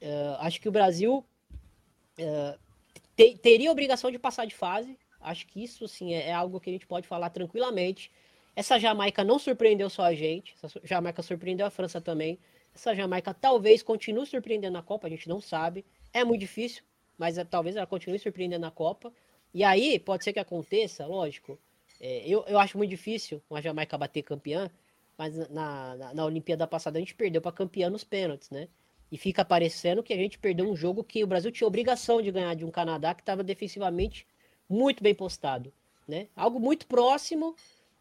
[0.01, 1.25] Uh, acho que o Brasil
[2.19, 2.59] uh,
[3.15, 4.97] te, teria obrigação de passar de fase.
[5.19, 8.11] Acho que isso sim é, é, algo que a gente pode falar tranquilamente.
[8.55, 12.37] Essa Jamaica não surpreendeu só a gente, essa Jamaica surpreendeu a França também.
[12.75, 15.85] Essa Jamaica talvez continue surpreendendo na Copa, a gente não sabe.
[16.11, 16.83] É muito difícil,
[17.17, 19.11] mas é, talvez ela continue surpreendendo na Copa.
[19.53, 21.59] E aí, pode ser que aconteça, lógico.
[22.05, 24.69] É, eu, eu acho muito difícil uma Jamaica bater campeã,
[25.17, 28.67] mas na, na, na Olimpíada passada a gente perdeu para campeã nos pênaltis, né?
[29.09, 32.29] E fica parecendo que a gente perdeu um jogo que o Brasil tinha obrigação de
[32.29, 34.27] ganhar de um Canadá que estava defensivamente
[34.67, 35.71] muito bem postado,
[36.05, 36.27] né?
[36.35, 37.55] Algo muito próximo,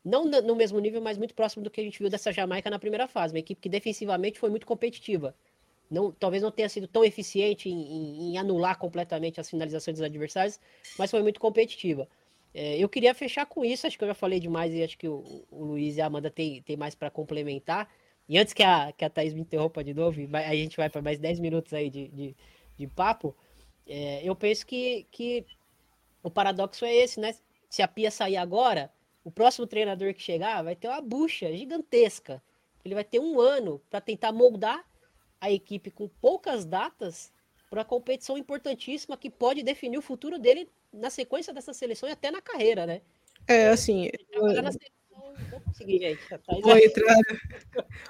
[0.04, 2.80] não no mesmo nível, mas muito próximo do que a gente viu dessa Jamaica na
[2.80, 5.32] primeira fase, uma equipe que defensivamente foi muito competitiva.
[5.88, 10.04] Não, talvez não tenha sido tão eficiente em, em, em anular completamente as finalizações dos
[10.04, 10.58] adversários,
[10.98, 12.08] mas foi muito competitiva.
[12.54, 15.08] É, eu queria fechar com isso, acho que eu já falei demais e acho que
[15.08, 17.88] o, o Luiz e a Amanda tem, tem mais para complementar.
[18.28, 21.02] E antes que a, que a Thaís me interrompa de novo, a gente vai para
[21.02, 22.36] mais 10 minutos aí de, de,
[22.76, 23.34] de papo,
[23.86, 25.46] é, eu penso que, que
[26.22, 27.34] o paradoxo é esse, né?
[27.68, 28.92] Se a Pia sair agora,
[29.24, 32.42] o próximo treinador que chegar vai ter uma bucha gigantesca.
[32.84, 34.84] Ele vai ter um ano para tentar moldar
[35.40, 37.32] a equipe com poucas datas
[37.68, 42.12] para uma competição importantíssima que pode definir o futuro dele na sequência dessa seleção e
[42.12, 43.00] até na carreira, né?
[43.46, 44.10] É, assim.
[44.30, 44.42] Eu...
[45.50, 46.20] Vou conseguir, gente.
[46.62, 47.16] Vou entrar...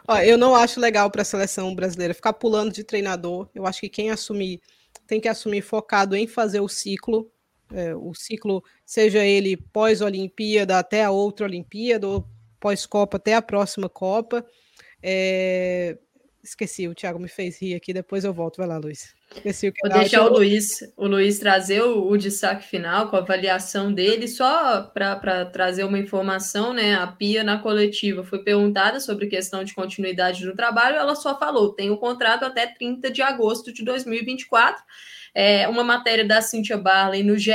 [0.08, 3.48] Ó, eu não acho legal para a seleção brasileira ficar pulando de treinador.
[3.54, 4.60] Eu acho que quem assumir
[5.06, 7.30] tem que assumir focado em fazer o ciclo
[7.74, 12.26] é, o ciclo, seja ele pós-Olimpíada até a outra Olimpíada, ou
[12.60, 14.46] pós-Copa até a próxima Copa.
[15.02, 15.98] É...
[16.42, 18.56] Esqueci, o Thiago me fez rir aqui, depois eu volto.
[18.56, 19.14] Vai lá, Luiz.
[19.30, 23.16] Esqueci o que Vou deixar o Luiz, o Luiz trazer o, o destaque final com
[23.16, 26.94] a avaliação dele, só para trazer uma informação, né?
[26.94, 31.72] A Pia na coletiva foi perguntada sobre questão de continuidade do trabalho, ela só falou:
[31.72, 34.82] tem o contrato até 30 de agosto de 2024
[35.34, 37.52] é, uma matéria da Cynthia Barley no GE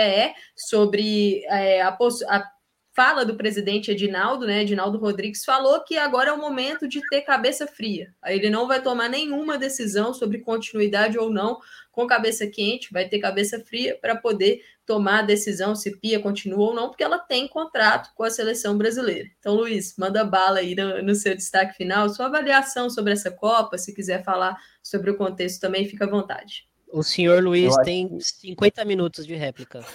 [0.55, 2.51] sobre é, a, a
[2.97, 4.63] fala do presidente Edinaldo, né?
[4.63, 8.11] Edinaldo Rodrigues falou que agora é o momento de ter cabeça fria.
[8.25, 11.59] Ele não vai tomar nenhuma decisão sobre continuidade ou não
[11.91, 16.69] com cabeça quente, vai ter cabeça fria para poder tomar a decisão se Pia continua
[16.69, 19.29] ou não, porque ela tem contrato com a seleção brasileira.
[19.37, 23.77] Então, Luiz, manda bala aí no, no seu destaque final, sua avaliação sobre essa Copa,
[23.77, 26.67] se quiser falar sobre o contexto também, fica à vontade.
[26.91, 28.23] O senhor Luiz tem que...
[28.23, 29.85] 50 minutos de réplica.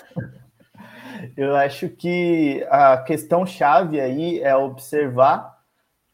[1.36, 5.52] Eu acho que a questão chave aí é observar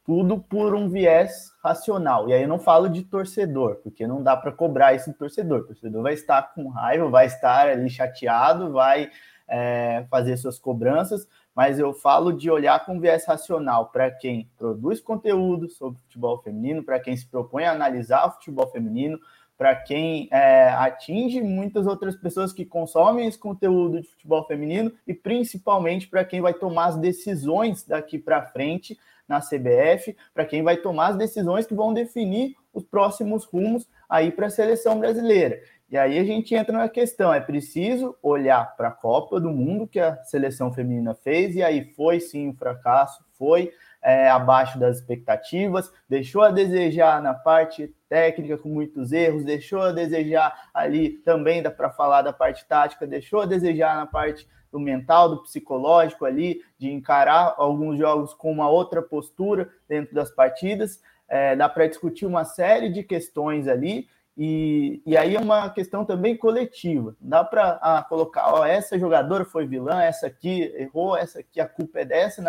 [0.04, 2.28] tudo por um viés racional.
[2.28, 5.60] E aí eu não falo de torcedor, porque não dá para cobrar esse torcedor.
[5.60, 9.10] O torcedor vai estar com raiva, vai estar ali chateado, vai
[9.48, 15.00] é, fazer suas cobranças, mas eu falo de olhar com viés racional para quem produz
[15.00, 19.18] conteúdo sobre futebol feminino, para quem se propõe a analisar o futebol feminino,
[19.58, 25.12] para quem é, atinge muitas outras pessoas que consomem esse conteúdo de futebol feminino e
[25.12, 30.76] principalmente para quem vai tomar as decisões daqui para frente na CBF, para quem vai
[30.76, 35.60] tomar as decisões que vão definir os próximos rumos aí para a seleção brasileira.
[35.90, 39.88] E aí a gente entra na questão: é preciso olhar para a Copa do Mundo
[39.88, 43.72] que a seleção feminina fez, e aí foi sim um fracasso, foi
[44.02, 49.92] é, abaixo das expectativas, deixou a desejar na parte técnica com muitos erros, deixou a
[49.92, 54.78] desejar ali também dá para falar da parte tática, deixou a desejar na parte do
[54.78, 61.00] mental, do psicológico ali, de encarar alguns jogos com uma outra postura dentro das partidas.
[61.26, 64.08] É, dá para discutir uma série de questões ali,
[64.40, 67.16] e, e aí é uma questão também coletiva.
[67.20, 71.98] Dá para colocar, ó, essa jogadora foi vilã, essa aqui errou, essa aqui a culpa
[71.98, 72.40] é dessa.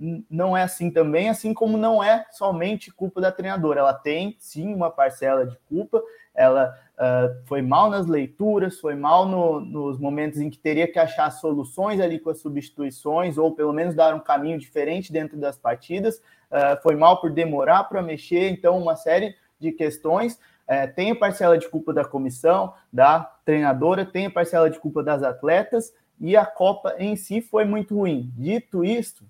[0.00, 3.80] Não, não é assim também, assim como não é somente culpa da treinadora.
[3.80, 6.02] Ela tem sim uma parcela de culpa.
[6.34, 10.98] Ela uh, foi mal nas leituras, foi mal no, nos momentos em que teria que
[10.98, 15.58] achar soluções ali com as substituições, ou pelo menos dar um caminho diferente dentro das
[15.58, 16.22] partidas.
[16.50, 20.40] Uh, foi mal por demorar para mexer, então, uma série de questões.
[20.66, 25.92] É, tem parcela de culpa da comissão, da treinadora, tem parcela de culpa das atletas,
[26.20, 28.32] e a Copa em si foi muito ruim.
[28.36, 29.24] Dito isto,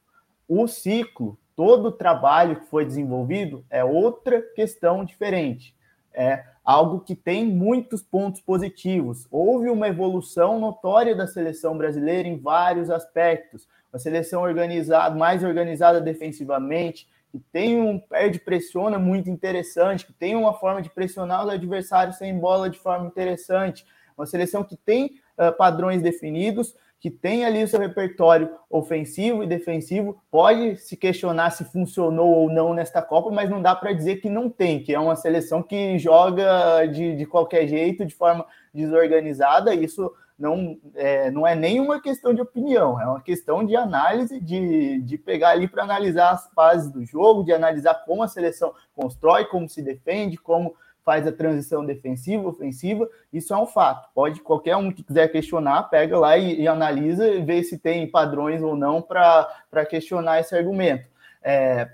[0.49, 5.75] o ciclo, todo o trabalho que foi desenvolvido é outra questão diferente.
[6.13, 9.27] É algo que tem muitos pontos positivos.
[9.31, 13.67] Houve uma evolução notória da seleção brasileira em vários aspectos.
[13.93, 20.37] Uma seleção organizada, mais organizada defensivamente, que tem um perde pressiona muito interessante, que tem
[20.37, 23.85] uma forma de pressionar os adversários sem bola de forma interessante,
[24.17, 29.49] uma seleção que tem uh, padrões definidos, que tem ali o seu repertório ofensivo e
[29.49, 34.19] defensivo, pode se questionar se funcionou ou não nesta Copa, mas não dá para dizer
[34.19, 38.47] que não tem, que é uma seleção que joga de, de qualquer jeito, de forma
[38.73, 40.09] desorganizada, isso
[40.39, 45.17] não é, não é nenhuma questão de opinião, é uma questão de análise, de, de
[45.17, 49.69] pegar ali para analisar as fases do jogo, de analisar como a seleção constrói, como
[49.69, 50.75] se defende, como
[51.05, 54.09] faz a transição defensiva, ofensiva, isso é um fato.
[54.15, 58.11] Pode qualquer um que quiser questionar, pega lá e, e analisa e vê se tem
[58.11, 61.07] padrões ou não para questionar esse argumento.
[61.43, 61.91] É,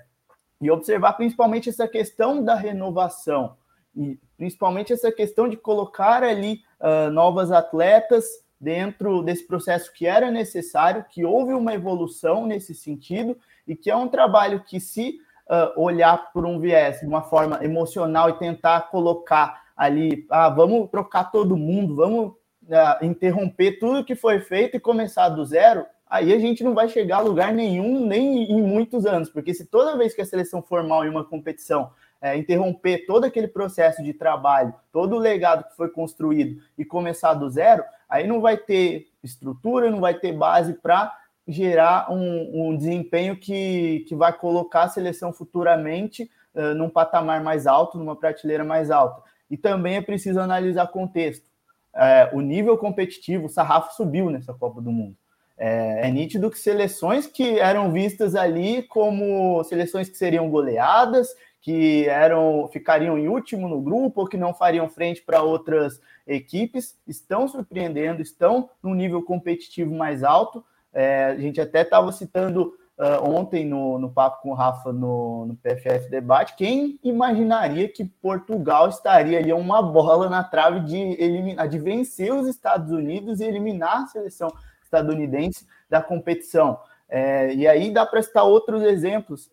[0.61, 3.57] e observar principalmente essa questão da renovação,
[3.95, 8.25] e principalmente essa questão de colocar ali uh, novas atletas
[8.59, 13.37] dentro desse processo que era necessário, que houve uma evolução nesse sentido
[13.67, 17.63] e que é um trabalho que se uh, olhar por um viés de uma forma
[17.63, 24.15] emocional e tentar colocar ali, ah, vamos trocar todo mundo, vamos uh, interromper tudo que
[24.15, 28.07] foi feito e começar do zero, aí a gente não vai chegar a lugar nenhum,
[28.07, 31.91] nem em muitos anos, porque se toda vez que a seleção formal em uma competição
[32.21, 37.33] é, interromper todo aquele processo de trabalho, todo o legado que foi construído e começar
[37.33, 41.17] do zero, aí não vai ter estrutura, não vai ter base para
[41.47, 47.65] gerar um, um, desempenho que, que vai colocar a seleção futuramente uh, num patamar mais
[47.65, 49.23] alto, numa prateleira mais alta.
[49.49, 51.51] E também é preciso analisar contexto.
[51.93, 55.15] É, o nível competitivo, o sarrafo subiu nessa Copa do Mundo.
[55.57, 62.07] É, é, nítido que seleções que eram vistas ali como seleções que seriam goleadas, que
[62.07, 67.47] eram ficariam em último no grupo ou que não fariam frente para outras equipes, estão
[67.47, 70.65] surpreendendo, estão num nível competitivo mais alto.
[70.91, 75.45] É, a gente até estava citando uh, ontem no, no papo com o Rafa no,
[75.45, 81.67] no PFF Debate, quem imaginaria que Portugal estaria ali uma bola na trave de eliminar,
[81.67, 84.51] de vencer os Estados Unidos e eliminar a seleção
[84.83, 86.79] estadunidense da competição.
[87.07, 89.51] É, e aí dá para citar outros exemplos.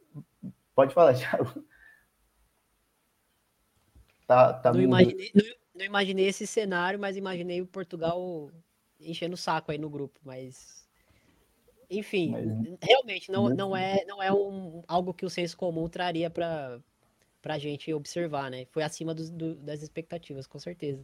[0.74, 1.64] Pode falar, Thiago.
[4.28, 5.44] Tá, tá não, imaginei, não,
[5.74, 8.50] não, imaginei esse cenário, mas imaginei o Portugal
[9.00, 10.86] enchendo o saco aí no grupo, mas
[11.90, 16.28] enfim, mas, realmente não, não é não é um, algo que o senso comum traria
[16.28, 16.78] para
[17.40, 18.66] para a gente observar, né?
[18.70, 21.02] Foi acima do, do, das expectativas, com certeza.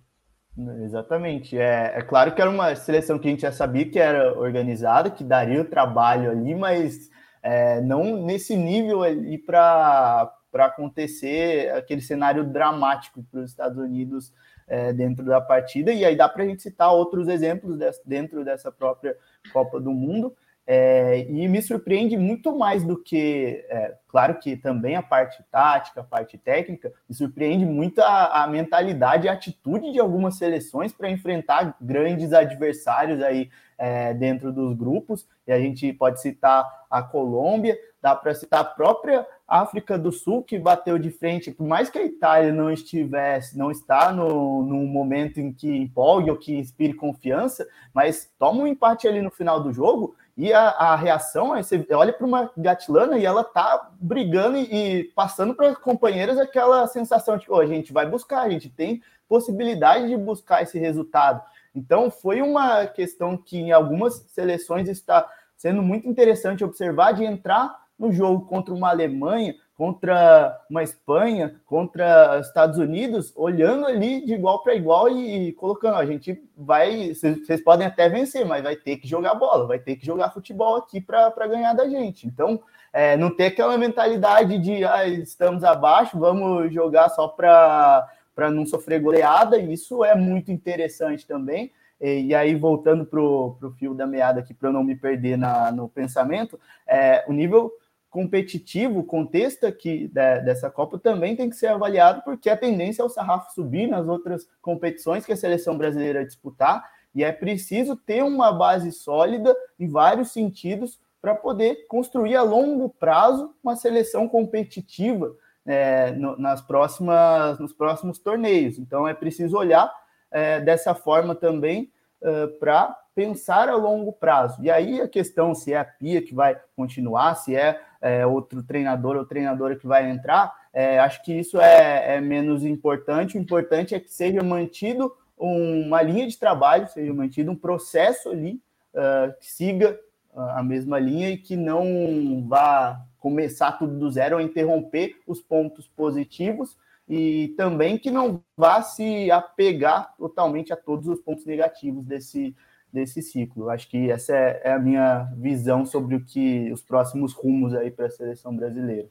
[0.82, 1.56] Exatamente.
[1.56, 5.10] É, é claro que era uma seleção que a gente já sabia que era organizada,
[5.10, 7.08] que daria o trabalho ali, mas
[7.42, 14.32] é, não nesse nível ali para para acontecer aquele cenário dramático para os Estados Unidos
[14.68, 15.92] é, dentro da partida.
[15.92, 19.16] E aí dá para a gente citar outros exemplos desse, dentro dessa própria
[19.52, 20.32] Copa do Mundo.
[20.64, 26.02] É, e me surpreende muito mais do que, é, claro que também a parte tática,
[26.02, 30.92] a parte técnica, me surpreende muito a, a mentalidade e a atitude de algumas seleções
[30.92, 35.26] para enfrentar grandes adversários aí é, dentro dos grupos.
[35.48, 40.42] E a gente pode citar a Colômbia, dá para citar a própria África do Sul,
[40.42, 44.86] que bateu de frente, por mais que a Itália não estivesse, não está no, no
[44.86, 49.62] momento em que empolgue ou que inspire confiança, mas toma um empate ali no final
[49.62, 53.90] do jogo e a, a reação, aí você olha para uma Gatilana e ela tá
[54.00, 58.50] brigando e, e passando para companheiras aquela sensação de, oh, a gente vai buscar, a
[58.50, 61.40] gente tem possibilidade de buscar esse resultado.
[61.74, 67.83] Então, foi uma questão que em algumas seleções está sendo muito interessante observar de entrar
[68.04, 74.62] no jogo contra uma Alemanha contra uma Espanha, contra Estados Unidos, olhando ali de igual
[74.62, 78.98] para igual e, e, colocando, a gente vai, vocês podem até vencer, mas vai ter
[78.98, 82.26] que jogar bola, vai ter que jogar futebol aqui para ganhar da gente.
[82.26, 82.60] Então,
[82.92, 88.06] é, não ter aquela mentalidade de ah, estamos abaixo, vamos jogar só para
[88.52, 91.72] não sofrer goleada, isso é muito interessante também.
[92.00, 95.36] E, e aí, voltando para o fio da meada aqui, para eu não me perder
[95.36, 97.72] na, no pensamento, é, o nível
[98.14, 103.04] competitivo, o contexto aqui dessa Copa também tem que ser avaliado, porque a tendência é
[103.04, 108.22] o sarrafo subir nas outras competições que a seleção brasileira disputar, e é preciso ter
[108.22, 115.34] uma base sólida em vários sentidos para poder construir a longo prazo uma seleção competitiva
[115.66, 118.78] é, no, nas próximas, nos próximos torneios.
[118.78, 119.92] Então é preciso olhar
[120.30, 121.90] é, dessa forma também
[122.24, 124.62] é, para pensar a longo prazo.
[124.62, 128.62] E aí a questão se é a Pia que vai continuar, se é, é outro
[128.62, 133.36] treinador ou treinadora que vai entrar, é, acho que isso é, é, menos importante.
[133.36, 138.60] O importante é que seja mantido uma linha de trabalho, seja mantido um processo ali
[138.94, 139.98] uh, que siga
[140.34, 145.86] a mesma linha e que não vá começar tudo do zero ou interromper os pontos
[145.86, 146.76] positivos
[147.08, 152.54] e também que não vá se apegar totalmente a todos os pontos negativos desse,
[152.92, 153.68] desse ciclo.
[153.68, 157.90] Acho que essa é, é a minha visão sobre o que os próximos rumos aí
[157.90, 159.08] para a seleção brasileira.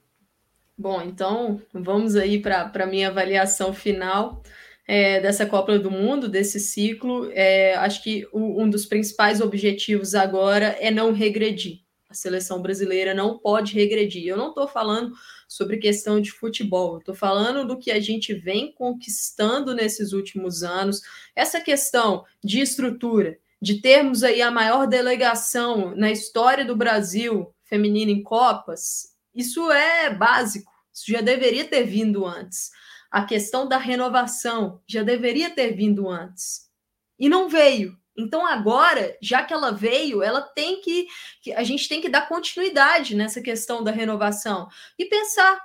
[0.76, 4.42] Bom, então vamos aí para a minha avaliação final
[4.88, 7.30] é, dessa Copa do Mundo, desse ciclo.
[7.32, 11.83] É, acho que o, um dos principais objetivos agora é não regredir.
[12.14, 14.28] A seleção brasileira não pode regredir.
[14.28, 15.16] Eu não estou falando
[15.48, 21.02] sobre questão de futebol, estou falando do que a gente vem conquistando nesses últimos anos.
[21.36, 28.12] Essa questão de estrutura, de termos aí a maior delegação na história do Brasil feminina
[28.12, 32.70] em Copas, isso é básico, isso já deveria ter vindo antes.
[33.10, 36.70] A questão da renovação já deveria ter vindo antes.
[37.18, 37.98] E não veio.
[38.16, 41.08] Então agora, já que ela veio, ela tem que
[41.56, 44.68] a gente tem que dar continuidade nessa questão da renovação
[44.98, 45.60] e pensar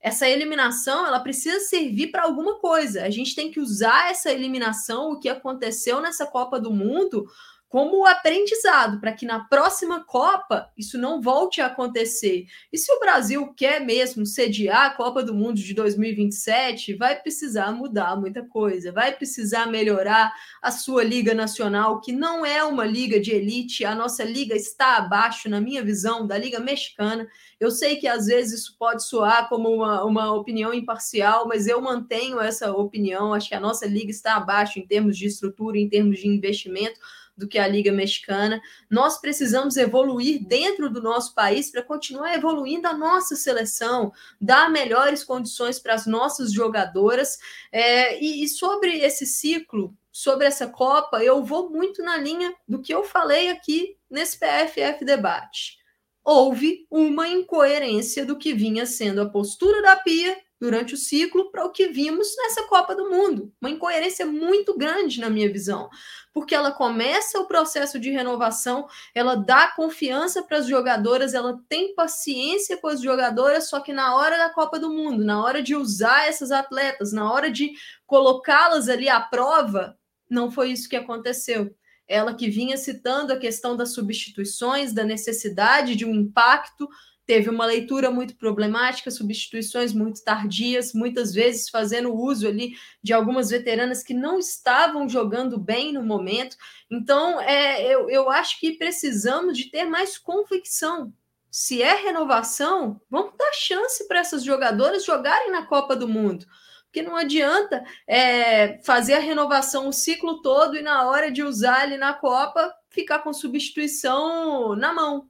[0.00, 3.04] essa eliminação ela precisa servir para alguma coisa.
[3.04, 7.26] A gente tem que usar essa eliminação, o que aconteceu nessa Copa do Mundo,
[7.68, 12.46] como aprendizado para que na próxima Copa isso não volte a acontecer.
[12.72, 17.70] E se o Brasil quer mesmo sediar a Copa do Mundo de 2027, vai precisar
[17.72, 20.32] mudar muita coisa, vai precisar melhorar
[20.62, 24.96] a sua liga nacional, que não é uma liga de elite, a nossa liga está
[24.96, 27.28] abaixo, na minha visão, da liga mexicana.
[27.60, 31.80] Eu sei que às vezes isso pode soar como uma, uma opinião imparcial, mas eu
[31.82, 33.34] mantenho essa opinião.
[33.34, 36.98] Acho que a nossa liga está abaixo em termos de estrutura, em termos de investimento
[37.38, 38.60] do que a Liga Mexicana.
[38.90, 45.22] Nós precisamos evoluir dentro do nosso país para continuar evoluindo a nossa seleção, dar melhores
[45.22, 47.38] condições para as nossas jogadoras.
[47.70, 52.82] É, e, e sobre esse ciclo, sobre essa Copa, eu vou muito na linha do
[52.82, 55.78] que eu falei aqui nesse PFF debate.
[56.24, 61.64] Houve uma incoerência do que vinha sendo a postura da Pia durante o ciclo para
[61.64, 63.52] o que vimos nessa Copa do Mundo.
[63.60, 65.88] Uma incoerência muito grande, na minha visão,
[66.32, 71.94] porque ela começa o processo de renovação, ela dá confiança para as jogadoras, ela tem
[71.94, 75.76] paciência com as jogadoras, só que na hora da Copa do Mundo, na hora de
[75.76, 77.72] usar essas atletas, na hora de
[78.06, 79.96] colocá-las ali à prova,
[80.28, 81.74] não foi isso que aconteceu.
[82.06, 86.88] Ela que vinha citando a questão das substituições, da necessidade de um impacto
[87.28, 92.72] teve uma leitura muito problemática, substituições muito tardias, muitas vezes fazendo uso ali
[93.02, 96.56] de algumas veteranas que não estavam jogando bem no momento.
[96.90, 101.12] Então, é, eu, eu acho que precisamos de ter mais convicção.
[101.50, 106.46] Se é renovação, vamos dar chance para essas jogadoras jogarem na Copa do Mundo.
[106.84, 111.82] Porque não adianta é, fazer a renovação o ciclo todo e na hora de usar
[111.82, 115.28] ali na Copa ficar com substituição na mão.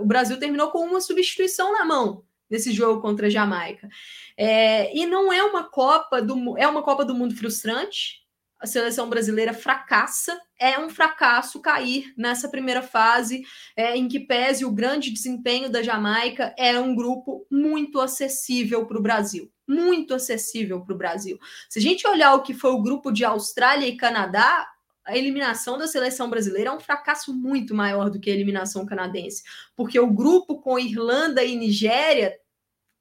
[0.00, 3.88] O Brasil terminou com uma substituição na mão nesse jogo contra a Jamaica.
[4.36, 8.20] É, e não é uma Copa do é uma Copa do Mundo frustrante.
[8.60, 13.42] A seleção brasileira fracassa, é um fracasso cair nessa primeira fase,
[13.74, 18.98] é, em que pese o grande desempenho da Jamaica, é um grupo muito acessível para
[18.98, 19.50] o Brasil.
[19.66, 21.40] Muito acessível para o Brasil.
[21.68, 24.68] Se a gente olhar o que foi o grupo de Austrália e Canadá,
[25.04, 29.42] a eliminação da seleção brasileira é um fracasso muito maior do que a eliminação canadense,
[29.76, 32.38] porque o grupo com Irlanda e Nigéria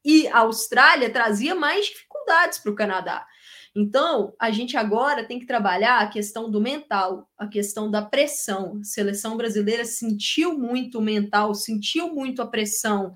[0.03, 3.25] e Austrália trazia mais dificuldades para o Canadá.
[3.73, 8.79] Então, a gente agora tem que trabalhar a questão do mental, a questão da pressão.
[8.81, 13.13] A seleção brasileira sentiu muito o mental, sentiu muito a pressão.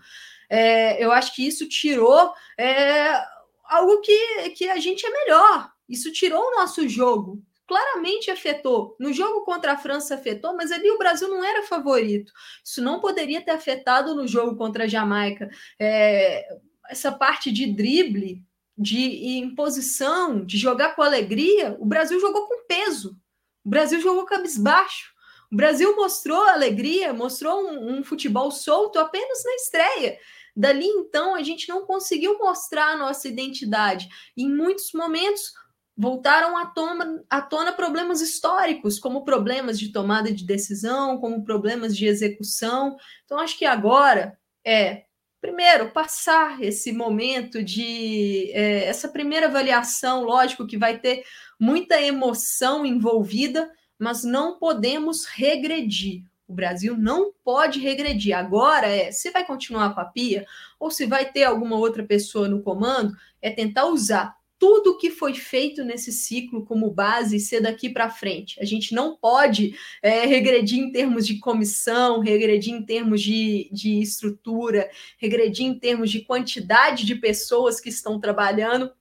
[0.49, 3.21] É, eu acho que isso tirou é,
[3.65, 5.71] algo que, que a gente é melhor.
[5.89, 8.95] Isso tirou o nosso jogo claramente afetou.
[8.99, 12.31] No jogo contra a França afetou, mas ali o Brasil não era favorito.
[12.63, 15.49] Isso não poderia ter afetado no jogo contra a Jamaica.
[15.79, 16.47] É,
[16.89, 18.43] essa parte de drible,
[18.77, 23.17] de imposição, de jogar com alegria, o Brasil jogou com peso.
[23.63, 25.13] O Brasil jogou cabisbaixo.
[25.51, 30.17] O Brasil mostrou alegria, mostrou um, um futebol solto apenas na estreia.
[30.55, 34.07] Dali então a gente não conseguiu mostrar a nossa identidade.
[34.37, 35.53] Em muitos momentos
[35.97, 41.95] voltaram à tona, à tona problemas históricos, como problemas de tomada de decisão, como problemas
[41.95, 42.97] de execução.
[43.23, 45.05] Então, acho que agora é,
[45.45, 51.23] primeiro, passar esse momento de é, essa primeira avaliação, lógico que vai ter
[51.59, 56.23] muita emoção envolvida, mas não podemos regredir.
[56.47, 58.35] O Brasil não pode regredir.
[58.35, 60.47] Agora é se vai continuar com a Pia
[60.79, 64.35] ou se vai ter alguma outra pessoa no comando, é tentar usar
[64.65, 68.59] tudo que foi feito nesse ciclo como base ser daqui para frente.
[68.59, 74.01] A gente não pode é, regredir em termos de comissão, regredir em termos de, de
[74.01, 74.89] estrutura,
[75.19, 78.91] regredir em termos de quantidade de pessoas que estão trabalhando.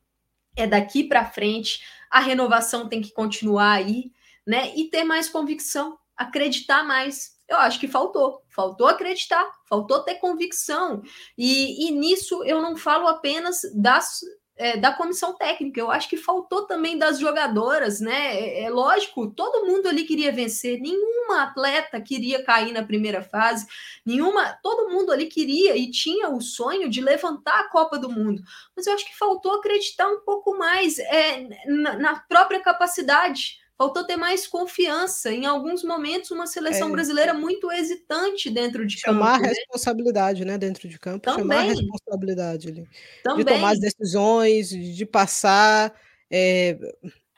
[0.55, 1.81] É daqui para frente.
[2.11, 4.13] A renovação tem que continuar aí,
[4.47, 4.71] né?
[4.77, 7.39] E ter mais convicção, acreditar mais.
[7.49, 8.43] Eu acho que faltou.
[8.51, 11.03] Faltou acreditar, faltou ter convicção.
[11.39, 14.21] E, e nisso eu não falo apenas das
[14.57, 15.81] é, da comissão técnica.
[15.81, 18.37] Eu acho que faltou também das jogadoras, né?
[18.37, 23.67] É, é, lógico, todo mundo ali queria vencer, nenhuma atleta queria cair na primeira fase,
[24.05, 28.43] nenhuma, todo mundo ali queria e tinha o sonho de levantar a Copa do Mundo.
[28.77, 34.05] Mas eu acho que faltou acreditar um pouco mais é, na, na própria capacidade faltou
[34.05, 35.33] ter mais confiança.
[35.33, 36.93] Em alguns momentos, uma seleção é.
[36.93, 39.25] brasileira muito hesitante dentro de chamar campo.
[39.25, 39.49] Chamar a né?
[39.49, 40.59] responsabilidade, né?
[40.59, 41.41] Dentro de campo, Também.
[41.43, 42.89] chamar a responsabilidade ali.
[43.23, 43.45] Também.
[43.45, 45.93] De tomar as decisões, de passar,
[46.31, 46.79] é,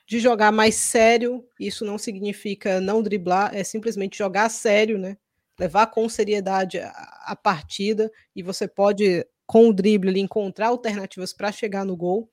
[0.07, 1.45] de jogar mais sério.
[1.59, 5.17] Isso não significa não driblar, é simplesmente jogar sério, né?
[5.59, 6.91] Levar com seriedade a,
[7.27, 12.31] a partida e você pode, com o drible, encontrar alternativas para chegar no gol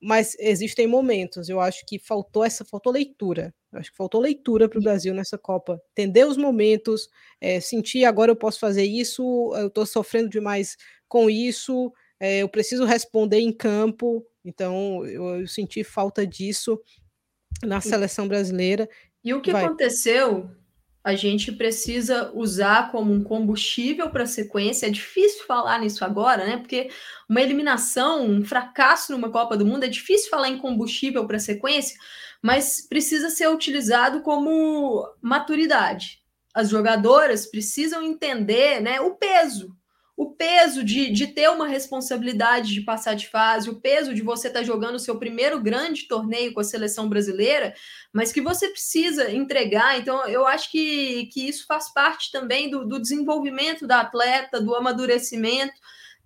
[0.00, 1.48] mas existem momentos.
[1.48, 3.54] Eu acho que faltou essa, faltou leitura.
[3.72, 5.80] Eu acho que faltou leitura para o Brasil nessa Copa.
[5.92, 7.08] Entender os momentos,
[7.40, 10.76] é, sentir agora eu posso fazer isso, eu estou sofrendo demais
[11.08, 14.24] com isso, é, eu preciso responder em campo.
[14.44, 16.80] Então eu, eu senti falta disso
[17.64, 18.88] na seleção brasileira.
[19.24, 19.64] E o que Vai.
[19.64, 20.50] aconteceu
[21.06, 24.88] a gente precisa usar como um combustível para a sequência.
[24.88, 26.56] É difícil falar nisso agora, né?
[26.56, 26.90] Porque
[27.28, 31.40] uma eliminação, um fracasso numa Copa do Mundo, é difícil falar em combustível para a
[31.40, 31.96] sequência,
[32.42, 36.20] mas precisa ser utilizado como maturidade.
[36.52, 39.76] As jogadoras precisam entender né, o peso
[40.16, 44.48] o peso de, de ter uma responsabilidade de passar de fase, o peso de você
[44.48, 47.74] estar tá jogando o seu primeiro grande torneio com a seleção brasileira,
[48.12, 49.98] mas que você precisa entregar.
[49.98, 54.74] Então, eu acho que, que isso faz parte também do, do desenvolvimento da atleta, do
[54.74, 55.74] amadurecimento,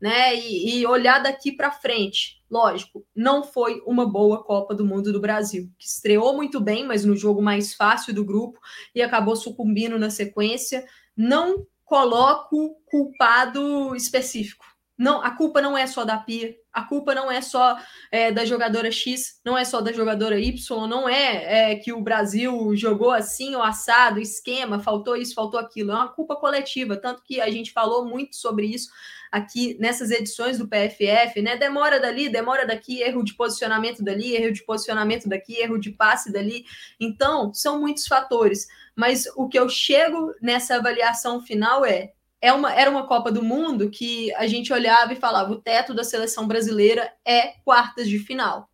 [0.00, 0.36] né?
[0.36, 2.40] E, e olhar daqui para frente.
[2.48, 7.04] Lógico, não foi uma boa Copa do Mundo do Brasil, que estreou muito bem, mas
[7.04, 8.58] no jogo mais fácil do grupo
[8.94, 10.84] e acabou sucumbindo na sequência.
[11.16, 14.64] Não coloco culpado específico.
[15.00, 17.78] Não, a culpa não é só da Pia, a culpa não é só
[18.12, 22.02] é, da jogadora X, não é só da jogadora Y, não é, é, que o
[22.02, 25.90] Brasil jogou assim ou assado, esquema, faltou isso, faltou aquilo.
[25.90, 28.90] É uma culpa coletiva, tanto que a gente falou muito sobre isso
[29.32, 31.56] aqui nessas edições do PFF, né?
[31.56, 36.30] Demora dali, demora daqui, erro de posicionamento dali, erro de posicionamento daqui, erro de passe
[36.30, 36.66] dali.
[37.00, 38.66] Então, são muitos fatores
[39.00, 43.42] mas o que eu chego nessa avaliação final é, é uma, era uma Copa do
[43.42, 48.18] Mundo que a gente olhava e falava: o teto da seleção brasileira é quartas de
[48.18, 48.68] final.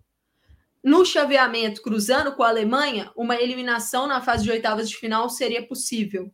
[0.84, 5.66] no chaveamento, cruzando com a Alemanha, uma eliminação na fase de oitavas de final seria
[5.66, 6.32] possível.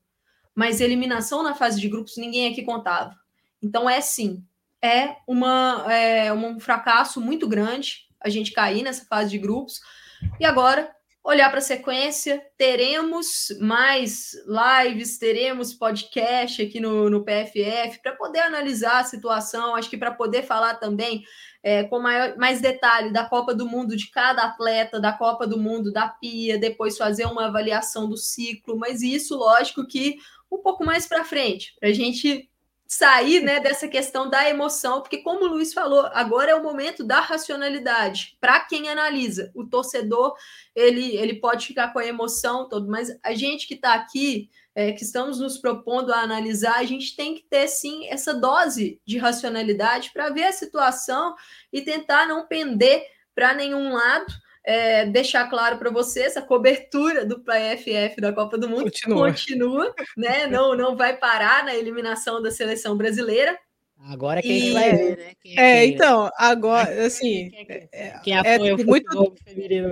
[0.54, 3.16] Mas eliminação na fase de grupos ninguém aqui contava.
[3.62, 4.44] Então é sim,
[4.82, 9.80] é, uma, é um fracasso muito grande a gente cair nessa fase de grupos.
[10.38, 18.00] E agora olhar para a sequência, teremos mais lives, teremos podcast aqui no, no PFF
[18.02, 21.22] para poder analisar a situação, acho que para poder falar também
[21.62, 25.58] é, com maior, mais detalhe da Copa do Mundo de cada atleta, da Copa do
[25.58, 30.16] Mundo da Pia, depois fazer uma avaliação do ciclo, mas isso, lógico, que
[30.50, 32.50] um pouco mais para frente, para a gente
[32.92, 37.02] sair né, dessa questão da emoção, porque, como o Luiz falou, agora é o momento
[37.02, 38.36] da racionalidade.
[38.38, 40.34] Para quem analisa, o torcedor
[40.76, 44.92] ele, ele pode ficar com a emoção todo, mas a gente que está aqui, é,
[44.92, 49.16] que estamos nos propondo a analisar, a gente tem que ter sim essa dose de
[49.16, 51.34] racionalidade para ver a situação
[51.72, 54.30] e tentar não pender para nenhum lado
[54.64, 59.94] é, deixar claro para vocês, a cobertura do PFF da Copa do Mundo continua, continua
[60.16, 60.46] né?
[60.46, 63.58] não, não vai parar na eliminação da seleção brasileira.
[64.04, 64.52] Agora que e...
[64.52, 65.32] a gente vai ver, né?
[65.40, 67.50] Quem é, é então, agora, assim,
[67.92, 69.34] é, quem é, é muito,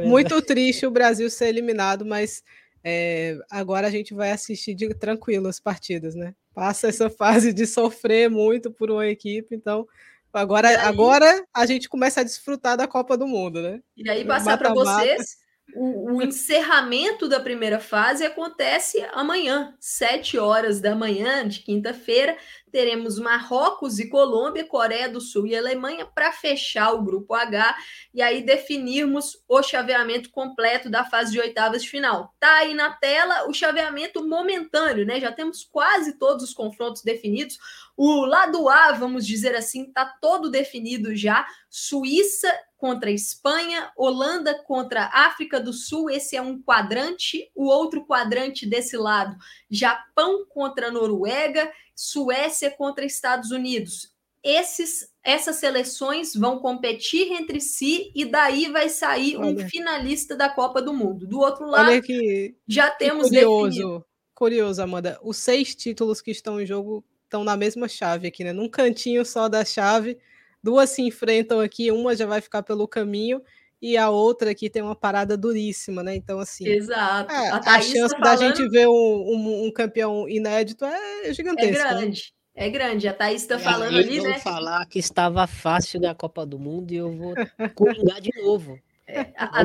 [0.05, 2.43] muito triste o Brasil ser eliminado, mas
[2.83, 6.35] é, agora a gente vai assistir de tranquilo as partidas, né?
[6.55, 9.87] Passa essa fase de sofrer muito por uma equipe, então
[10.33, 13.81] Agora, aí, agora a gente começa a desfrutar da Copa do Mundo, né?
[13.97, 15.41] E aí passar para vocês
[15.75, 22.37] o, o, encerramento da primeira fase acontece amanhã, sete horas da manhã de quinta-feira.
[22.71, 27.77] Teremos Marrocos e Colômbia, Coreia do Sul e Alemanha para fechar o grupo H
[28.15, 32.35] e aí definirmos o chaveamento completo da fase de oitavas de final.
[32.39, 35.21] Tá aí na tela o chaveamento momentâneo, né?
[35.21, 37.59] Já temos quase todos os confrontos definidos.
[38.03, 41.47] O lado A, vamos dizer assim, tá todo definido já.
[41.69, 48.67] Suíça contra Espanha, Holanda contra África do Sul, esse é um quadrante, o outro quadrante
[48.67, 49.37] desse lado,
[49.71, 54.11] Japão contra Noruega, Suécia contra Estados Unidos.
[54.43, 59.63] Esses, essas seleções vão competir entre si e daí vai sair Olha.
[59.63, 61.27] um finalista da Copa do Mundo.
[61.27, 64.07] Do outro lado, que, já temos que curioso, definido.
[64.35, 65.21] Curioso, Amanda.
[65.23, 68.53] Os seis títulos que estão em jogo estão na mesma chave aqui, né?
[68.53, 70.19] Num cantinho só da chave
[70.63, 73.43] duas se enfrentam aqui, uma já vai ficar pelo caminho
[73.81, 76.15] e a outra aqui tem uma parada duríssima, né?
[76.15, 76.69] Então, assim.
[76.69, 77.33] Exato.
[77.33, 81.83] É, a, a, chance tá da gente ver um, um, um, campeão inédito é gigantesca.
[81.83, 82.35] É grande.
[82.55, 82.67] Né?
[82.67, 84.39] É grande, a Thaís está falando ali, né?
[84.41, 87.35] falar que estava fácil da Copa do Mundo e eu vou
[87.75, 88.79] coringar de novo.
[89.07, 89.65] É, a, a,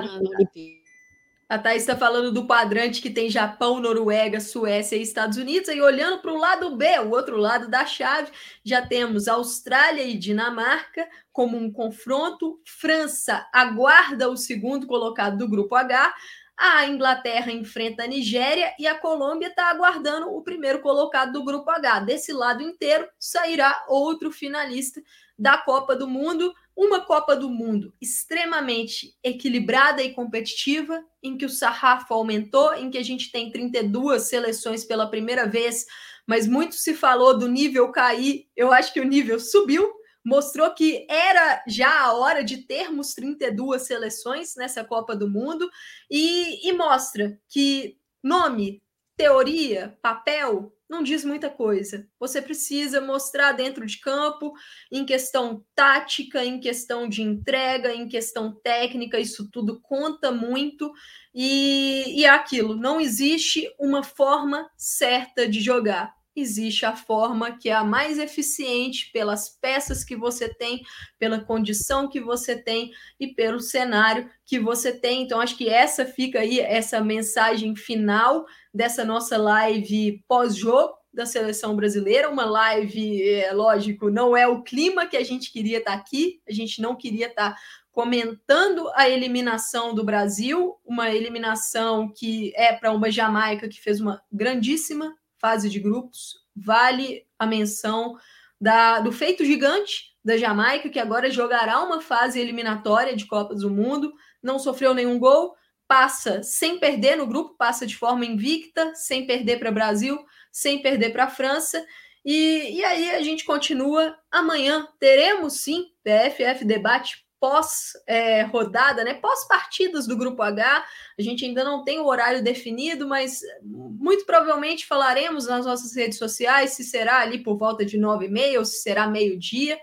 [1.48, 5.70] a Thaís está falando do quadrante que tem Japão, Noruega, Suécia e Estados Unidos.
[5.70, 8.32] E olhando para o lado B, o outro lado da chave,
[8.64, 12.60] já temos Austrália e Dinamarca como um confronto.
[12.66, 16.16] França aguarda o segundo colocado do grupo H.
[16.58, 21.70] A Inglaterra enfrenta a Nigéria e a Colômbia está aguardando o primeiro colocado do grupo
[21.70, 22.00] H.
[22.00, 25.00] Desse lado inteiro sairá outro finalista
[25.38, 31.50] da Copa do Mundo uma Copa do Mundo extremamente equilibrada e competitiva, em que o
[31.50, 35.86] sarrafo aumentou, em que a gente tem 32 seleções pela primeira vez,
[36.28, 38.50] mas muito se falou do nível cair.
[38.56, 39.90] Eu acho que o nível subiu,
[40.24, 45.70] mostrou que era já a hora de termos 32 seleções nessa Copa do Mundo
[46.10, 48.82] e, e mostra que nome,
[49.16, 52.08] teoria, papel não diz muita coisa.
[52.20, 54.54] Você precisa mostrar dentro de campo,
[54.92, 60.92] em questão tática, em questão de entrega, em questão técnica, isso tudo conta muito.
[61.34, 66.14] E, e é aquilo, não existe uma forma certa de jogar.
[66.36, 70.84] Existe a forma que é a mais eficiente pelas peças que você tem,
[71.18, 75.24] pela condição que você tem e pelo cenário que você tem.
[75.24, 81.76] Então, acho que essa fica aí, essa mensagem final dessa nossa live pós-jogo da seleção
[81.76, 86.42] brasileira, uma live, é, lógico, não é o clima que a gente queria estar aqui,
[86.48, 87.56] a gente não queria estar
[87.96, 94.22] comentando a eliminação do Brasil, uma eliminação que é para uma Jamaica que fez uma
[94.30, 98.18] grandíssima fase de grupos, vale a menção
[98.60, 103.70] da, do feito gigante da Jamaica, que agora jogará uma fase eliminatória de Copas do
[103.70, 105.56] Mundo, não sofreu nenhum gol,
[105.88, 110.82] passa sem perder no grupo, passa de forma invicta, sem perder para o Brasil, sem
[110.82, 111.86] perder para a França.
[112.24, 114.18] E, e aí a gente continua.
[114.32, 119.14] Amanhã teremos sim PFF debate pós-rodada, é, né?
[119.14, 120.84] Pós-partidas do Grupo H.
[121.18, 126.18] A gente ainda não tem o horário definido, mas muito provavelmente falaremos nas nossas redes
[126.18, 129.80] sociais se será ali por volta de nove e meia ou se será meio-dia.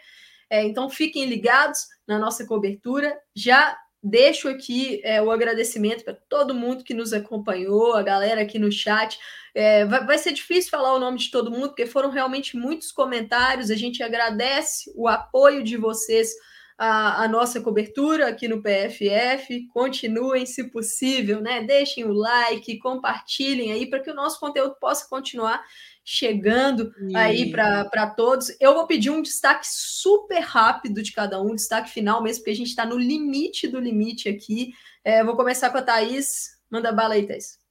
[0.51, 3.17] É, então fiquem ligados na nossa cobertura.
[3.33, 8.59] Já deixo aqui é, o agradecimento para todo mundo que nos acompanhou, a galera aqui
[8.59, 9.17] no chat.
[9.55, 12.91] É, vai, vai, ser difícil falar o nome de todo mundo, porque foram realmente muitos
[12.91, 13.71] comentários.
[13.71, 16.33] A gente agradece o apoio de vocês
[16.79, 19.67] à, à nossa cobertura aqui no PFF.
[19.69, 21.63] Continuem, se possível, né?
[21.63, 25.63] Deixem o like, compartilhem aí para que o nosso conteúdo possa continuar
[26.05, 27.17] chegando e...
[27.17, 28.55] aí para todos.
[28.61, 32.57] Eu vou pedir um destaque super rápido de cada um, destaque final mesmo, porque a
[32.57, 34.73] gente está no limite do limite aqui.
[35.05, 36.59] É, vou começar com a Thaís.
[36.71, 37.63] Manda bala aí, Thaís.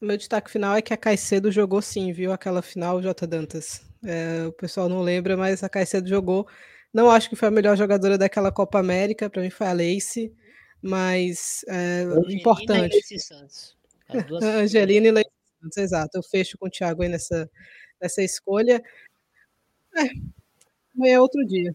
[0.00, 2.32] Meu destaque final é que a Caicedo jogou sim, viu?
[2.32, 3.26] Aquela final, J.
[3.26, 3.82] Dantas.
[4.02, 6.48] É, o pessoal não lembra, mas a Caicedo jogou.
[6.92, 10.34] Não acho que foi a melhor jogadora daquela Copa América, para mim foi a Lace,
[10.82, 12.98] mas é, importante.
[14.12, 15.30] E Angelina e Lace
[15.78, 16.18] exato.
[16.18, 17.48] Eu fecho com o Thiago aí nessa,
[18.00, 18.82] nessa escolha.
[19.96, 20.02] É,
[20.96, 21.72] amanhã é outro dia.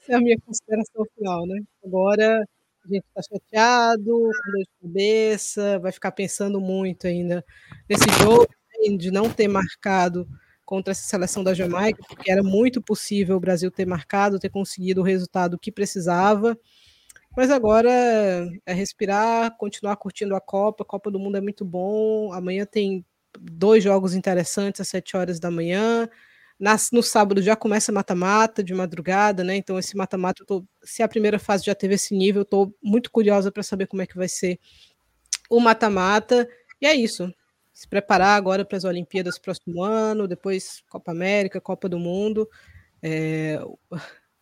[0.00, 1.60] Essa é a minha consideração final, né?
[1.84, 2.44] Agora
[2.84, 7.44] a gente está chateado, com dor de cabeça, vai ficar pensando muito ainda
[7.88, 8.48] nesse jogo,
[8.96, 10.26] de não ter marcado
[10.68, 15.00] contra essa seleção da Jamaica, porque era muito possível o Brasil ter marcado, ter conseguido
[15.00, 16.58] o resultado que precisava.
[17.34, 17.90] Mas agora
[18.66, 20.84] é respirar, continuar curtindo a Copa.
[20.84, 22.34] A Copa do Mundo é muito bom.
[22.34, 23.02] Amanhã tem
[23.40, 26.06] dois jogos interessantes às sete horas da manhã.
[26.60, 29.56] Nas, no sábado já começa mata-mata de madrugada, né?
[29.56, 30.44] Então, esse mata-mata,
[30.84, 34.02] se a primeira fase já teve esse nível, eu estou muito curiosa para saber como
[34.02, 34.60] é que vai ser
[35.48, 36.46] o mata-mata.
[36.78, 37.32] E é isso.
[37.78, 42.50] Se preparar agora para as Olimpíadas próximo ano, depois Copa América, Copa do Mundo.
[43.00, 43.56] É...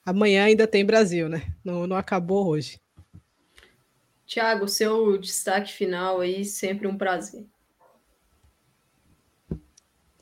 [0.06, 1.54] Amanhã ainda tem Brasil, né?
[1.62, 2.80] Não, não acabou hoje.
[4.24, 7.44] Tiago, seu destaque final aí, sempre um prazer.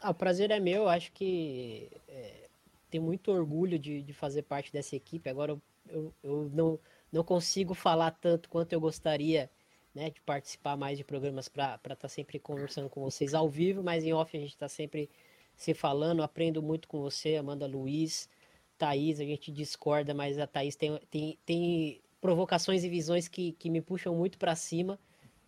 [0.00, 2.48] Ah, o prazer é meu, acho que é,
[2.90, 5.30] tenho muito orgulho de, de fazer parte dessa equipe.
[5.30, 6.80] Agora eu, eu, eu, não,
[7.12, 9.48] não consigo falar tanto quanto eu gostaria
[9.94, 13.82] né, de participar mais de programas para estar tá sempre conversando com vocês ao vivo,
[13.82, 15.08] mas em off a gente está sempre
[15.56, 16.22] se falando.
[16.22, 18.28] Aprendo muito com você, Amanda Luiz,
[18.76, 23.70] Thaís, a gente discorda, mas a Thaís tem, tem, tem provocações e visões que, que
[23.70, 24.98] me puxam muito para cima.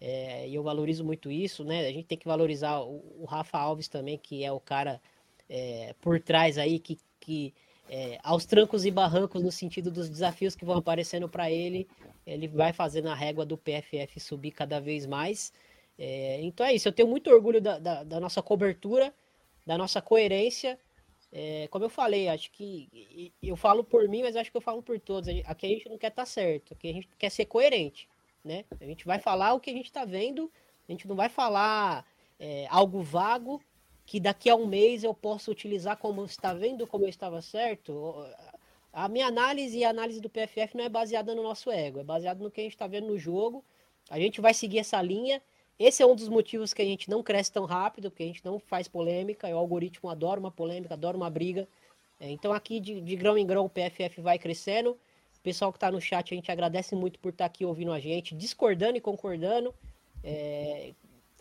[0.00, 1.86] É, e eu valorizo muito isso, né?
[1.86, 5.00] A gente tem que valorizar o, o Rafa Alves também, que é o cara
[5.48, 7.54] é, por trás aí, que, que
[7.88, 11.88] é, aos trancos e barrancos, no sentido dos desafios que vão aparecendo para ele,
[12.26, 15.52] ele vai fazendo a régua do PFF subir cada vez mais.
[15.98, 19.14] É, então é isso, eu tenho muito orgulho da, da, da nossa cobertura,
[19.64, 20.78] da nossa coerência.
[21.32, 24.82] É, como eu falei, acho que eu falo por mim, mas acho que eu falo
[24.82, 25.28] por todos.
[25.44, 28.08] Aqui a gente não quer estar tá certo, aqui a gente quer ser coerente
[28.46, 28.64] né?
[28.80, 30.50] A gente vai falar o que a gente está vendo,
[30.88, 32.06] a gente não vai falar
[32.38, 33.60] é, algo vago
[34.06, 38.14] que daqui a um mês eu posso utilizar como está vendo como eu estava certo.
[38.92, 42.04] A minha análise e a análise do PFF não é baseada no nosso ego, é
[42.04, 43.64] baseada no que a gente está vendo no jogo.
[44.08, 45.42] A gente vai seguir essa linha.
[45.78, 48.44] Esse é um dos motivos que a gente não cresce tão rápido, porque a gente
[48.44, 49.48] não faz polêmica.
[49.48, 51.68] O algoritmo adora uma polêmica, adora uma briga.
[52.20, 54.96] É, então aqui de, de grão em grão o PFF vai crescendo.
[55.42, 58.00] Pessoal que está no chat, a gente agradece muito por estar tá aqui ouvindo a
[58.00, 59.74] gente, discordando e concordando.
[60.24, 60.92] É,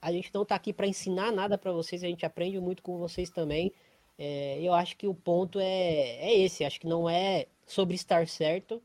[0.06, 2.96] a gente não está aqui para ensinar nada para vocês, a gente aprende muito com
[3.00, 3.74] vocês também.
[4.20, 8.28] É, eu acho que o ponto é, é esse, acho que não é sobre estar
[8.28, 8.80] certo,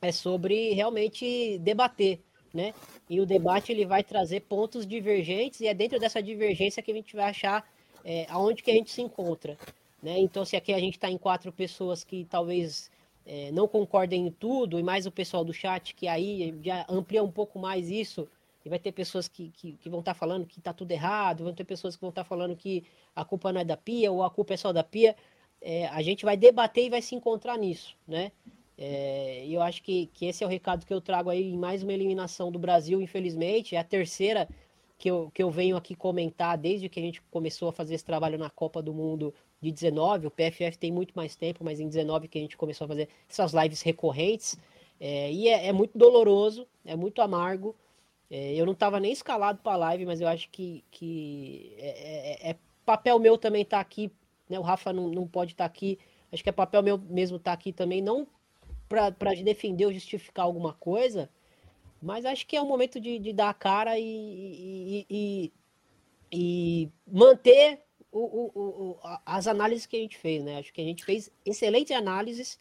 [0.00, 2.20] é sobre realmente debater,
[2.54, 2.72] né?
[3.10, 6.94] E o debate ele vai trazer pontos divergentes e é dentro dessa divergência que a
[6.94, 7.68] gente vai achar
[8.04, 9.58] é, aonde que a gente se encontra,
[10.00, 10.20] né?
[10.20, 12.92] Então se aqui a gente está em quatro pessoas que talvez
[13.26, 17.24] é, não concordem em tudo, e mais o pessoal do chat, que aí já amplia
[17.24, 18.28] um pouco mais isso,
[18.68, 21.44] e vai ter pessoas que, que, que vão estar tá falando que está tudo errado,
[21.44, 22.84] vão ter pessoas que vão estar tá falando que
[23.16, 25.16] a culpa não é da Pia, ou a culpa é só da Pia.
[25.60, 28.30] É, a gente vai debater e vai se encontrar nisso, né?
[28.76, 31.82] É, eu acho que, que esse é o recado que eu trago aí em mais
[31.82, 33.74] uma eliminação do Brasil, infelizmente.
[33.74, 34.48] É a terceira
[34.96, 38.04] que eu, que eu venho aqui comentar desde que a gente começou a fazer esse
[38.04, 41.88] trabalho na Copa do Mundo de 19, o PFF tem muito mais tempo, mas em
[41.88, 44.56] 19 que a gente começou a fazer essas lives recorrentes,
[45.00, 47.74] é, e é, é, muito doloroso, é muito amargo.
[48.30, 52.48] É, eu não estava nem escalado para a live, mas eu acho que, que é,
[52.48, 54.10] é, é papel meu também estar tá aqui,
[54.48, 54.58] né?
[54.58, 55.98] O Rafa não, não pode estar tá aqui,
[56.32, 58.26] acho que é papel meu mesmo estar tá aqui também, não
[58.88, 61.28] para defender ou justificar alguma coisa,
[62.00, 65.52] mas acho que é o momento de, de dar a cara e, e, e,
[66.32, 70.58] e manter o, o, o, as análises que a gente fez, né?
[70.58, 72.58] Acho que a gente fez excelentes análises,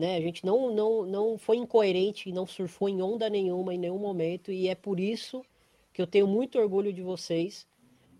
[0.00, 0.16] né?
[0.16, 4.50] A gente não, não, não foi incoerente, não surfou em onda nenhuma em nenhum momento,
[4.50, 5.44] e é por isso
[5.92, 7.66] que eu tenho muito orgulho de vocês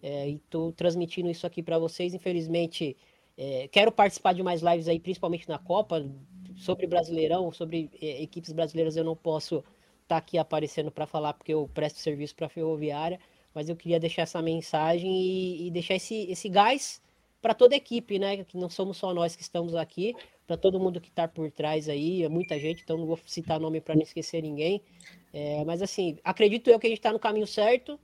[0.02, 2.14] é, e estou transmitindo isso aqui para vocês.
[2.14, 2.96] Infelizmente,
[3.36, 6.04] é, quero participar de mais lives aí, principalmente na Copa,
[6.56, 9.66] sobre Brasileirão, sobre é, equipes brasileiras eu não posso estar
[10.06, 13.18] tá aqui aparecendo para falar porque eu presto serviço para a ferroviária,
[13.54, 17.00] mas eu queria deixar essa mensagem e, e deixar esse, esse gás
[17.40, 18.44] para toda a equipe, né?
[18.44, 20.14] Que não somos só nós que estamos aqui,
[20.50, 23.60] para todo mundo que está por trás aí, é muita gente, então não vou citar
[23.60, 24.82] nome para não esquecer ninguém.
[25.32, 28.00] É, mas assim, acredito eu que a gente está no caminho certo.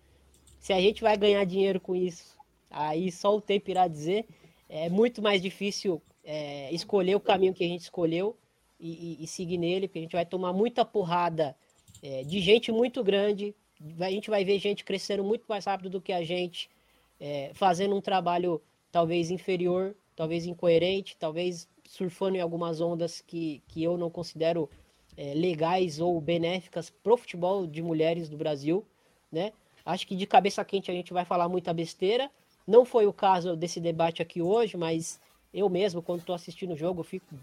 [0.60, 2.38] Se a gente vai ganhar dinheiro com isso,
[2.70, 4.26] aí só o tempo irá dizer.
[4.68, 8.36] É muito mais difícil é, escolher o caminho que a gente escolheu
[8.78, 11.56] e, e, e, seguir nele, porque a gente vai tomar muita porrada
[12.00, 13.56] é, de gente muito grande.
[13.98, 16.70] A gente vai ver gente crescendo muito mais rápido do que a gente,
[17.18, 18.62] é, fazendo um trabalho
[18.92, 24.68] talvez inferior, talvez incoerente, talvez surfando em algumas ondas que, que eu não considero
[25.16, 28.84] é, legais ou benéficas para o futebol de mulheres do Brasil,
[29.30, 29.52] né?
[29.84, 32.30] Acho que de cabeça quente a gente vai falar muita besteira.
[32.66, 35.20] Não foi o caso desse debate aqui hoje, mas
[35.54, 37.34] eu mesmo, quando estou assistindo o jogo, fico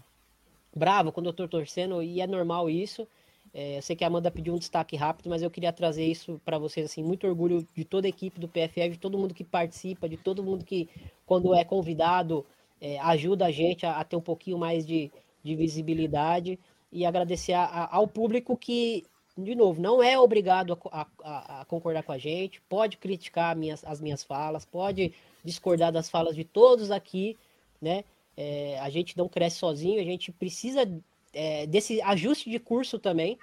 [0.74, 3.08] bravo quando eu estou torcendo e é normal isso.
[3.52, 6.40] É, eu sei que a Amanda pediu um destaque rápido, mas eu queria trazer isso
[6.44, 9.44] para vocês, assim, muito orgulho de toda a equipe do PFF, de todo mundo que
[9.44, 10.88] participa, de todo mundo que,
[11.24, 12.44] quando é convidado,
[12.84, 15.10] é, ajuda a gente a, a, ter um pouquinho mais de,
[15.42, 16.58] de visibilidade
[16.92, 19.06] e agradecer a, a, ao público que,
[19.38, 24.22] de novo, não é obrigado a, concordar com a gente, pode criticar minhas, as minhas
[24.22, 27.38] falas, pode discordar das falas de todos aqui,
[27.80, 28.04] né?
[28.36, 30.86] É, a gente não cresce sozinho, a gente precisa
[31.32, 33.38] é, desse ajuste de curso também,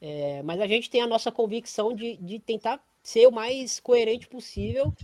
[0.00, 4.28] é, mas a gente tem a nossa convicção de, de tentar ser o mais coerente
[4.28, 4.94] possível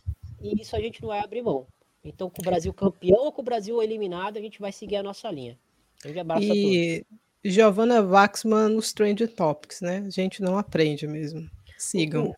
[0.40, 1.66] e isso a gente não vai abrir mão.
[2.04, 5.02] Então, com o Brasil campeão ou com o Brasil eliminado, a gente vai seguir a
[5.02, 5.58] nossa linha.
[6.04, 6.98] Um abraço e...
[6.98, 7.24] a todos.
[7.46, 10.04] Giovanna Waxman no Strange Topics, né?
[10.06, 11.48] A gente não aprende mesmo.
[11.76, 12.34] Sigam.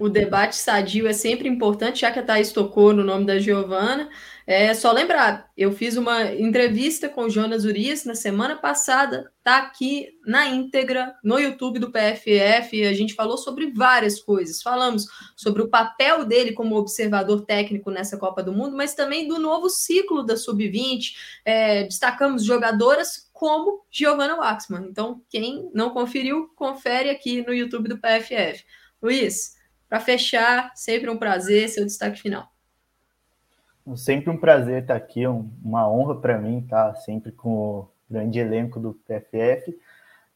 [0.00, 4.08] O debate sadio é sempre importante, já que a Thaís tocou no nome da Giovana.
[4.46, 9.58] É só lembrar, eu fiz uma entrevista com o Jonas Urias na semana passada, tá
[9.58, 12.84] aqui na íntegra no YouTube do PFF.
[12.84, 14.62] A gente falou sobre várias coisas.
[14.62, 15.06] Falamos
[15.36, 19.68] sobre o papel dele como observador técnico nessa Copa do Mundo, mas também do novo
[19.68, 21.14] ciclo da Sub-20.
[21.44, 24.86] É, destacamos jogadoras como Giovanna Waxman.
[24.90, 28.64] Então, quem não conferiu, confere aqui no YouTube do PFF.
[29.02, 29.54] Luiz,
[29.88, 32.48] para fechar, sempre um prazer, seu destaque final.
[33.96, 38.80] Sempre um prazer estar aqui, uma honra para mim estar sempre com o grande elenco
[38.80, 39.78] do PFF.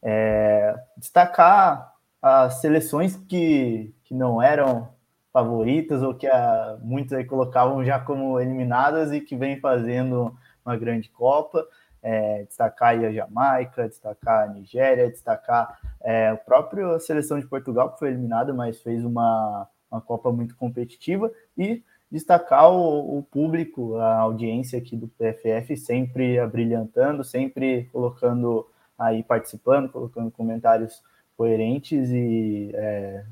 [0.03, 4.89] É, destacar as seleções que, que não eram
[5.33, 10.77] favoritas ou que a, muitos aí colocavam já como eliminadas e que vem fazendo uma
[10.77, 11.65] grande Copa.
[12.01, 17.99] É, destacar a Jamaica, destacar a Nigéria, destacar é, a própria seleção de Portugal, que
[17.99, 24.19] foi eliminada, mas fez uma, uma Copa muito competitiva, e destacar o, o, público, a
[24.19, 28.65] audiência aqui do PFF, sempre abrilhantando, sempre colocando
[28.97, 31.03] aí, participando, colocando comentários
[31.37, 33.23] coerentes e é,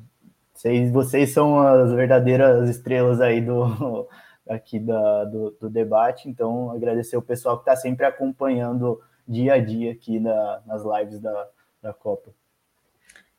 [0.54, 4.08] vocês, vocês são as verdadeiras estrelas aí do
[4.50, 9.60] aqui da, do, do debate, então agradecer o pessoal que está sempre acompanhando dia a
[9.60, 11.48] dia aqui na, nas lives da,
[11.82, 12.32] da Copa.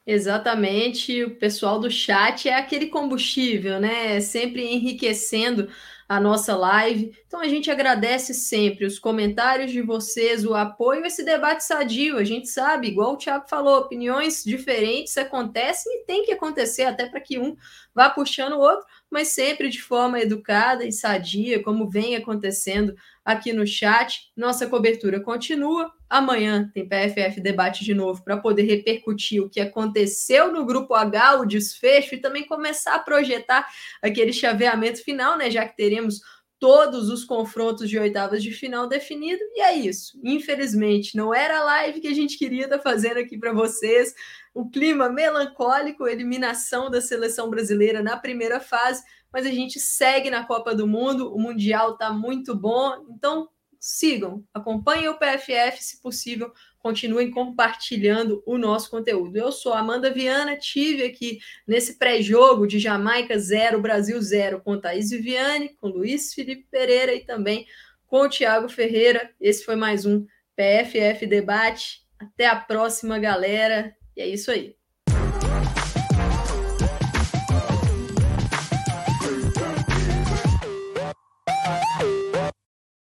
[0.07, 4.19] Exatamente, o pessoal do chat é aquele combustível, né?
[4.21, 5.69] Sempre enriquecendo
[6.09, 7.15] a nossa live.
[7.27, 12.17] Então a gente agradece sempre os comentários de vocês, o apoio, esse debate sadio.
[12.17, 17.07] A gente sabe, igual o Thiago falou, opiniões diferentes acontecem e tem que acontecer até
[17.07, 17.55] para que um
[17.95, 22.95] vá puxando o outro, mas sempre de forma educada e sadia, como vem acontecendo
[23.25, 24.31] aqui no chat.
[24.37, 25.93] Nossa cobertura continua.
[26.09, 31.41] Amanhã tem PFF Debate de novo para poder repercutir o que aconteceu no Grupo H,
[31.41, 33.67] o desfecho, e também começar a projetar
[34.01, 35.51] aquele chaveamento final, né?
[35.51, 36.21] Já que teremos
[36.59, 39.41] todos os confrontos de oitavas de final definido.
[39.55, 40.19] E é isso.
[40.23, 44.15] Infelizmente, não era a live que a gente queria estar tá fazendo aqui para vocês.
[44.53, 49.03] O clima melancólico, eliminação da seleção brasileira na primeira fase,
[49.33, 51.33] mas a gente segue na Copa do Mundo.
[51.33, 53.07] O Mundial está muito bom.
[53.11, 53.49] Então,
[53.81, 59.37] sigam, acompanhem o PFF, se possível, continuem compartilhando o nosso conteúdo.
[59.37, 65.11] Eu sou Amanda Viana, tive aqui nesse pré-jogo de Jamaica 0, Brasil 0, com Thaís
[65.11, 67.67] Viviane, com Luiz Felipe Pereira e também
[68.07, 69.31] com o Tiago Ferreira.
[69.41, 70.25] Esse foi mais um
[70.57, 72.03] PFF Debate.
[72.19, 73.95] Até a próxima, galera.
[74.17, 74.78] E é isso aí.